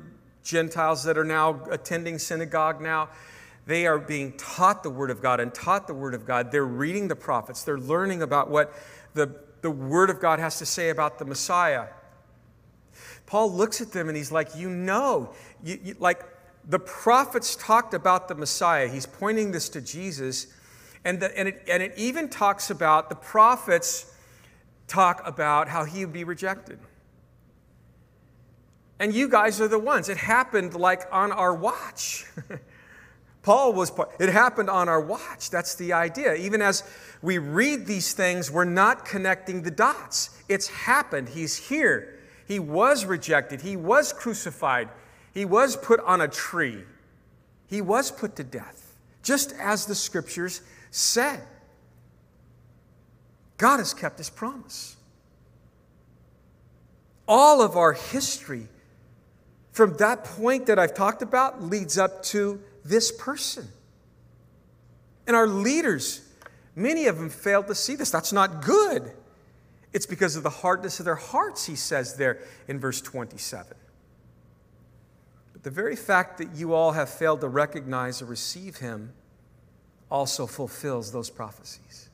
Gentiles 0.42 1.04
that 1.04 1.16
are 1.16 1.24
now 1.24 1.64
attending 1.70 2.18
synagogue 2.18 2.80
now, 2.80 3.08
they 3.66 3.86
are 3.86 3.98
being 3.98 4.32
taught 4.36 4.82
the 4.82 4.90
Word 4.90 5.10
of 5.10 5.22
God 5.22 5.40
and 5.40 5.54
taught 5.54 5.86
the 5.86 5.94
Word 5.94 6.14
of 6.14 6.26
God. 6.26 6.52
They're 6.52 6.64
reading 6.64 7.08
the 7.08 7.16
prophets, 7.16 7.62
they're 7.64 7.78
learning 7.78 8.22
about 8.22 8.50
what 8.50 8.74
the, 9.14 9.34
the 9.62 9.70
Word 9.70 10.10
of 10.10 10.20
God 10.20 10.38
has 10.38 10.58
to 10.58 10.66
say 10.66 10.90
about 10.90 11.18
the 11.18 11.24
Messiah. 11.24 11.86
Paul 13.26 13.52
looks 13.52 13.80
at 13.80 13.92
them 13.92 14.08
and 14.08 14.16
he's 14.16 14.30
like, 14.30 14.54
You 14.54 14.68
know, 14.68 15.32
you, 15.62 15.78
you, 15.82 15.96
like 15.98 16.22
the 16.68 16.78
prophets 16.78 17.56
talked 17.56 17.94
about 17.94 18.28
the 18.28 18.34
Messiah. 18.34 18.88
He's 18.88 19.06
pointing 19.06 19.50
this 19.50 19.68
to 19.70 19.80
Jesus. 19.80 20.46
And, 21.04 21.20
the, 21.20 21.36
and, 21.38 21.48
it, 21.48 21.62
and 21.68 21.82
it 21.82 21.92
even 21.96 22.28
talks 22.28 22.70
about 22.70 23.08
the 23.08 23.16
prophets 23.16 24.12
talk 24.86 25.22
about 25.26 25.68
how 25.68 25.84
he 25.84 26.04
would 26.04 26.12
be 26.12 26.24
rejected. 26.24 26.78
And 28.98 29.12
you 29.12 29.28
guys 29.28 29.60
are 29.60 29.68
the 29.68 29.78
ones. 29.78 30.08
It 30.08 30.16
happened 30.16 30.74
like 30.74 31.02
on 31.12 31.32
our 31.32 31.54
watch. 31.54 32.26
Paul 33.42 33.74
was, 33.74 33.90
part. 33.90 34.12
it 34.18 34.30
happened 34.30 34.70
on 34.70 34.88
our 34.88 35.00
watch. 35.00 35.50
That's 35.50 35.74
the 35.74 35.92
idea. 35.92 36.34
Even 36.34 36.62
as 36.62 36.82
we 37.20 37.38
read 37.38 37.86
these 37.86 38.14
things, 38.14 38.50
we're 38.50 38.64
not 38.64 39.04
connecting 39.04 39.62
the 39.62 39.70
dots. 39.70 40.30
It's 40.48 40.68
happened. 40.68 41.28
He's 41.28 41.56
here. 41.56 42.18
He 42.46 42.58
was 42.58 43.04
rejected. 43.04 43.60
He 43.60 43.76
was 43.76 44.12
crucified. 44.12 44.88
He 45.34 45.44
was 45.44 45.76
put 45.76 46.00
on 46.00 46.20
a 46.20 46.28
tree. 46.28 46.84
He 47.66 47.82
was 47.82 48.10
put 48.10 48.36
to 48.36 48.44
death, 48.44 48.94
just 49.22 49.52
as 49.58 49.84
the 49.84 49.94
scriptures 49.94 50.62
said. 50.94 51.42
God 53.56 53.78
has 53.78 53.92
kept 53.92 54.18
his 54.18 54.30
promise. 54.30 54.96
All 57.26 57.62
of 57.62 57.76
our 57.76 57.94
history 57.94 58.68
from 59.72 59.96
that 59.96 60.22
point 60.22 60.66
that 60.66 60.78
I've 60.78 60.94
talked 60.94 61.22
about 61.22 61.62
leads 61.62 61.98
up 61.98 62.22
to 62.24 62.60
this 62.84 63.10
person. 63.10 63.66
And 65.26 65.34
our 65.34 65.48
leaders, 65.48 66.20
many 66.76 67.06
of 67.06 67.18
them 67.18 67.28
failed 67.28 67.66
to 67.68 67.74
see 67.74 67.96
this. 67.96 68.10
That's 68.10 68.32
not 68.32 68.62
good. 68.62 69.10
It's 69.92 70.06
because 70.06 70.36
of 70.36 70.44
the 70.44 70.50
hardness 70.50 71.00
of 71.00 71.06
their 71.06 71.16
hearts, 71.16 71.66
he 71.66 71.74
says 71.74 72.16
there 72.16 72.38
in 72.68 72.78
verse 72.78 73.00
27. 73.00 73.76
But 75.52 75.62
the 75.64 75.70
very 75.70 75.96
fact 75.96 76.38
that 76.38 76.54
you 76.54 76.72
all 76.72 76.92
have 76.92 77.08
failed 77.08 77.40
to 77.40 77.48
recognize 77.48 78.22
or 78.22 78.26
receive 78.26 78.76
him 78.76 79.12
also 80.14 80.46
fulfills 80.46 81.10
those 81.10 81.28
prophecies. 81.28 82.08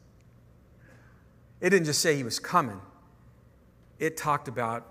It 1.61 1.69
didn't 1.69 1.85
just 1.85 2.01
say 2.01 2.17
he 2.17 2.25
was 2.25 2.39
coming, 2.39 2.81
it 3.99 4.17
talked 4.17 4.49
about 4.49 4.87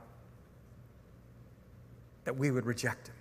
that 2.25 2.37
we 2.37 2.51
would 2.51 2.67
reject 2.67 3.07
him. 3.07 3.15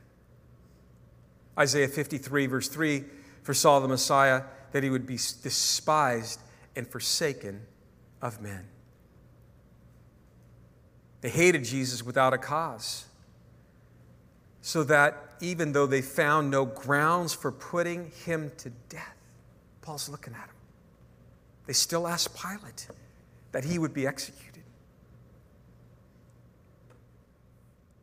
Isaiah 1.58 1.88
53, 1.88 2.46
verse 2.46 2.68
3 2.68 3.02
foresaw 3.42 3.80
the 3.80 3.88
Messiah 3.88 4.42
that 4.72 4.82
he 4.82 4.90
would 4.90 5.06
be 5.06 5.14
despised 5.14 6.42
and 6.76 6.86
forsaken 6.86 7.62
of 8.20 8.42
men. 8.42 8.66
They 11.22 11.30
hated 11.30 11.64
Jesus 11.64 12.02
without 12.02 12.34
a 12.34 12.38
cause, 12.38 13.06
so 14.60 14.84
that 14.84 15.16
even 15.40 15.72
though 15.72 15.86
they 15.86 16.02
found 16.02 16.50
no 16.50 16.66
grounds 16.66 17.32
for 17.32 17.50
putting 17.50 18.10
him 18.26 18.52
to 18.58 18.68
death, 18.90 19.17
Paul's 19.88 20.10
looking 20.10 20.34
at 20.34 20.40
him. 20.40 20.54
They 21.64 21.72
still 21.72 22.06
asked 22.06 22.36
Pilate 22.38 22.88
that 23.52 23.64
he 23.64 23.78
would 23.78 23.94
be 23.94 24.06
executed. 24.06 24.62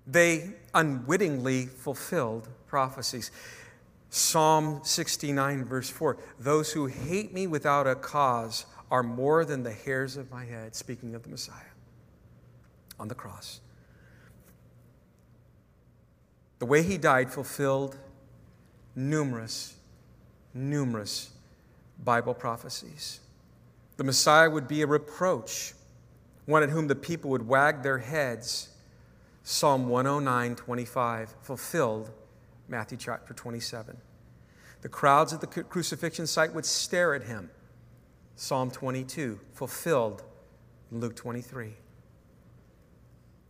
They 0.07 0.55
unwittingly 0.73 1.67
fulfilled 1.67 2.49
prophecies. 2.65 3.29
Psalm 4.09 4.79
69, 4.81 5.63
verse 5.65 5.87
4 5.87 6.17
Those 6.39 6.71
who 6.71 6.87
hate 6.87 7.31
me 7.31 7.45
without 7.45 7.85
a 7.85 7.93
cause 7.93 8.65
are 8.89 9.03
more 9.03 9.45
than 9.45 9.61
the 9.61 9.71
hairs 9.71 10.17
of 10.17 10.31
my 10.31 10.43
head, 10.43 10.73
speaking 10.73 11.13
of 11.13 11.21
the 11.21 11.29
Messiah 11.29 11.75
on 12.99 13.09
the 13.09 13.15
cross. 13.15 13.59
The 16.57 16.65
way 16.65 16.81
he 16.81 16.97
died 16.97 17.31
fulfilled 17.31 17.95
numerous, 18.95 19.75
numerous 20.51 21.29
Bible 22.03 22.33
prophecies. 22.33 23.19
The 23.97 24.03
Messiah 24.03 24.49
would 24.49 24.67
be 24.67 24.81
a 24.81 24.87
reproach, 24.87 25.73
one 26.45 26.63
at 26.63 26.69
whom 26.69 26.87
the 26.87 26.95
people 26.95 27.29
would 27.31 27.47
wag 27.47 27.81
their 27.81 27.99
heads. 27.99 28.69
Psalm 29.43 29.87
109, 29.87 30.55
25, 30.55 31.35
fulfilled 31.41 32.11
Matthew 32.67 32.97
chapter 32.97 33.33
27. 33.33 33.97
The 34.81 34.89
crowds 34.89 35.33
at 35.33 35.41
the 35.41 35.47
crucifixion 35.47 36.27
site 36.27 36.53
would 36.53 36.65
stare 36.65 37.15
at 37.15 37.23
him. 37.23 37.49
Psalm 38.35 38.69
22, 38.69 39.39
fulfilled 39.53 40.23
Luke 40.91 41.15
23. 41.15 41.73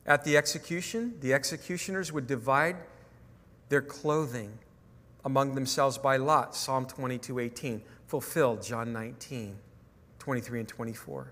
At 0.06 0.24
the 0.24 0.38
execution, 0.38 1.16
the 1.22 1.34
executioners 1.34 2.12
would 2.14 2.28
divide 2.28 2.78
their 3.70 3.82
clothing 3.82 4.60
among 5.24 5.56
themselves 5.56 5.98
by 5.98 6.18
lot. 6.18 6.56
Psalm 6.56 6.86
22, 6.86 7.40
18, 7.40 7.82
fulfilled 8.08 8.64
John 8.64 8.94
19, 8.94 9.58
23 10.20 10.60
and 10.60 10.70
24. 10.70 11.32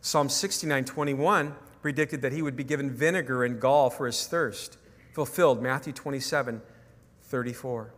Psalm 0.00 0.28
69, 0.28 0.84
21 0.84 1.54
predicted 1.82 2.22
that 2.22 2.32
he 2.32 2.42
would 2.42 2.56
be 2.56 2.64
given 2.64 2.90
vinegar 2.90 3.44
and 3.44 3.60
gall 3.60 3.90
for 3.90 4.06
his 4.06 4.26
thirst. 4.26 4.78
Fulfilled 5.12 5.62
Matthew 5.62 5.92
27, 5.92 6.62
34. 7.22 7.94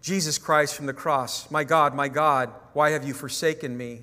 Jesus 0.00 0.36
Christ 0.36 0.74
from 0.74 0.86
the 0.86 0.92
cross, 0.92 1.50
My 1.50 1.64
God, 1.64 1.94
my 1.94 2.08
God, 2.08 2.50
why 2.72 2.90
have 2.90 3.04
you 3.04 3.14
forsaken 3.14 3.76
me? 3.76 4.02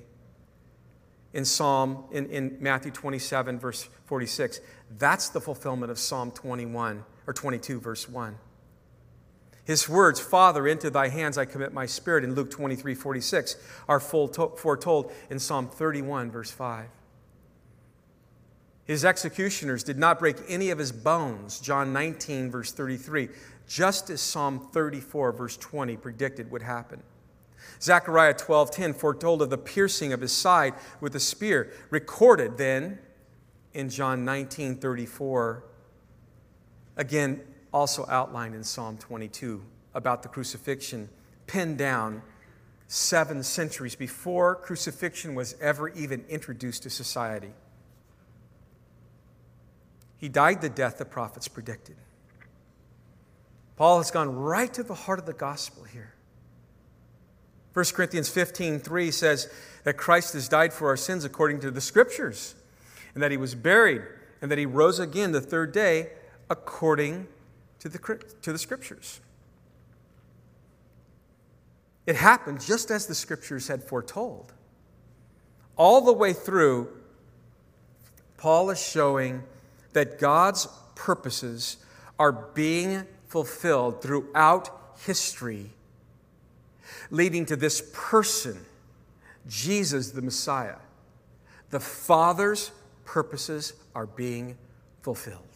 In 1.32 1.44
Psalm, 1.44 2.04
in, 2.10 2.28
in 2.30 2.56
Matthew 2.58 2.90
27, 2.90 3.58
verse 3.58 3.88
46. 4.06 4.60
That's 4.98 5.28
the 5.28 5.40
fulfillment 5.40 5.92
of 5.92 5.98
Psalm 5.98 6.32
21 6.32 7.04
or 7.26 7.32
22, 7.32 7.78
verse 7.78 8.08
1. 8.08 8.36
His 9.70 9.88
words, 9.88 10.18
Father, 10.18 10.66
into 10.66 10.90
thy 10.90 11.06
hands 11.06 11.38
I 11.38 11.44
commit 11.44 11.72
my 11.72 11.86
spirit, 11.86 12.24
in 12.24 12.34
Luke 12.34 12.50
23, 12.50 12.92
46, 12.92 13.54
are 13.88 14.00
foretold 14.00 15.12
in 15.30 15.38
Psalm 15.38 15.68
31, 15.68 16.32
verse 16.32 16.50
5. 16.50 16.88
His 18.84 19.04
executioners 19.04 19.84
did 19.84 19.96
not 19.96 20.18
break 20.18 20.38
any 20.48 20.70
of 20.70 20.78
his 20.80 20.90
bones, 20.90 21.60
John 21.60 21.92
19, 21.92 22.50
verse 22.50 22.72
33, 22.72 23.28
just 23.68 24.10
as 24.10 24.20
Psalm 24.20 24.58
34, 24.72 25.30
verse 25.30 25.56
20 25.56 25.96
predicted 25.98 26.50
would 26.50 26.62
happen. 26.62 27.00
Zechariah 27.80 28.34
12:10 28.34 28.92
foretold 28.92 29.40
of 29.40 29.50
the 29.50 29.56
piercing 29.56 30.12
of 30.12 30.20
his 30.20 30.32
side 30.32 30.74
with 31.00 31.14
a 31.14 31.20
spear, 31.20 31.72
recorded 31.90 32.56
then 32.58 32.98
in 33.72 33.88
John 33.88 34.24
19:34. 34.24 35.62
Again, 36.96 37.44
also 37.72 38.06
outlined 38.08 38.54
in 38.54 38.64
Psalm 38.64 38.98
22 38.98 39.62
about 39.94 40.22
the 40.22 40.28
crucifixion, 40.28 41.08
pinned 41.46 41.78
down 41.78 42.22
seven 42.88 43.42
centuries 43.42 43.94
before 43.94 44.56
crucifixion 44.56 45.34
was 45.34 45.54
ever 45.60 45.88
even 45.90 46.24
introduced 46.28 46.82
to 46.82 46.90
society. 46.90 47.52
He 50.16 50.28
died 50.28 50.60
the 50.60 50.68
death 50.68 50.98
the 50.98 51.04
prophets 51.04 51.48
predicted. 51.48 51.96
Paul 53.76 53.98
has 53.98 54.10
gone 54.10 54.34
right 54.34 54.72
to 54.74 54.82
the 54.82 54.94
heart 54.94 55.18
of 55.18 55.26
the 55.26 55.32
gospel 55.32 55.84
here. 55.84 56.14
1 57.72 57.84
Corinthians 57.94 58.28
15 58.28 58.80
3 58.80 59.10
says 59.10 59.50
that 59.84 59.96
Christ 59.96 60.34
has 60.34 60.48
died 60.48 60.72
for 60.72 60.88
our 60.88 60.96
sins 60.96 61.24
according 61.24 61.60
to 61.60 61.70
the 61.70 61.80
scriptures, 61.80 62.54
and 63.14 63.22
that 63.22 63.30
he 63.30 63.36
was 63.36 63.54
buried, 63.54 64.02
and 64.42 64.50
that 64.50 64.58
he 64.58 64.66
rose 64.66 64.98
again 64.98 65.32
the 65.32 65.40
third 65.40 65.72
day 65.72 66.10
according 66.50 67.28
to 67.80 67.88
the, 67.88 67.98
to 68.42 68.52
the 68.52 68.58
scriptures. 68.58 69.20
It 72.06 72.16
happened 72.16 72.60
just 72.60 72.90
as 72.90 73.06
the 73.06 73.14
scriptures 73.14 73.68
had 73.68 73.82
foretold. 73.84 74.52
All 75.76 76.00
the 76.00 76.12
way 76.12 76.32
through, 76.32 76.88
Paul 78.36 78.70
is 78.70 78.82
showing 78.82 79.42
that 79.92 80.18
God's 80.18 80.66
purposes 80.94 81.78
are 82.18 82.32
being 82.32 83.06
fulfilled 83.28 84.02
throughout 84.02 84.70
history 85.04 85.70
leading 87.10 87.46
to 87.46 87.56
this 87.56 87.82
person, 87.92 88.58
Jesus 89.48 90.10
the 90.10 90.22
Messiah. 90.22 90.76
The 91.70 91.80
Father's 91.80 92.72
purposes 93.04 93.74
are 93.94 94.06
being 94.06 94.56
fulfilled. 95.02 95.49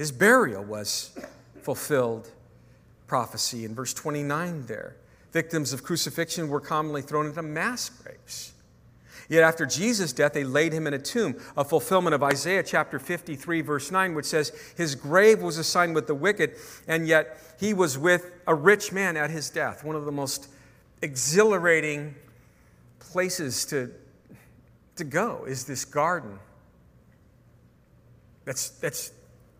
His 0.00 0.12
burial 0.12 0.64
was 0.64 1.14
fulfilled 1.60 2.30
prophecy 3.06 3.66
in 3.66 3.74
verse 3.74 3.92
29 3.92 4.64
there. 4.64 4.96
Victims 5.30 5.74
of 5.74 5.82
crucifixion 5.82 6.48
were 6.48 6.58
commonly 6.58 7.02
thrown 7.02 7.26
into 7.26 7.42
mass 7.42 7.90
graves. 7.90 8.54
Yet 9.28 9.42
after 9.42 9.66
Jesus' 9.66 10.14
death, 10.14 10.32
they 10.32 10.42
laid 10.42 10.72
him 10.72 10.86
in 10.86 10.94
a 10.94 10.98
tomb, 10.98 11.36
a 11.54 11.64
fulfillment 11.64 12.14
of 12.14 12.22
Isaiah 12.22 12.62
chapter 12.62 12.98
53, 12.98 13.60
verse 13.60 13.90
9, 13.90 14.14
which 14.14 14.24
says, 14.24 14.52
His 14.74 14.94
grave 14.94 15.42
was 15.42 15.58
assigned 15.58 15.94
with 15.94 16.06
the 16.06 16.14
wicked, 16.14 16.56
and 16.88 17.06
yet 17.06 17.36
he 17.60 17.74
was 17.74 17.98
with 17.98 18.32
a 18.46 18.54
rich 18.54 18.92
man 18.92 19.18
at 19.18 19.28
his 19.28 19.50
death. 19.50 19.84
One 19.84 19.96
of 19.96 20.06
the 20.06 20.12
most 20.12 20.48
exhilarating 21.02 22.14
places 23.00 23.66
to, 23.66 23.92
to 24.96 25.04
go 25.04 25.44
is 25.46 25.66
this 25.66 25.84
garden 25.84 26.38
that's, 28.46 28.70
that's 28.70 29.12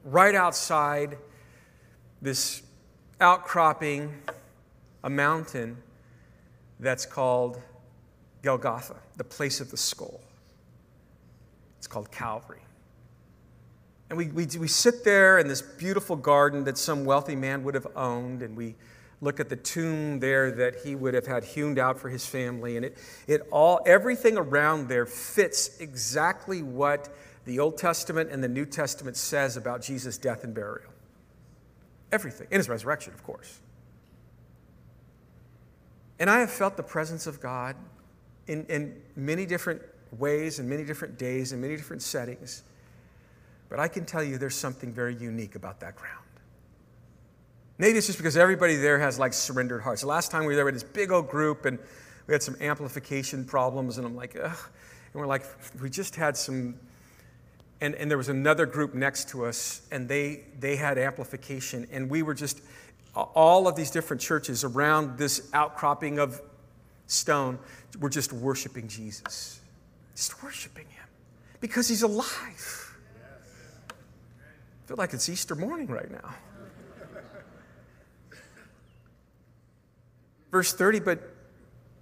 right 0.05 0.35
outside 0.35 1.19
this 2.23 2.63
outcropping, 3.21 4.15
a 5.05 5.11
mountain 5.11 5.77
that's 6.79 7.07
called 7.07 7.61
Golgotha, 8.43 8.97
the 9.17 9.25
place 9.25 9.61
of 9.61 9.71
the 9.71 9.77
skull. 9.77 10.21
It's 11.79 11.87
called 11.87 12.11
Calvary. 12.11 12.61
And 14.09 14.17
we, 14.17 14.29
we, 14.29 14.47
we 14.59 14.69
sit 14.69 15.05
there 15.05 15.39
in 15.39 15.47
this 15.47 15.63
beautiful 15.63 16.17
garden 16.17 16.65
that 16.65 16.77
some 16.77 17.05
wealthy 17.05 17.37
man 17.37 17.63
would 17.63 17.75
have 17.75 17.87
owned, 17.95 18.43
and 18.43 18.57
we 18.57 18.75
look 19.21 19.39
at 19.39 19.49
the 19.49 19.57
tomb 19.57 20.19
there 20.19 20.51
that 20.51 20.77
he 20.85 20.95
would 20.95 21.15
have 21.15 21.27
had 21.27 21.45
hewn 21.45 21.79
out 21.79 21.99
for 21.99 22.09
his 22.09 22.27
family. 22.27 22.77
And 22.77 22.87
it, 22.87 22.99
it 23.27 23.43
all, 23.53 23.81
everything 23.87 24.37
around 24.37 24.89
there 24.89 25.07
fits 25.07 25.79
exactly 25.79 26.63
what 26.63 27.09
the 27.45 27.59
Old 27.59 27.79
Testament 27.79 28.31
and 28.31 28.43
the 28.43 28.49
New 28.49 28.67
Testament 28.67 29.17
says 29.17 29.57
about 29.57 29.83
Jesus' 29.83 30.19
death 30.19 30.45
and 30.45 30.55
burial. 30.55 30.91
Everything. 32.13 32.47
And 32.51 32.59
his 32.59 32.69
resurrection, 32.69 33.15
of 33.15 33.23
course. 33.23 33.61
And 36.19 36.29
I 36.29 36.41
have 36.41 36.51
felt 36.51 36.77
the 36.77 36.83
presence 36.83 37.27
of 37.27 37.41
God 37.41 37.77
in, 38.47 38.67
in 38.67 39.01
many 39.17 39.47
different 39.47 39.81
ways 40.19 40.59
and 40.59 40.69
many 40.69 40.85
different 40.85 41.19
days 41.19 41.53
and 41.53 41.61
many 41.63 41.77
different 41.77 42.03
settings. 42.03 42.63
But 43.69 43.79
I 43.79 43.89
can 43.89 44.05
tell 44.05 44.23
you 44.23 44.37
there's 44.37 44.57
something 44.57 44.93
very 44.93 45.15
unique 45.15 45.55
about 45.55 45.81
that 45.81 45.97
ground. 45.97 46.17
Maybe 47.79 47.97
it's 47.97 48.07
just 48.07 48.19
because 48.19 48.37
everybody 48.37 48.77
there 48.77 48.99
has 48.99 49.19
like 49.19 49.33
surrendered 49.33 49.81
hearts. 49.81 50.03
The 50.03 50.09
last 50.09 50.31
time 50.31 50.43
we 50.43 50.49
were 50.49 50.57
there, 50.57 50.65
we 50.67 50.71
had 50.71 50.75
this 50.75 50.83
big 50.83 51.11
old 51.11 51.29
group 51.29 51.65
and 51.65 51.79
we 52.27 52.35
had 52.35 52.43
some 52.43 52.57
amplification 52.61 53.45
problems, 53.45 53.97
and 53.97 54.07
I'm 54.07 54.15
like, 54.15 54.37
ugh. 54.37 54.57
And 55.13 55.21
we're 55.21 55.27
like, 55.27 55.43
we 55.81 55.89
just 55.89 56.15
had 56.15 56.37
some. 56.37 56.75
And, 57.81 57.95
and 57.95 58.11
there 58.11 58.19
was 58.19 58.29
another 58.29 58.67
group 58.67 58.95
next 58.95 59.31
to 59.31 59.47
us, 59.47 59.83
and 59.91 60.07
they, 60.07 60.45
they 60.59 60.77
had 60.77 60.99
amplification, 60.99 61.87
and 61.91 62.11
we 62.11 62.23
were 62.23 62.35
just, 62.35 62.61
all 63.15 63.67
of 63.67 63.75
these 63.75 63.91
different 63.91 64.21
churches 64.21 64.65
around 64.65 65.17
this 65.17 65.49
outcropping 65.55 66.19
of 66.19 66.41
stone 67.07 67.59
were 67.99 68.11
just 68.11 68.33
worshiping 68.33 68.87
Jesus. 68.87 69.61
Just 70.15 70.43
worshiping 70.43 70.87
him 70.91 71.07
because 71.61 71.89
he's 71.89 72.03
alive. 72.03 72.99
I 73.89 74.87
feel 74.87 74.97
like 74.97 75.15
it's 75.15 75.29
Easter 75.29 75.55
morning 75.55 75.87
right 75.87 76.11
now. 76.11 76.35
Verse 80.51 80.73
30, 80.73 81.01
but, 81.01 81.21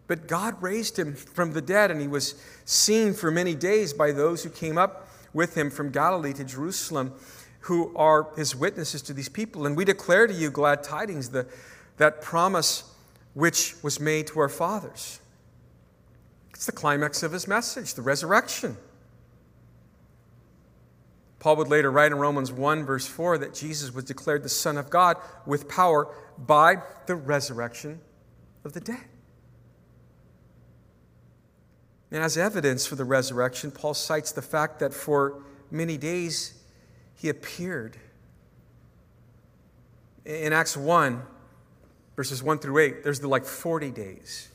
but 0.07 0.27
God 0.27 0.61
raised 0.63 0.99
him 0.99 1.15
from 1.15 1.53
the 1.53 1.61
dead, 1.61 1.91
and 1.91 2.01
he 2.01 2.09
was 2.09 2.35
seen 2.65 3.13
for 3.13 3.31
many 3.31 3.55
days 3.55 3.93
by 3.93 4.11
those 4.11 4.43
who 4.43 4.51
came 4.51 4.79
up 4.79 5.08
with 5.33 5.57
him 5.57 5.71
from 5.71 5.91
Galilee 5.91 6.33
to 6.35 6.45
Jerusalem, 6.45 7.13
who 7.61 7.95
are 7.97 8.29
his 8.37 8.55
witnesses 8.55 9.03
to 9.03 9.13
these 9.13 9.29
people. 9.29 9.67
And 9.67 9.77
we 9.77 9.85
declare 9.85 10.27
to 10.27 10.35
you 10.35 10.51
glad 10.51 10.83
tidings, 10.83 11.31
the, 11.31 11.47
that 11.97 12.23
promise 12.23 12.85
which 13.35 13.75
was 13.83 14.01
made 14.01 14.27
to 14.29 14.41
our 14.41 14.49
fathers. 14.49 15.21
It's 16.55 16.67
the 16.67 16.73
climax 16.73 17.23
of 17.23 17.33
his 17.33 17.47
message, 17.47 17.95
the 17.95 18.03
resurrection. 18.03 18.77
Paul 21.39 21.57
would 21.57 21.69
later 21.69 21.91
write 21.91 22.11
in 22.11 22.19
Romans 22.19 22.51
1, 22.51 22.85
verse 22.85 23.07
4, 23.07 23.39
that 23.39 23.55
Jesus 23.55 23.95
was 23.95 24.05
declared 24.05 24.43
the 24.43 24.49
Son 24.49 24.77
of 24.77 24.91
God 24.91 25.17
with 25.47 25.69
power 25.69 26.13
by 26.37 26.79
the 27.07 27.15
resurrection 27.15 28.01
of 28.65 28.73
the 28.73 28.81
dead. 28.81 29.05
And 32.11 32.23
as 32.23 32.39
evidence 32.39 32.87
for 32.87 32.97
the 32.97 33.05
resurrection, 33.05 33.71
Paul 33.71 33.95
cites 33.95 34.33
the 34.33 34.43
fact 34.43 34.81
that 34.81 34.95
for 34.95 35.43
many 35.71 35.97
days 35.97 36.55
he 37.15 37.29
appeared. 37.29 37.97
In 40.25 40.53
Acts 40.53 40.77
1, 40.77 41.23
verses 42.17 42.43
1 42.43 42.59
through 42.59 42.79
8, 42.79 43.05
there's 43.05 43.21
the 43.21 43.29
like 43.29 43.45
40 43.45 43.91
days. 43.91 44.49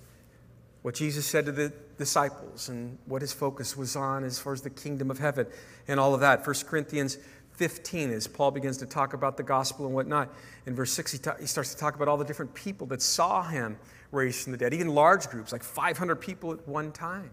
What 0.82 0.96
Jesus 0.96 1.26
said 1.26 1.46
to 1.46 1.52
the 1.52 1.72
disciples 1.98 2.70
and 2.70 2.98
what 3.06 3.22
his 3.22 3.32
focus 3.32 3.78
was 3.78 3.96
on 3.96 4.24
as 4.24 4.40
far 4.40 4.54
as 4.54 4.62
the 4.62 4.70
kingdom 4.70 5.12
of 5.12 5.20
heaven 5.20 5.48
and 5.88 6.00
all 6.00 6.14
of 6.14 6.20
that. 6.22 6.46
1 6.46 6.56
Corinthians 6.68 7.18
15, 7.52 8.10
as 8.10 8.28
Paul 8.28 8.52
begins 8.52 8.78
to 8.78 8.86
talk 8.86 9.14
about 9.14 9.38
the 9.38 9.44
gospel 9.44 9.86
and 9.86 9.94
whatnot. 9.94 10.34
In 10.66 10.76
verse 10.76 10.92
6, 10.92 11.12
he, 11.12 11.18
ta- 11.20 11.36
he 11.40 11.46
starts 11.46 11.72
to 11.74 11.80
talk 11.80 11.96
about 11.96 12.08
all 12.08 12.18
the 12.18 12.26
different 12.26 12.54
people 12.54 12.88
that 12.88 13.02
saw 13.02 13.44
him 13.44 13.78
raised 14.12 14.44
from 14.44 14.52
the 14.52 14.58
dead, 14.58 14.74
even 14.74 14.90
large 14.90 15.30
groups, 15.30 15.52
like 15.52 15.64
500 15.64 16.16
people 16.16 16.52
at 16.52 16.68
one 16.68 16.92
time. 16.92 17.30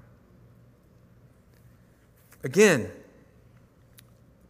Again, 2.42 2.90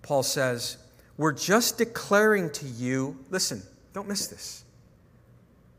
Paul 0.02 0.22
says, 0.22 0.76
We're 1.16 1.32
just 1.32 1.78
declaring 1.78 2.50
to 2.50 2.66
you, 2.66 3.18
listen, 3.30 3.62
don't 3.92 4.08
miss 4.08 4.26
this. 4.26 4.64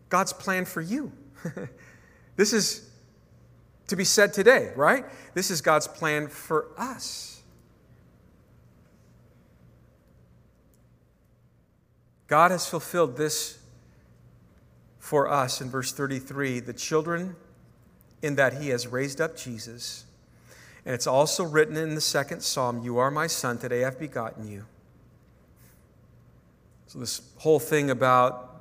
God's 0.09 0.34
plan 0.34 0.66
for 0.66 0.82
you. 0.82 1.12
this 2.36 2.53
is 2.53 2.89
to 3.88 3.95
be 3.95 4.03
said 4.03 4.34
today, 4.34 4.72
right? 4.76 5.05
This 5.34 5.51
is 5.51 5.62
God's 5.62 5.88
plan 5.88 6.28
for 6.28 6.68
us. 6.78 7.41
God 12.28 12.51
has 12.51 12.66
fulfilled 12.66 13.18
this 13.18 13.59
for 14.99 15.30
us 15.30 15.59
in 15.59 15.70
verse 15.70 15.91
33 15.91 16.62
the 16.62 16.72
children, 16.72 17.36
in 18.22 18.36
that 18.36 18.62
He 18.62 18.70
has 18.70 18.88
raised 18.88 19.20
up 19.20 19.36
Jesus. 19.36 20.05
And 20.86 20.95
it's 20.95 21.07
also 21.07 21.43
written 21.43 21.77
in 21.77 21.95
the 21.95 22.01
second 22.01 22.41
psalm 22.41 22.82
You 22.84 22.97
are 22.97 23.11
my 23.11 23.27
son, 23.27 23.57
today 23.57 23.86
I've 23.86 23.99
begotten 23.99 24.47
you. 24.47 24.65
So, 26.88 26.99
this 26.99 27.21
whole 27.38 27.59
thing 27.59 27.89
about 27.89 28.51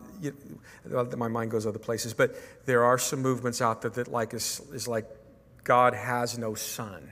my 1.16 1.28
mind 1.28 1.50
goes 1.50 1.66
other 1.66 1.78
places, 1.78 2.14
but 2.14 2.36
there 2.66 2.84
are 2.84 2.98
some 2.98 3.20
movements 3.22 3.60
out 3.60 3.82
there 3.82 3.90
that 3.92 4.08
like 4.08 4.34
is, 4.34 4.60
is 4.72 4.86
like 4.86 5.06
God 5.64 5.94
has 5.94 6.38
no 6.38 6.54
son. 6.54 7.10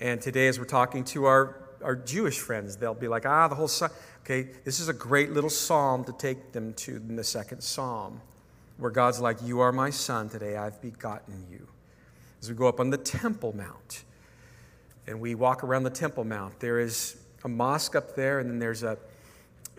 And 0.00 0.20
today, 0.20 0.48
as 0.48 0.58
we're 0.58 0.64
talking 0.64 1.04
to 1.04 1.26
our, 1.26 1.56
our 1.82 1.94
Jewish 1.94 2.38
friends, 2.38 2.76
they'll 2.76 2.94
be 2.94 3.08
like, 3.08 3.26
ah, 3.26 3.48
the 3.48 3.54
whole 3.54 3.68
son. 3.68 3.90
Okay, 4.22 4.48
this 4.64 4.80
is 4.80 4.88
a 4.88 4.92
great 4.92 5.32
little 5.32 5.50
psalm 5.50 6.04
to 6.04 6.12
take 6.12 6.52
them 6.52 6.74
to 6.74 6.96
in 6.96 7.16
the 7.16 7.24
second 7.24 7.60
psalm, 7.62 8.20
where 8.78 8.90
God's 8.90 9.20
like, 9.20 9.42
You 9.42 9.60
are 9.60 9.72
my 9.72 9.90
son, 9.90 10.28
today 10.28 10.56
I've 10.56 10.80
begotten 10.80 11.44
you. 11.50 11.68
As 12.42 12.50
we 12.50 12.56
go 12.56 12.66
up 12.66 12.80
on 12.80 12.90
the 12.90 12.98
Temple 12.98 13.54
Mount 13.56 14.02
and 15.06 15.20
we 15.20 15.36
walk 15.36 15.62
around 15.62 15.84
the 15.84 15.90
Temple 15.90 16.24
Mount, 16.24 16.58
there 16.58 16.80
is 16.80 17.16
a 17.44 17.48
mosque 17.48 17.94
up 17.94 18.16
there, 18.16 18.40
and 18.40 18.50
then 18.50 18.58
there's 18.58 18.82
a, 18.82 18.98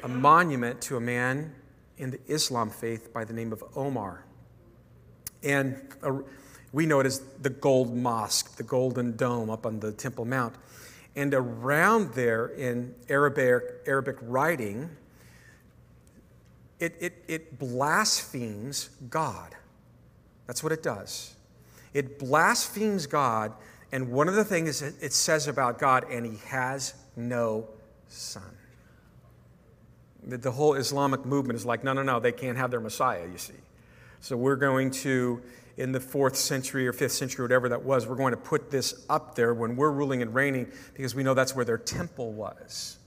a 0.02 0.08
monument 0.08 0.80
to 0.84 0.96
a 0.96 1.00
man 1.02 1.54
in 1.98 2.12
the 2.12 2.20
Islam 2.26 2.70
faith 2.70 3.12
by 3.12 3.26
the 3.26 3.34
name 3.34 3.52
of 3.52 3.62
Omar. 3.76 4.24
And 5.44 5.76
a, 6.04 6.22
we 6.72 6.86
know 6.86 7.02
it 7.02 7.06
as 7.06 7.20
the 7.42 7.50
Gold 7.50 7.94
Mosque, 7.94 8.56
the 8.56 8.64
Golden 8.64 9.18
Dome 9.18 9.50
up 9.50 9.66
on 9.66 9.82
the 9.82 9.92
Temple 9.92 10.24
Mount. 10.24 10.56
And 11.18 11.34
around 11.34 12.14
there 12.14 12.48
in 12.48 12.96
Arabic, 13.10 13.62
Arabic 13.86 14.16
writing, 14.22 14.90
it, 16.80 16.96
it, 17.02 17.26
it 17.28 17.60
blasphemes 17.60 18.90
God. 19.10 19.54
That's 20.48 20.64
what 20.64 20.72
it 20.72 20.82
does. 20.82 21.36
It 21.94 22.20
blasphemes 22.20 23.06
God, 23.08 23.54
and 23.92 24.12
one 24.12 24.28
of 24.28 24.36
the 24.36 24.44
things 24.44 24.82
it 24.82 25.14
says 25.14 25.48
about 25.48 25.80
God, 25.80 26.06
and 26.10 26.26
He 26.26 26.38
has 26.48 26.94
no 27.16 27.68
son. 28.08 28.44
The 30.26 30.52
whole 30.52 30.76
Islamic 30.76 31.26
movement 31.26 31.58
is 31.58 31.66
like, 31.66 31.84
no, 31.84 31.94
no, 31.94 32.02
no, 32.02 32.20
they 32.20 32.32
can't 32.32 32.58
have 32.58 32.72
their 32.72 32.80
Messiah, 32.80 33.28
you 33.30 33.38
see. 33.38 33.54
So 34.22 34.38
we're 34.38 34.56
going 34.56 34.90
to 34.92 35.42
in 35.78 35.92
the 35.92 36.00
fourth 36.00 36.36
century 36.36 36.88
or 36.88 36.94
fifth 36.94 37.14
century, 37.14 37.44
whatever 37.44 37.70
that 37.70 37.84
was, 37.84 38.06
we're 38.06 38.16
going 38.16 38.32
to 38.32 38.38
put 38.38 38.70
this 38.70 39.06
up 39.10 39.36
there 39.36 39.54
when 39.54 39.76
we're 39.76 39.92
ruling 39.92 40.22
and 40.22 40.34
reigning 40.34 40.72
because 40.94 41.16
we 41.16 41.24
know 41.24 41.34
that's 41.34 41.56
where 41.56 41.66
their 41.66 41.78
temple 41.78 42.32
was. 42.32 42.98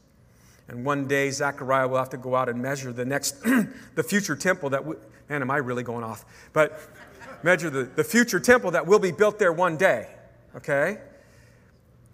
And 0.69 0.85
one 0.85 1.07
day, 1.07 1.31
Zechariah 1.31 1.87
will 1.87 1.99
have 1.99 2.11
to 2.11 2.17
go 2.17 2.35
out 2.35 2.49
and 2.49 2.61
measure 2.61 2.93
the 2.93 3.05
next, 3.05 3.41
the 3.95 4.03
future 4.03 4.35
temple 4.35 4.71
that, 4.71 4.85
we, 4.85 4.97
man, 5.29 5.43
am 5.43 5.51
I 5.51 5.59
really 5.59 5.85
going 5.85 6.03
off? 6.03 6.25
But 6.53 6.81
measure 7.43 7.71
the, 7.71 7.85
the 7.85 8.05
future 8.05 8.41
temple 8.41 8.73
that 8.73 8.87
will 8.87 8.99
be 8.99 9.11
built 9.11 9.39
there 9.39 9.53
one 9.53 9.77
day, 9.77 10.09
okay? 10.55 10.99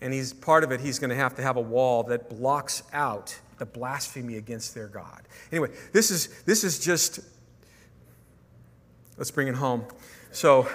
And 0.01 0.13
he's 0.13 0.33
part 0.33 0.65
of 0.65 0.73
it, 0.73 0.81
he's 0.81 0.99
going 0.99 1.11
to 1.11 1.17
have 1.17 1.35
to 1.37 1.43
have 1.43 1.57
a 1.57 1.61
wall 1.61 2.03
that 2.05 2.29
blocks 2.29 2.83
out 2.93 3.39
the 3.59 3.67
blasphemy 3.67 4.37
against 4.37 4.75
their 4.75 4.89
God. 4.89 5.23
Anyway, 5.53 5.71
this 5.93 6.11
is, 6.11 6.43
this 6.43 6.65
is 6.65 6.79
just, 6.79 7.21
let's 9.17 9.31
bring 9.31 9.49
it 9.49 9.55
home. 9.55 9.85
So, 10.33 10.69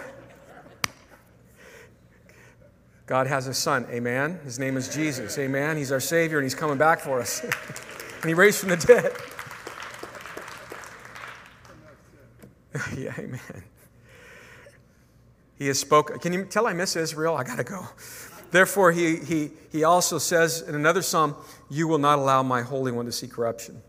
God 3.08 3.28
has 3.28 3.48
a 3.48 3.54
son, 3.54 3.88
amen? 3.90 4.40
His 4.44 4.60
name 4.60 4.76
is 4.78 4.94
Jesus, 4.94 5.38
amen? 5.38 5.78
He's 5.78 5.92
our 5.92 6.00
Savior 6.00 6.38
and 6.38 6.46
He's 6.46 6.56
coming 6.56 6.78
back 6.78 7.00
for 7.00 7.20
us. 7.20 7.42
and 8.22 8.26
He 8.26 8.34
raised 8.34 8.60
from 8.60 8.70
the 8.70 8.78
dead. 8.78 9.14
yeah, 12.98 13.14
amen. 13.18 13.64
He 15.58 15.68
has 15.68 15.80
spoken. 15.80 16.20
Can 16.20 16.34
you 16.34 16.46
tell 16.46 16.68
I 16.68 16.74
miss 16.74 16.96
Israel? 16.96 17.36
I 17.36 17.44
got 17.44 17.58
to 17.58 17.64
go. 17.64 17.88
Therefore, 18.52 18.92
he, 18.92 19.18
he, 19.18 19.52
he 19.72 19.84
also 19.84 20.18
says 20.18 20.62
in 20.62 20.76
another 20.76 21.02
psalm, 21.02 21.36
You 21.70 21.88
will 21.88 21.98
not 21.98 22.20
allow 22.20 22.44
my 22.44 22.62
Holy 22.62 22.92
One 22.92 23.06
to 23.06 23.12
see 23.12 23.28
corruption. 23.28 23.82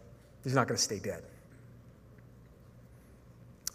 He's 0.43 0.55
not 0.55 0.66
going 0.66 0.77
to 0.77 0.83
stay 0.83 0.99
dead. 0.99 1.23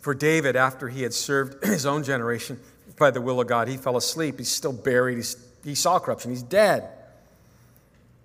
For 0.01 0.13
David, 0.13 0.55
after 0.55 0.89
he 0.89 1.03
had 1.03 1.13
served 1.13 1.63
his 1.65 1.85
own 1.85 2.03
generation 2.03 2.59
by 2.97 3.11
the 3.11 3.21
will 3.21 3.39
of 3.39 3.47
God, 3.47 3.67
he 3.67 3.77
fell 3.77 3.95
asleep. 3.95 4.39
He's 4.39 4.49
still 4.49 4.73
buried. 4.73 5.17
He's, 5.17 5.37
he 5.63 5.75
saw 5.75 5.99
corruption. 5.99 6.31
He's 6.31 6.43
dead. 6.43 6.89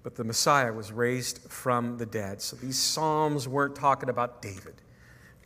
But 0.03 0.17
the 0.17 0.25
Messiah 0.25 0.73
was 0.73 0.91
raised 0.91 1.41
from 1.51 1.99
the 1.99 2.07
dead. 2.07 2.41
So 2.41 2.57
these 2.57 2.79
Psalms 2.79 3.47
weren't 3.47 3.77
talking 3.77 4.09
about 4.09 4.43
David, 4.43 4.75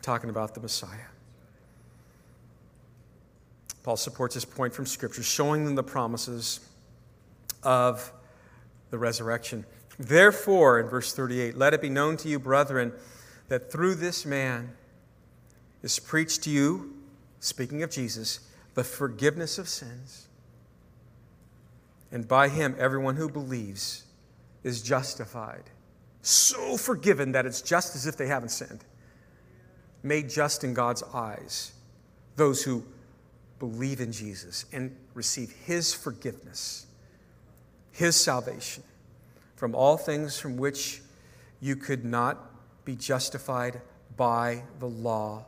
talking 0.01 0.29
about 0.29 0.55
the 0.55 0.61
Messiah. 0.61 1.12
Paul 3.83 3.97
supports 3.97 4.33
his 4.33 4.45
point 4.45 4.73
from 4.73 4.85
Scripture, 4.85 5.23
showing 5.23 5.65
them 5.65 5.75
the 5.75 5.83
promises 5.83 6.61
of 7.61 8.11
the 8.89 8.97
resurrection. 8.97 9.65
Therefore, 9.99 10.79
in 10.79 10.87
verse 10.87 11.13
38, 11.13 11.57
let 11.57 11.73
it 11.73 11.81
be 11.81 11.89
known 11.89 12.17
to 12.17 12.29
you, 12.29 12.39
brethren, 12.39 12.93
that 13.49 13.71
through 13.71 13.95
this 13.95 14.25
man, 14.25 14.71
is 15.83 15.99
preached 15.99 16.43
to 16.43 16.49
you, 16.49 16.93
speaking 17.41 17.83
of 17.83 17.91
Jesus, 17.91 18.39
the 18.73 18.83
forgiveness 18.83 19.59
of 19.59 19.67
sins. 19.67 20.27
And 22.11 22.27
by 22.27 22.47
him, 22.47 22.75
everyone 22.79 23.17
who 23.17 23.29
believes 23.29 24.05
is 24.63 24.81
justified. 24.81 25.63
So 26.21 26.77
forgiven 26.77 27.33
that 27.33 27.45
it's 27.45 27.61
just 27.61 27.95
as 27.95 28.07
if 28.07 28.15
they 28.15 28.27
haven't 28.27 28.49
sinned. 28.49 28.85
Made 30.03 30.29
just 30.29 30.63
in 30.63 30.73
God's 30.73 31.03
eyes. 31.13 31.73
Those 32.37 32.63
who 32.63 32.85
believe 33.59 34.01
in 34.01 34.11
Jesus 34.11 34.65
and 34.73 34.95
receive 35.13 35.51
his 35.51 35.93
forgiveness, 35.93 36.85
his 37.91 38.15
salvation 38.15 38.83
from 39.55 39.75
all 39.75 39.97
things 39.97 40.39
from 40.39 40.57
which 40.57 41.01
you 41.61 41.75
could 41.75 42.03
not 42.03 42.37
be 42.85 42.95
justified 42.95 43.81
by 44.17 44.63
the 44.79 44.87
law 44.87 45.45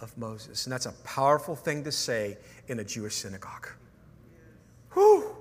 of 0.00 0.16
Moses. 0.18 0.66
And 0.66 0.72
that's 0.72 0.86
a 0.86 0.92
powerful 1.04 1.54
thing 1.54 1.84
to 1.84 1.92
say 1.92 2.36
in 2.68 2.80
a 2.80 2.84
Jewish 2.84 3.14
synagogue. 3.14 3.68
Whew. 4.92 5.36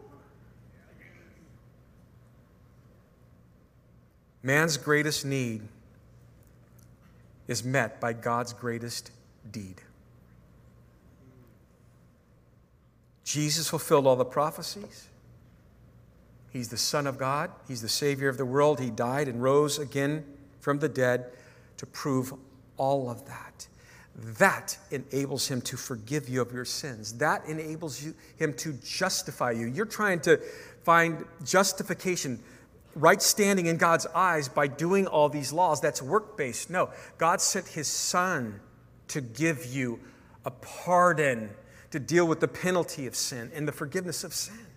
Man's 4.44 4.78
greatest 4.78 5.26
need 5.26 5.64
is 7.48 7.64
met 7.64 8.00
by 8.00 8.14
God's 8.14 8.54
greatest 8.54 9.12
deed. 9.52 9.82
Jesus 13.26 13.68
fulfilled 13.68 14.08
all 14.08 14.16
the 14.16 14.24
prophecies. 14.24 15.10
He's 16.54 16.70
the 16.70 16.78
Son 16.78 17.06
of 17.06 17.18
God. 17.18 17.52
He's 17.68 17.82
the 17.82 17.90
Savior 17.90 18.30
of 18.30 18.38
the 18.38 18.46
world. 18.46 18.80
He 18.80 18.90
died 18.90 19.28
and 19.28 19.44
rose 19.44 19.78
again 19.78 20.24
from 20.62 20.80
the 20.80 20.88
dead 20.88 21.26
to 21.78 21.86
prove 21.86 22.34
all 22.78 23.10
of 23.10 23.26
that. 23.26 23.68
That 24.16 24.78
enables 24.92 25.48
him 25.50 25.60
to 25.64 25.76
forgive 25.76 26.30
you 26.30 26.42
of 26.42 26.54
your 26.54 26.64
sins. 26.64 27.18
That 27.18 27.46
enables 27.46 28.02
you, 28.02 28.16
him 28.38 28.54
to 28.54 28.74
justify 28.74 29.52
you. 29.52 29.66
You're 29.66 29.86
trying 29.86 30.22
to 30.22 30.38
find 30.84 31.26
justification, 31.44 32.40
right 32.96 33.22
standing 33.22 33.66
in 33.66 33.76
God's 33.76 34.06
eyes 34.16 34.48
by 34.48 34.68
doing 34.68 35.08
all 35.08 35.28
these 35.28 35.52
laws. 35.52 35.82
That's 35.82 36.02
work 36.02 36.38
based. 36.38 36.70
No, 36.70 36.92
God 37.18 37.42
sent 37.42 37.68
his 37.68 37.88
Son 37.88 38.62
to 39.10 39.20
give 39.20 39.66
you 39.66 40.00
a 40.46 40.52
pardon, 40.52 41.50
to 41.96 42.00
deal 42.02 42.28
with 42.28 42.42
the 42.42 42.48
penalty 42.50 43.08
of 43.08 43.16
sin 43.16 43.50
and 43.56 43.66
the 43.66 43.72
forgiveness 43.72 44.26
of 44.26 44.34
sin. 44.34 44.68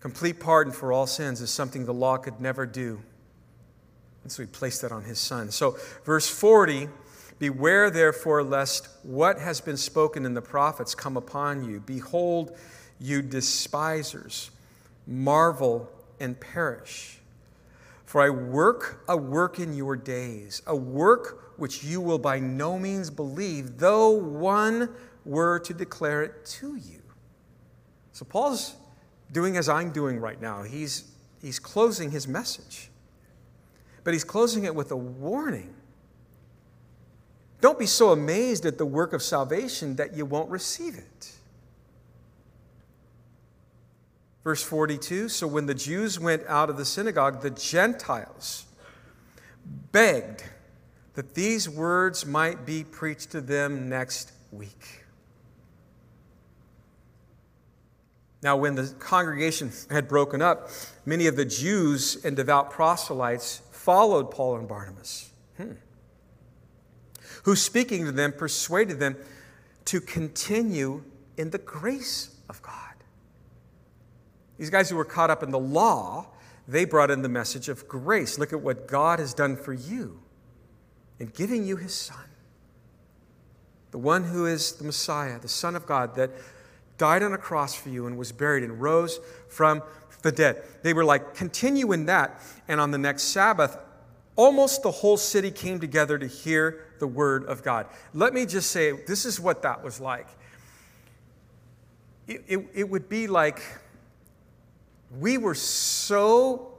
Complete 0.00 0.38
pardon 0.38 0.70
for 0.70 0.92
all 0.92 1.06
sins 1.06 1.40
is 1.40 1.48
something 1.48 1.86
the 1.86 1.94
law 1.94 2.18
could 2.18 2.42
never 2.42 2.66
do. 2.66 3.00
And 4.22 4.30
so 4.30 4.42
he 4.42 4.46
placed 4.46 4.82
that 4.82 4.92
on 4.92 5.04
his 5.04 5.18
son. 5.18 5.50
So, 5.50 5.78
verse 6.04 6.28
40 6.28 6.88
Beware 7.38 7.88
therefore 7.88 8.42
lest 8.42 8.90
what 9.02 9.38
has 9.38 9.62
been 9.62 9.78
spoken 9.78 10.26
in 10.26 10.34
the 10.34 10.42
prophets 10.42 10.94
come 10.94 11.16
upon 11.16 11.64
you. 11.64 11.80
Behold, 11.80 12.54
you 13.00 13.22
despisers, 13.22 14.50
marvel 15.06 15.90
and 16.20 16.38
perish. 16.38 17.18
For 18.04 18.20
I 18.20 18.30
work 18.30 19.02
a 19.08 19.16
work 19.16 19.58
in 19.58 19.74
your 19.74 19.96
days, 19.96 20.62
a 20.66 20.76
work 20.76 21.58
which 21.58 21.84
you 21.84 22.00
will 22.00 22.18
by 22.18 22.38
no 22.38 22.78
means 22.78 23.10
believe, 23.10 23.78
though 23.78 24.10
one 24.10 24.90
were 25.24 25.58
to 25.60 25.72
declare 25.72 26.22
it 26.22 26.44
to 26.44 26.76
you. 26.76 27.00
So 28.12 28.24
Paul's 28.24 28.76
doing 29.32 29.56
as 29.56 29.68
I'm 29.68 29.90
doing 29.90 30.20
right 30.20 30.40
now. 30.40 30.62
He's, 30.62 31.10
he's 31.40 31.58
closing 31.58 32.10
his 32.10 32.28
message, 32.28 32.90
but 34.04 34.12
he's 34.12 34.24
closing 34.24 34.64
it 34.64 34.74
with 34.74 34.90
a 34.90 34.96
warning. 34.96 35.74
Don't 37.60 37.78
be 37.78 37.86
so 37.86 38.10
amazed 38.10 38.66
at 38.66 38.76
the 38.76 38.84
work 38.86 39.12
of 39.12 39.22
salvation 39.22 39.96
that 39.96 40.14
you 40.14 40.26
won't 40.26 40.50
receive 40.50 40.96
it. 40.96 41.33
Verse 44.44 44.62
42 44.62 45.30
So 45.30 45.46
when 45.46 45.66
the 45.66 45.74
Jews 45.74 46.20
went 46.20 46.42
out 46.46 46.70
of 46.70 46.76
the 46.76 46.84
synagogue, 46.84 47.40
the 47.40 47.50
Gentiles 47.50 48.66
begged 49.90 50.44
that 51.14 51.34
these 51.34 51.68
words 51.68 52.26
might 52.26 52.66
be 52.66 52.84
preached 52.84 53.30
to 53.30 53.40
them 53.40 53.88
next 53.88 54.32
week. 54.52 55.04
Now, 58.42 58.58
when 58.58 58.74
the 58.74 58.94
congregation 58.98 59.72
had 59.90 60.06
broken 60.06 60.42
up, 60.42 60.68
many 61.06 61.26
of 61.28 61.36
the 61.36 61.46
Jews 61.46 62.22
and 62.26 62.36
devout 62.36 62.70
proselytes 62.70 63.62
followed 63.70 64.30
Paul 64.30 64.58
and 64.58 64.68
Barnabas, 64.68 65.30
hmm. 65.56 65.72
who, 67.44 67.56
speaking 67.56 68.04
to 68.04 68.12
them, 68.12 68.32
persuaded 68.32 69.00
them 69.00 69.16
to 69.86 70.00
continue 70.00 71.02
in 71.38 71.50
the 71.50 71.58
grace 71.58 72.36
of 72.50 72.60
God. 72.60 72.83
These 74.58 74.70
guys 74.70 74.88
who 74.88 74.96
were 74.96 75.04
caught 75.04 75.30
up 75.30 75.42
in 75.42 75.50
the 75.50 75.58
law, 75.58 76.28
they 76.68 76.84
brought 76.84 77.10
in 77.10 77.22
the 77.22 77.28
message 77.28 77.68
of 77.68 77.88
grace. 77.88 78.38
Look 78.38 78.52
at 78.52 78.60
what 78.60 78.86
God 78.86 79.18
has 79.18 79.34
done 79.34 79.56
for 79.56 79.72
you 79.72 80.20
in 81.18 81.26
giving 81.28 81.64
you 81.64 81.76
his 81.76 81.94
Son, 81.94 82.28
the 83.90 83.98
one 83.98 84.24
who 84.24 84.46
is 84.46 84.72
the 84.72 84.84
Messiah, 84.84 85.38
the 85.38 85.48
Son 85.48 85.76
of 85.76 85.86
God, 85.86 86.14
that 86.16 86.30
died 86.98 87.22
on 87.22 87.32
a 87.32 87.38
cross 87.38 87.74
for 87.74 87.88
you 87.88 88.06
and 88.06 88.16
was 88.16 88.32
buried 88.32 88.62
and 88.62 88.80
rose 88.80 89.20
from 89.48 89.82
the 90.22 90.32
dead. 90.32 90.62
They 90.82 90.92
were 90.92 91.04
like, 91.04 91.34
continue 91.34 91.92
in 91.92 92.06
that. 92.06 92.40
And 92.68 92.80
on 92.80 92.90
the 92.90 92.98
next 92.98 93.24
Sabbath, 93.24 93.76
almost 94.36 94.82
the 94.82 94.90
whole 94.90 95.16
city 95.16 95.50
came 95.50 95.80
together 95.80 96.18
to 96.18 96.26
hear 96.26 96.86
the 96.98 97.06
word 97.06 97.44
of 97.46 97.62
God. 97.62 97.86
Let 98.12 98.32
me 98.32 98.46
just 98.46 98.70
say, 98.70 98.92
this 98.92 99.24
is 99.24 99.38
what 99.38 99.62
that 99.62 99.84
was 99.84 100.00
like. 100.00 100.28
It, 102.26 102.42
it, 102.46 102.66
it 102.74 102.88
would 102.88 103.08
be 103.08 103.26
like 103.26 103.60
we 105.18 105.38
were 105.38 105.54
so 105.54 106.72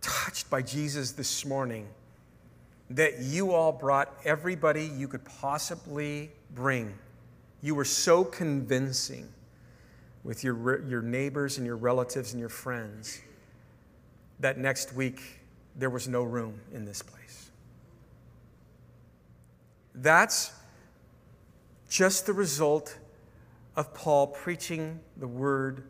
touched 0.00 0.50
by 0.50 0.62
Jesus 0.62 1.12
this 1.12 1.44
morning 1.44 1.88
that 2.90 3.20
you 3.20 3.52
all 3.52 3.72
brought 3.72 4.12
everybody 4.24 4.84
you 4.84 5.08
could 5.08 5.24
possibly 5.24 6.30
bring 6.54 6.94
you 7.64 7.74
were 7.74 7.86
so 7.86 8.24
convincing 8.24 9.26
with 10.22 10.44
your, 10.44 10.86
your 10.86 11.00
neighbors 11.00 11.56
and 11.56 11.66
your 11.66 11.78
relatives 11.78 12.32
and 12.34 12.40
your 12.40 12.50
friends 12.50 13.22
that 14.38 14.58
next 14.58 14.92
week 14.92 15.40
there 15.74 15.88
was 15.88 16.06
no 16.06 16.22
room 16.22 16.60
in 16.74 16.84
this 16.84 17.00
place. 17.00 17.50
That's 19.94 20.52
just 21.88 22.26
the 22.26 22.34
result 22.34 22.98
of 23.76 23.94
Paul 23.94 24.26
preaching 24.26 25.00
the 25.16 25.26
Word 25.26 25.84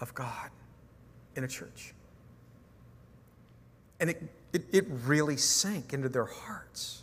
of 0.00 0.14
God 0.14 0.50
in 1.36 1.44
a 1.44 1.48
church. 1.48 1.94
And 4.00 4.10
it, 4.10 4.22
it, 4.52 4.64
it 4.72 4.86
really 5.06 5.36
sank 5.36 5.92
into 5.92 6.08
their 6.08 6.24
hearts. 6.24 7.02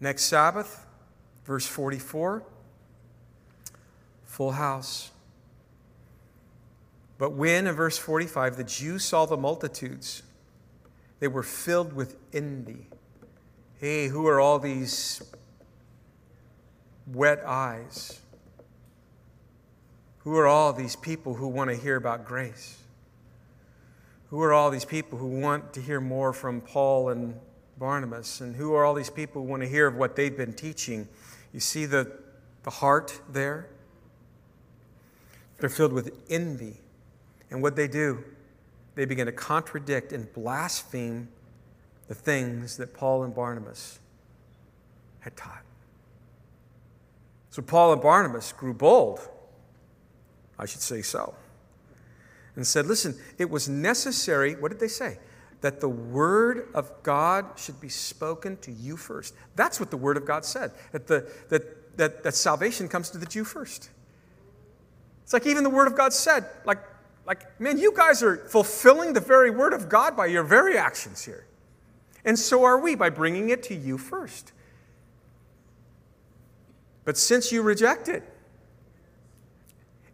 Next 0.00 0.24
Sabbath, 0.24 0.84
verse 1.44 1.66
44, 1.66 2.42
full 4.24 4.52
house. 4.52 5.10
But 7.18 7.34
when, 7.34 7.66
in 7.66 7.74
verse 7.74 7.98
45, 7.98 8.56
the 8.56 8.64
Jews 8.64 9.04
saw 9.04 9.26
the 9.26 9.36
multitudes, 9.36 10.22
they 11.20 11.28
were 11.28 11.44
filled 11.44 11.92
with 11.92 12.16
envy. 12.32 12.88
Hey, 13.78 14.08
who 14.08 14.26
are 14.26 14.40
all 14.40 14.58
these 14.58 15.22
wet 17.06 17.44
eyes? 17.46 18.21
Who 20.24 20.36
are 20.36 20.46
all 20.46 20.72
these 20.72 20.96
people 20.96 21.34
who 21.34 21.48
want 21.48 21.70
to 21.70 21.76
hear 21.76 21.96
about 21.96 22.24
grace? 22.24 22.78
Who 24.30 24.40
are 24.42 24.52
all 24.52 24.70
these 24.70 24.84
people 24.84 25.18
who 25.18 25.26
want 25.40 25.74
to 25.74 25.80
hear 25.80 26.00
more 26.00 26.32
from 26.32 26.60
Paul 26.60 27.10
and 27.10 27.38
Barnabas? 27.78 28.40
And 28.40 28.56
who 28.56 28.74
are 28.74 28.84
all 28.84 28.94
these 28.94 29.10
people 29.10 29.42
who 29.42 29.48
want 29.48 29.62
to 29.62 29.68
hear 29.68 29.86
of 29.86 29.96
what 29.96 30.16
they've 30.16 30.36
been 30.36 30.54
teaching? 30.54 31.08
You 31.52 31.60
see 31.60 31.84
the, 31.86 32.10
the 32.62 32.70
heart 32.70 33.20
there? 33.28 33.68
They're 35.58 35.68
filled 35.68 35.92
with 35.92 36.16
envy. 36.30 36.78
And 37.50 37.60
what 37.62 37.76
they 37.76 37.88
do, 37.88 38.24
they 38.94 39.04
begin 39.04 39.26
to 39.26 39.32
contradict 39.32 40.12
and 40.12 40.32
blaspheme 40.32 41.28
the 42.08 42.14
things 42.14 42.76
that 42.76 42.94
Paul 42.94 43.24
and 43.24 43.34
Barnabas 43.34 43.98
had 45.20 45.36
taught. 45.36 45.62
So 47.50 47.60
Paul 47.60 47.92
and 47.92 48.00
Barnabas 48.00 48.52
grew 48.52 48.72
bold, 48.72 49.20
I 50.62 50.66
should 50.66 50.80
say 50.80 51.02
so, 51.02 51.34
and 52.54 52.64
said, 52.64 52.86
Listen, 52.86 53.18
it 53.36 53.50
was 53.50 53.68
necessary, 53.68 54.54
what 54.54 54.70
did 54.70 54.80
they 54.80 54.88
say? 54.88 55.18
that 55.62 55.80
the 55.80 55.88
word 55.88 56.68
of 56.74 56.90
God 57.04 57.46
should 57.56 57.80
be 57.80 57.88
spoken 57.88 58.56
to 58.58 58.72
you 58.72 58.96
first. 58.96 59.32
That's 59.54 59.78
what 59.78 59.90
the 59.90 59.96
word 59.96 60.16
of 60.16 60.26
God 60.26 60.44
said, 60.44 60.72
that, 60.90 61.06
the, 61.06 61.32
that, 61.50 61.96
that, 61.96 62.24
that 62.24 62.34
salvation 62.34 62.88
comes 62.88 63.10
to 63.10 63.18
the 63.18 63.26
Jew 63.26 63.44
first. 63.44 63.88
It's 65.22 65.32
like 65.32 65.46
even 65.46 65.62
the 65.62 65.70
word 65.70 65.86
of 65.86 65.96
God 65.96 66.12
said, 66.12 66.46
like, 66.64 66.80
like, 67.24 67.60
man, 67.60 67.78
you 67.78 67.92
guys 67.96 68.24
are 68.24 68.38
fulfilling 68.48 69.12
the 69.12 69.20
very 69.20 69.50
word 69.50 69.72
of 69.72 69.88
God 69.88 70.16
by 70.16 70.26
your 70.26 70.42
very 70.42 70.76
actions 70.76 71.24
here. 71.24 71.46
And 72.24 72.36
so 72.36 72.64
are 72.64 72.78
we 72.78 72.96
by 72.96 73.10
bringing 73.10 73.48
it 73.50 73.62
to 73.64 73.74
you 73.74 73.98
first. 73.98 74.52
But 77.04 77.16
since 77.16 77.52
you 77.52 77.62
reject 77.62 78.08
it 78.08 78.24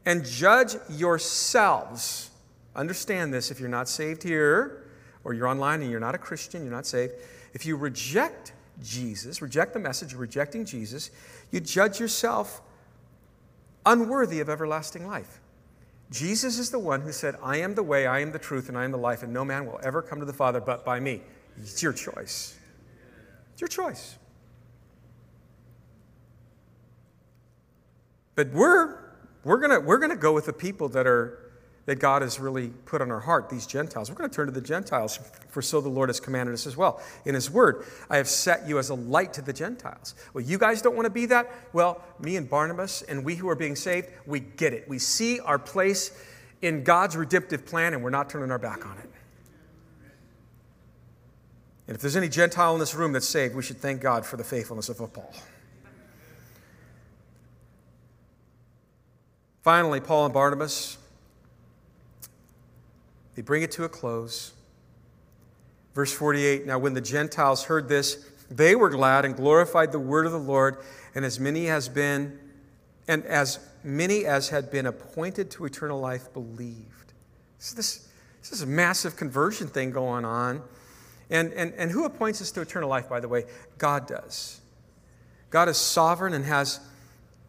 and 0.08 0.24
judge 0.24 0.74
yourselves, 0.88 2.30
understand 2.74 3.32
this 3.32 3.50
if 3.50 3.60
you're 3.60 3.68
not 3.68 3.90
saved 3.90 4.22
here 4.22 4.86
or 5.22 5.34
you're 5.34 5.46
online 5.46 5.82
and 5.82 5.90
you're 5.90 6.00
not 6.00 6.14
a 6.14 6.18
Christian, 6.18 6.62
you're 6.62 6.72
not 6.72 6.86
saved. 6.86 7.12
If 7.52 7.66
you 7.66 7.76
reject 7.76 8.54
Jesus, 8.82 9.42
reject 9.42 9.74
the 9.74 9.78
message, 9.78 10.14
of 10.14 10.20
rejecting 10.20 10.64
Jesus, 10.64 11.10
you 11.50 11.60
judge 11.60 12.00
yourself 12.00 12.62
unworthy 13.84 14.40
of 14.40 14.48
everlasting 14.48 15.06
life. 15.06 15.40
Jesus 16.10 16.58
is 16.58 16.70
the 16.70 16.78
one 16.78 17.02
who 17.02 17.12
said, 17.12 17.36
I 17.42 17.58
am 17.58 17.74
the 17.74 17.82
way, 17.82 18.06
I 18.06 18.20
am 18.20 18.32
the 18.32 18.38
truth, 18.38 18.70
and 18.70 18.78
I 18.78 18.84
am 18.84 18.92
the 18.92 18.96
life, 18.96 19.22
and 19.22 19.30
no 19.30 19.44
man 19.44 19.66
will 19.66 19.78
ever 19.82 20.00
come 20.00 20.20
to 20.20 20.24
the 20.24 20.32
Father 20.32 20.58
but 20.58 20.86
by 20.86 21.00
me. 21.00 21.20
It's 21.60 21.82
your 21.82 21.92
choice. 21.92 22.56
It's 23.52 23.60
your 23.60 23.68
choice. 23.68 24.16
But 28.36 28.50
we're, 28.52 29.07
we're 29.44 29.58
going 29.58 29.84
we're 29.84 29.98
gonna 29.98 30.16
go 30.16 30.32
with 30.32 30.46
the 30.46 30.52
people 30.52 30.88
that 30.90 31.06
are 31.06 31.48
that 31.88 32.00
God 32.00 32.20
has 32.20 32.38
really 32.38 32.68
put 32.84 33.00
on 33.00 33.10
our 33.10 33.20
heart, 33.20 33.48
these 33.48 33.66
Gentiles. 33.66 34.10
We're 34.10 34.16
going 34.16 34.28
to 34.28 34.36
turn 34.36 34.44
to 34.44 34.52
the 34.52 34.60
Gentiles, 34.60 35.18
for 35.48 35.62
so 35.62 35.80
the 35.80 35.88
Lord 35.88 36.10
has 36.10 36.20
commanded 36.20 36.52
us 36.52 36.66
as 36.66 36.76
well. 36.76 37.00
In 37.24 37.34
His 37.34 37.50
Word, 37.50 37.86
I 38.10 38.18
have 38.18 38.28
set 38.28 38.68
you 38.68 38.78
as 38.78 38.90
a 38.90 38.94
light 38.94 39.32
to 39.32 39.40
the 39.40 39.54
Gentiles. 39.54 40.14
Well, 40.34 40.44
you 40.44 40.58
guys 40.58 40.82
don't 40.82 40.94
want 40.94 41.06
to 41.06 41.10
be 41.10 41.24
that? 41.24 41.50
Well, 41.72 42.02
me 42.20 42.36
and 42.36 42.46
Barnabas 42.46 43.00
and 43.00 43.24
we 43.24 43.36
who 43.36 43.48
are 43.48 43.54
being 43.54 43.74
saved, 43.74 44.08
we 44.26 44.40
get 44.40 44.74
it. 44.74 44.86
We 44.86 44.98
see 44.98 45.40
our 45.40 45.58
place 45.58 46.12
in 46.60 46.84
God's 46.84 47.16
redemptive 47.16 47.64
plan 47.64 47.94
and 47.94 48.04
we're 48.04 48.10
not 48.10 48.28
turning 48.28 48.50
our 48.50 48.58
back 48.58 48.84
on 48.84 48.98
it. 48.98 49.10
And 51.86 51.94
if 51.94 52.02
there's 52.02 52.16
any 52.16 52.28
Gentile 52.28 52.74
in 52.74 52.80
this 52.80 52.94
room 52.94 53.12
that's 53.12 53.26
saved, 53.26 53.54
we 53.54 53.62
should 53.62 53.78
thank 53.78 54.02
God 54.02 54.26
for 54.26 54.36
the 54.36 54.44
faithfulness 54.44 54.90
of 54.90 54.98
Paul. 54.98 55.32
Finally, 59.62 60.00
Paul 60.00 60.26
and 60.26 60.34
Barnabas 60.34 60.98
they 63.38 63.42
bring 63.42 63.62
it 63.62 63.70
to 63.70 63.84
a 63.84 63.88
close. 63.88 64.52
Verse 65.94 66.12
48 66.12 66.66
Now, 66.66 66.80
when 66.80 66.94
the 66.94 67.00
Gentiles 67.00 67.62
heard 67.62 67.88
this, 67.88 68.28
they 68.50 68.74
were 68.74 68.90
glad 68.90 69.24
and 69.24 69.36
glorified 69.36 69.92
the 69.92 70.00
word 70.00 70.26
of 70.26 70.32
the 70.32 70.40
Lord, 70.40 70.78
and 71.14 71.24
as 71.24 71.38
many 71.38 71.68
as 71.68 71.88
been 71.88 72.36
and 73.06 73.24
as 73.26 73.60
many 73.84 74.26
as 74.26 74.48
had 74.48 74.72
been 74.72 74.86
appointed 74.86 75.52
to 75.52 75.66
eternal 75.66 76.00
life 76.00 76.32
believed. 76.32 77.12
So 77.60 77.76
this, 77.76 78.08
this 78.40 78.50
is 78.50 78.62
a 78.62 78.66
massive 78.66 79.14
conversion 79.14 79.68
thing 79.68 79.92
going 79.92 80.24
on. 80.24 80.60
And, 81.30 81.52
and, 81.52 81.72
and 81.74 81.92
who 81.92 82.06
appoints 82.06 82.42
us 82.42 82.50
to 82.50 82.60
eternal 82.60 82.88
life, 82.88 83.08
by 83.08 83.20
the 83.20 83.28
way? 83.28 83.44
God 83.78 84.08
does. 84.08 84.60
God 85.50 85.68
is 85.68 85.76
sovereign 85.76 86.34
and 86.34 86.44
has 86.44 86.80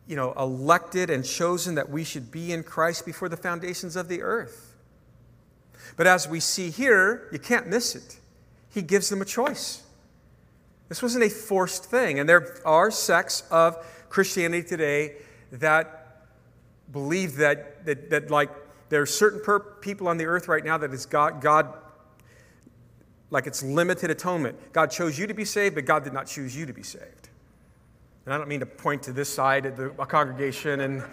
you 0.09 0.15
know, 0.15 0.33
elected 0.33 1.11
and 1.11 1.23
chosen 1.23 1.75
that 1.75 1.87
we 1.87 2.03
should 2.03 2.31
be 2.31 2.51
in 2.51 2.63
Christ 2.63 3.05
before 3.05 3.29
the 3.29 3.37
foundations 3.37 3.95
of 3.95 4.07
the 4.07 4.23
earth. 4.23 4.75
But 5.97 6.07
as 6.07 6.27
we 6.27 6.39
see 6.39 6.71
here, 6.71 7.29
you 7.31 7.37
can't 7.37 7.67
miss 7.67 7.93
it. 7.93 8.17
He 8.71 8.81
gives 8.81 9.09
them 9.09 9.21
a 9.21 9.25
choice. 9.25 9.83
This 10.87 11.03
wasn't 11.03 11.25
a 11.25 11.29
forced 11.29 11.85
thing. 11.85 12.19
And 12.19 12.27
there 12.27 12.57
are 12.65 12.89
sects 12.89 13.43
of 13.51 13.77
Christianity 14.09 14.67
today 14.67 15.17
that 15.51 16.25
believe 16.91 17.35
that, 17.35 17.85
that, 17.85 18.09
that 18.09 18.31
like, 18.31 18.49
there 18.89 19.03
are 19.03 19.05
certain 19.05 19.41
per- 19.41 19.59
people 19.59 20.07
on 20.07 20.17
the 20.17 20.25
earth 20.25 20.47
right 20.47 20.65
now 20.65 20.79
that 20.79 20.91
it's 20.91 21.05
God, 21.05 21.39
God, 21.39 21.71
like 23.29 23.45
it's 23.45 23.61
limited 23.61 24.09
atonement. 24.09 24.57
God 24.73 24.89
chose 24.89 25.19
you 25.19 25.27
to 25.27 25.35
be 25.35 25.45
saved, 25.45 25.75
but 25.75 25.85
God 25.85 26.03
did 26.03 26.13
not 26.13 26.25
choose 26.25 26.57
you 26.57 26.65
to 26.65 26.73
be 26.73 26.81
saved. 26.81 27.18
And 28.25 28.33
I 28.33 28.37
don't 28.37 28.47
mean 28.47 28.59
to 28.59 28.65
point 28.65 29.03
to 29.03 29.13
this 29.13 29.33
side 29.33 29.65
of 29.65 29.77
the 29.77 29.89
congregation 30.05 30.81
and 30.81 31.03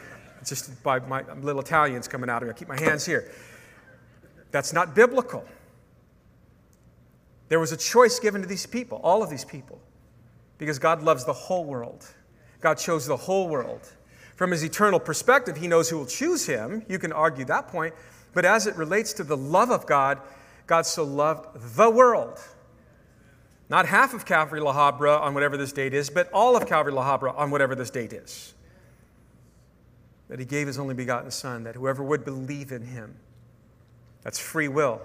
just 0.45 0.83
by 0.83 0.99
my 1.01 1.23
little 1.41 1.61
Italians 1.61 2.09
coming 2.09 2.31
out 2.31 2.43
of 2.43 2.49
me. 2.49 2.55
I 2.55 2.57
keep 2.57 2.69
my 2.69 2.79
hands 2.79 3.07
here. 3.07 3.31
That's 4.51 4.73
not 4.73 4.95
biblical. 4.95 5.45
There 7.49 7.61
was 7.61 7.73
a 7.73 7.77
choice 7.77 8.19
given 8.19 8.43
to 8.43 8.49
these 8.49 8.67
people, 8.67 9.01
all 9.03 9.23
of 9.23 9.31
these 9.31 9.45
people, 9.45 9.81
because 10.59 10.79
God 10.79 11.03
loves 11.03 11.25
the 11.25 11.33
whole 11.33 11.65
world. 11.65 12.07
God 12.61 12.79
chose 12.79 13.07
the 13.07 13.17
whole 13.17 13.49
world. 13.49 13.89
From 14.35 14.51
his 14.51 14.65
eternal 14.65 15.01
perspective, 15.01 15.57
he 15.57 15.69
knows 15.69 15.89
who 15.89 15.99
will 15.99 16.07
choose 16.07 16.47
him. 16.47 16.85
You 16.89 16.99
can 16.99 17.13
argue 17.13 17.45
that 17.47 17.69
point. 17.69 17.95
But 18.35 18.45
as 18.45 18.67
it 18.67 18.77
relates 18.77 19.13
to 19.15 19.25
the 19.25 19.37
love 19.37 19.71
of 19.71 19.87
God, 19.87 20.21
God 20.67 20.85
so 20.85 21.05
loved 21.05 21.77
the 21.77 21.89
world. 21.89 22.41
Not 23.69 23.87
half 23.87 24.15
of 24.15 24.25
Calvary 24.25 24.61
La 24.61 24.73
Habra 24.73 25.21
on 25.21 25.35
whatever 25.35 25.57
this 25.57 25.73
date 25.73 25.93
is, 25.93 26.09
but 26.09 26.31
all 26.33 26.57
of 26.57 26.67
Calvary 26.67 26.93
La 26.93 27.05
Habra 27.05 27.37
on 27.37 27.51
whatever 27.51 27.75
this 27.75 27.91
date 27.91 28.13
is. 28.13 28.55
That 30.29 30.39
he 30.39 30.45
gave 30.45 30.67
his 30.67 30.79
only 30.79 30.95
begotten 30.95 31.31
Son, 31.31 31.65
that 31.65 31.75
whoever 31.75 32.03
would 32.03 32.25
believe 32.25 32.73
in 32.73 32.83
him 32.83 33.17
that's 34.27 34.41
free 34.41 34.67
will. 34.67 35.01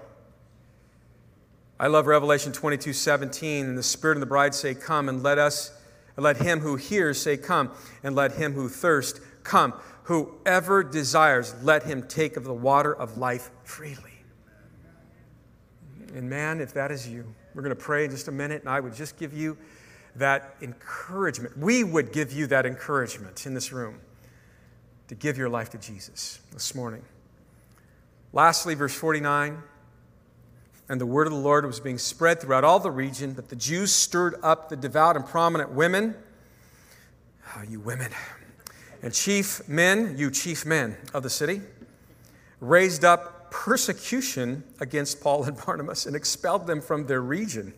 I 1.78 1.86
love 1.86 2.08
Revelation 2.08 2.50
22 2.50 2.92
17, 2.92 3.66
and 3.66 3.78
the 3.78 3.82
Spirit 3.84 4.16
and 4.16 4.22
the 4.22 4.26
bride 4.26 4.52
say, 4.52 4.74
Come, 4.74 5.08
and 5.08 5.22
let 5.22 5.38
us, 5.38 5.70
let 6.16 6.38
him 6.38 6.58
who 6.58 6.74
hears 6.74 7.22
say, 7.22 7.36
Come, 7.36 7.70
and 8.02 8.16
let 8.16 8.32
him 8.32 8.54
who 8.54 8.68
thirst 8.68 9.20
come. 9.44 9.74
Whoever 10.04 10.82
desires, 10.82 11.54
let 11.62 11.84
him 11.84 12.02
take 12.08 12.36
of 12.36 12.42
the 12.42 12.52
water 12.52 12.92
of 12.92 13.16
life 13.16 13.52
freely. 13.62 14.11
And 16.14 16.28
man, 16.28 16.60
if 16.60 16.74
that 16.74 16.90
is 16.90 17.08
you, 17.08 17.24
we're 17.54 17.62
going 17.62 17.74
to 17.74 17.82
pray 17.82 18.04
in 18.04 18.10
just 18.10 18.28
a 18.28 18.32
minute, 18.32 18.60
and 18.62 18.68
I 18.68 18.80
would 18.80 18.94
just 18.94 19.18
give 19.18 19.32
you 19.32 19.56
that 20.16 20.56
encouragement. 20.60 21.56
We 21.56 21.84
would 21.84 22.12
give 22.12 22.32
you 22.32 22.46
that 22.48 22.66
encouragement 22.66 23.46
in 23.46 23.54
this 23.54 23.72
room 23.72 24.00
to 25.08 25.14
give 25.14 25.38
your 25.38 25.48
life 25.48 25.70
to 25.70 25.78
Jesus 25.78 26.40
this 26.52 26.74
morning. 26.74 27.02
Lastly, 28.32 28.74
verse 28.74 28.94
49 28.94 29.62
and 30.88 31.00
the 31.00 31.06
word 31.06 31.26
of 31.26 31.32
the 31.32 31.38
Lord 31.38 31.64
was 31.64 31.80
being 31.80 31.96
spread 31.96 32.40
throughout 32.40 32.64
all 32.64 32.78
the 32.78 32.90
region, 32.90 33.32
but 33.32 33.48
the 33.48 33.56
Jews 33.56 33.92
stirred 33.92 34.34
up 34.42 34.68
the 34.68 34.76
devout 34.76 35.16
and 35.16 35.24
prominent 35.24 35.70
women. 35.72 36.14
Oh, 37.56 37.62
you 37.62 37.80
women. 37.80 38.10
And 39.02 39.14
chief 39.14 39.66
men, 39.68 40.16
you 40.18 40.30
chief 40.30 40.66
men 40.66 40.96
of 41.14 41.22
the 41.22 41.30
city, 41.30 41.62
raised 42.60 43.04
up 43.04 43.31
persecution 43.52 44.64
against 44.80 45.20
Paul 45.20 45.44
and 45.44 45.56
Barnabas 45.66 46.06
and 46.06 46.16
expelled 46.16 46.66
them 46.66 46.80
from 46.80 47.06
their 47.06 47.20
region. 47.20 47.74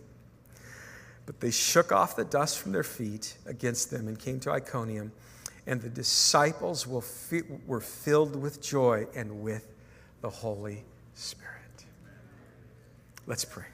But 1.26 1.40
they 1.40 1.50
shook 1.50 1.90
off 1.90 2.16
the 2.16 2.24
dust 2.24 2.58
from 2.58 2.72
their 2.72 2.84
feet 2.84 3.36
against 3.44 3.90
them 3.90 4.06
and 4.06 4.18
came 4.18 4.38
to 4.40 4.52
Iconium. 4.52 5.10
And 5.66 5.82
the 5.82 5.88
disciples 5.88 6.86
were 6.86 7.80
filled 7.80 8.36
with 8.36 8.62
joy 8.62 9.06
and 9.16 9.42
with 9.42 9.66
the 10.20 10.30
Holy 10.30 10.84
Spirit. 11.14 11.50
Let's 13.26 13.44
pray. 13.44 13.64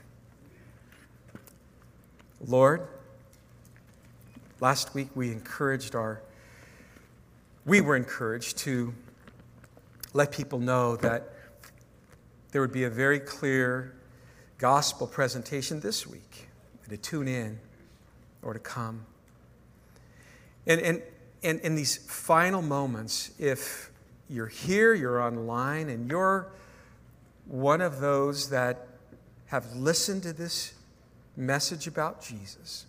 Lord, 2.46 2.86
last 4.60 4.94
week 4.94 5.08
we 5.14 5.32
encouraged 5.32 5.94
our, 5.94 6.22
we 7.66 7.80
were 7.80 7.96
encouraged 7.96 8.58
to 8.58 8.94
let 10.14 10.30
people 10.30 10.60
know 10.60 10.96
that 10.96 11.34
there 12.52 12.60
would 12.60 12.72
be 12.72 12.84
a 12.84 12.90
very 12.90 13.20
clear 13.20 13.94
gospel 14.58 15.06
presentation 15.06 15.80
this 15.80 16.06
week, 16.06 16.48
to 16.88 16.96
tune 16.96 17.28
in 17.28 17.58
or 18.42 18.52
to 18.52 18.58
come. 18.58 19.06
And, 20.66 20.80
and, 20.80 21.02
and 21.42 21.60
in 21.60 21.76
these 21.76 21.96
final 21.96 22.62
moments, 22.62 23.30
if 23.38 23.90
you're 24.28 24.46
here, 24.46 24.94
you're 24.94 25.20
online, 25.20 25.88
and 25.88 26.08
you're 26.08 26.48
one 27.46 27.80
of 27.80 28.00
those 28.00 28.50
that 28.50 28.86
have 29.46 29.74
listened 29.74 30.22
to 30.24 30.32
this 30.32 30.74
message 31.36 31.86
about 31.86 32.22
Jesus, 32.22 32.86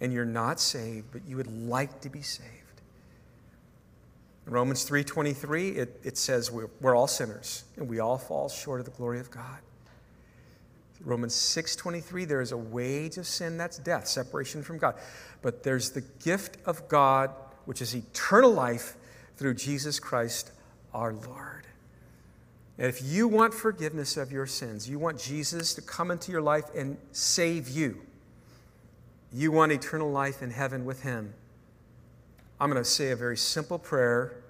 and 0.00 0.12
you're 0.12 0.24
not 0.24 0.60
saved, 0.60 1.06
but 1.12 1.22
you 1.26 1.36
would 1.36 1.68
like 1.68 2.00
to 2.00 2.08
be 2.08 2.22
saved. 2.22 2.50
Romans 4.46 4.88
3.23, 4.88 5.76
it, 5.76 6.00
it 6.04 6.18
says 6.18 6.50
we're, 6.50 6.68
we're 6.80 6.94
all 6.94 7.06
sinners, 7.06 7.64
and 7.76 7.88
we 7.88 7.98
all 7.98 8.18
fall 8.18 8.48
short 8.48 8.80
of 8.80 8.86
the 8.86 8.92
glory 8.92 9.20
of 9.20 9.30
God. 9.30 9.58
Romans 11.00 11.34
6:23 11.34 12.26
there 12.26 12.40
is 12.40 12.52
a 12.52 12.56
wage 12.56 13.18
of 13.18 13.26
sin 13.26 13.58
that's 13.58 13.76
death 13.76 14.06
separation 14.08 14.62
from 14.62 14.78
God 14.78 14.94
but 15.42 15.62
there's 15.62 15.90
the 15.90 16.00
gift 16.00 16.56
of 16.64 16.88
God 16.88 17.30
which 17.66 17.82
is 17.82 17.94
eternal 17.94 18.50
life 18.50 18.96
through 19.36 19.54
Jesus 19.54 20.00
Christ 20.00 20.52
our 20.94 21.12
Lord. 21.12 21.66
And 22.78 22.88
if 22.88 23.02
you 23.02 23.28
want 23.28 23.54
forgiveness 23.54 24.16
of 24.16 24.32
your 24.32 24.46
sins, 24.46 24.88
you 24.88 24.98
want 24.98 25.18
Jesus 25.18 25.74
to 25.74 25.82
come 25.82 26.10
into 26.10 26.32
your 26.32 26.42
life 26.42 26.64
and 26.74 26.96
save 27.12 27.68
you, 27.68 28.00
you 29.32 29.52
want 29.52 29.72
eternal 29.72 30.10
life 30.10 30.42
in 30.42 30.50
heaven 30.50 30.84
with 30.84 31.02
Him, 31.02 31.34
I'm 32.60 32.70
going 32.70 32.82
to 32.82 32.88
say 32.88 33.10
a 33.10 33.16
very 33.16 33.36
simple 33.36 33.78
prayer. 33.78 34.44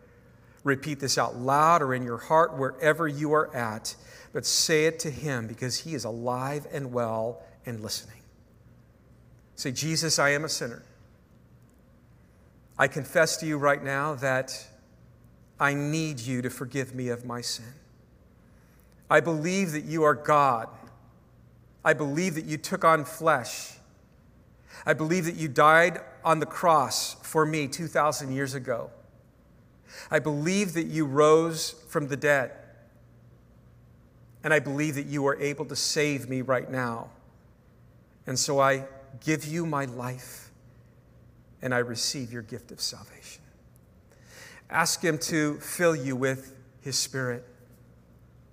Repeat 0.63 1.01
this 1.01 1.19
out 1.19 1.37
loud 1.37 1.83
or 1.83 1.95
in 1.95 2.03
your 2.03 2.19
heart, 2.19 2.57
wherever 2.57 3.07
you 3.07 3.33
are 3.33 3.55
at, 3.55 3.97
but 4.33 4.47
say 4.47 4.87
it 4.87 4.99
to 5.01 5.11
Him 5.11 5.47
because 5.47 5.81
He 5.81 5.95
is 5.95 6.05
alive 6.05 6.67
and 6.73 6.93
well 6.93 7.43
and 7.67 7.81
listening. 7.81 8.21
Say, 9.57 9.73
Jesus, 9.73 10.19
I 10.19 10.31
am 10.31 10.45
a 10.45 10.49
sinner. 10.49 10.83
I 12.79 12.89
confess 12.89 13.37
to 13.39 13.47
you 13.47 13.57
right 13.57 13.83
now 13.83 14.15
that 14.17 14.67
I 15.61 15.75
need 15.75 16.21
you 16.21 16.43
to 16.43 16.51
forgive 16.51 16.95
me 16.95 17.09
of 17.09 17.25
my 17.25 17.41
sin. 17.41 17.75
I 19.09 19.21
believe 19.21 19.73
that 19.73 19.85
you 19.85 20.03
are 20.03 20.15
God. 20.15 20.69
I 21.85 21.93
believe 21.93 22.35
that 22.35 22.47
you 22.47 22.57
took 22.57 22.85
on 22.85 23.05
flesh. 23.05 23.75
I 24.85 24.95
believe 24.95 25.27
that 25.27 25.37
you 25.37 25.47
died 25.47 26.01
on 26.25 26.41
the 26.41 26.47
cross 26.47 27.15
for 27.23 27.45
me 27.45 27.69
2,000 27.69 28.33
years 28.33 28.55
ago. 28.55 28.91
I 30.11 30.19
believe 30.19 30.75
that 30.75 30.87
you 30.87 31.05
rose 31.05 31.75
from 31.89 32.09
the 32.09 32.17
dead. 32.17 32.53
And 34.43 34.53
I 34.53 34.59
believe 34.59 34.97
that 34.97 35.07
you 35.07 35.27
are 35.27 35.41
able 35.41 35.65
to 35.67 35.77
save 35.77 36.29
me 36.29 36.43
right 36.43 36.71
now. 36.71 37.11
And 38.27 38.39
so 38.39 38.59
I 38.59 38.85
give 39.25 39.45
you 39.45 39.67
my 39.67 39.85
life 39.85 40.51
and 41.63 41.75
I 41.75 41.79
receive 41.79 42.33
your 42.33 42.43
gift 42.43 42.71
of 42.73 42.81
salvation. 42.81 43.43
Ask 44.69 45.03
Him 45.03 45.19
to 45.19 45.59
fill 45.61 45.97
you 45.97 46.17
with 46.17 46.55
His 46.81 46.97
Spirit, 46.99 47.45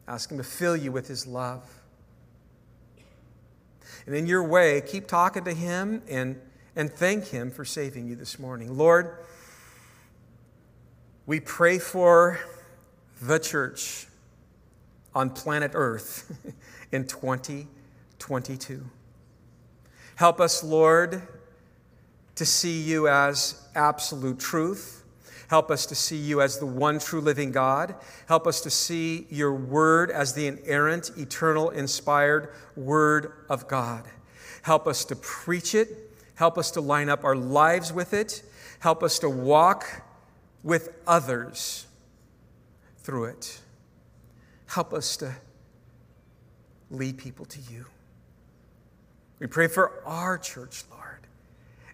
ask 0.08 0.32
Him 0.32 0.38
to 0.38 0.44
fill 0.44 0.78
you 0.78 0.92
with 0.92 1.08
His 1.08 1.28
love. 1.28 1.64
And 4.06 4.16
in 4.16 4.28
your 4.28 4.44
way, 4.44 4.82
keep 4.82 5.08
talking 5.08 5.44
to 5.44 5.54
Him 5.54 6.02
and, 6.10 6.40
and 6.76 6.92
thank 6.92 7.28
Him 7.28 7.52
for 7.52 7.66
saving 7.66 8.08
you 8.08 8.16
this 8.16 8.40
morning. 8.40 8.78
Lord, 8.78 9.18
we 11.26 11.40
pray 11.40 11.80
for 11.80 12.40
the 13.22 13.40
church 13.40 14.08
on 15.14 15.30
planet 15.30 15.72
Earth 15.74 16.32
in 16.92 17.06
2022. 17.06 18.86
Help 20.16 20.40
us, 20.40 20.64
Lord, 20.64 21.22
to 22.36 22.46
see 22.46 22.82
you 22.82 23.08
as 23.08 23.68
absolute 23.76 24.40
truth. 24.40 25.04
Help 25.48 25.70
us 25.70 25.86
to 25.88 25.96
see 25.96 26.18
you 26.18 26.42
as 26.42 26.60
the 26.60 26.66
one 26.66 26.98
true 26.98 27.20
living 27.20 27.52
God. 27.52 27.96
Help 28.28 28.48
us 28.48 28.62
to 28.62 28.70
see 28.70 29.28
your 29.30 29.54
word 29.54 30.10
as 30.10 30.34
the 30.34 30.48
inerrant, 30.48 31.12
eternal, 31.18 31.72
inspired 31.72 32.54
word 32.78 33.34
of 33.50 33.68
God. 33.68 34.08
Help 34.62 34.88
us 34.88 35.04
to 35.06 35.16
preach 35.16 35.76
it. 35.76 36.11
Help 36.42 36.58
us 36.58 36.72
to 36.72 36.82
line 36.82 37.08
up 37.08 37.24
our 37.24 37.36
lives 37.36 37.94
with 37.94 38.16
it. 38.16 38.42
Help 38.80 39.04
us 39.04 39.20
to 39.20 39.30
walk 39.30 39.86
with 40.64 40.90
others 41.06 41.86
through 42.98 43.26
it. 43.26 43.62
Help 44.66 44.92
us 44.92 45.18
to 45.18 45.36
lead 46.90 47.20
people 47.20 47.46
to 47.46 47.60
you. 47.72 47.86
We 49.38 49.46
pray 49.46 49.68
for 49.68 50.02
our 50.04 50.40
church, 50.40 50.84
Lord. 50.90 51.28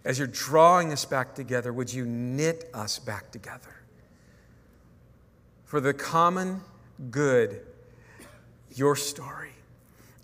As 0.05 0.17
you're 0.17 0.29
drawing 0.29 0.93
us 0.93 1.03
back 1.03 1.35
together, 1.35 1.73
would 1.73 1.91
you 1.91 2.05
knit 2.05 2.69
us 2.73 2.99
back 2.99 3.31
together? 3.31 3.75
For 5.65 5.81
the 5.81 5.93
common 5.93 6.61
good, 7.11 7.59
your 8.73 8.95
story, 8.95 9.51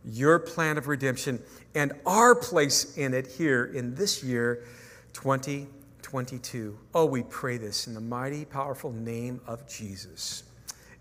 your 0.06 0.40
plan 0.40 0.78
of 0.78 0.88
redemption, 0.88 1.44
and 1.76 1.94
our 2.06 2.36
place 2.36 2.98
in 2.98 3.14
it 3.14 3.28
here 3.28 3.66
in 3.66 3.96
this 3.96 4.24
year, 4.24 4.64
2022. 5.14 6.78
Oh, 6.94 7.06
we 7.06 7.24
pray 7.24 7.58
this 7.58 7.88
in 7.88 7.94
the 7.94 8.02
mighty, 8.02 8.46
powerful 8.46 8.92
name 8.92 9.42
of 9.48 9.68
Jesus. 9.68 10.44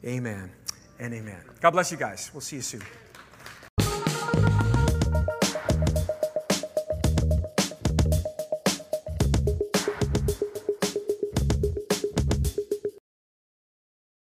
Amen 0.04 0.50
and 0.98 1.14
amen. 1.14 1.42
God 1.60 1.70
bless 1.70 1.90
you 1.90 1.98
guys. 1.98 2.30
We'll 2.32 2.40
see 2.40 2.56
you 2.56 2.62
soon. 2.62 2.82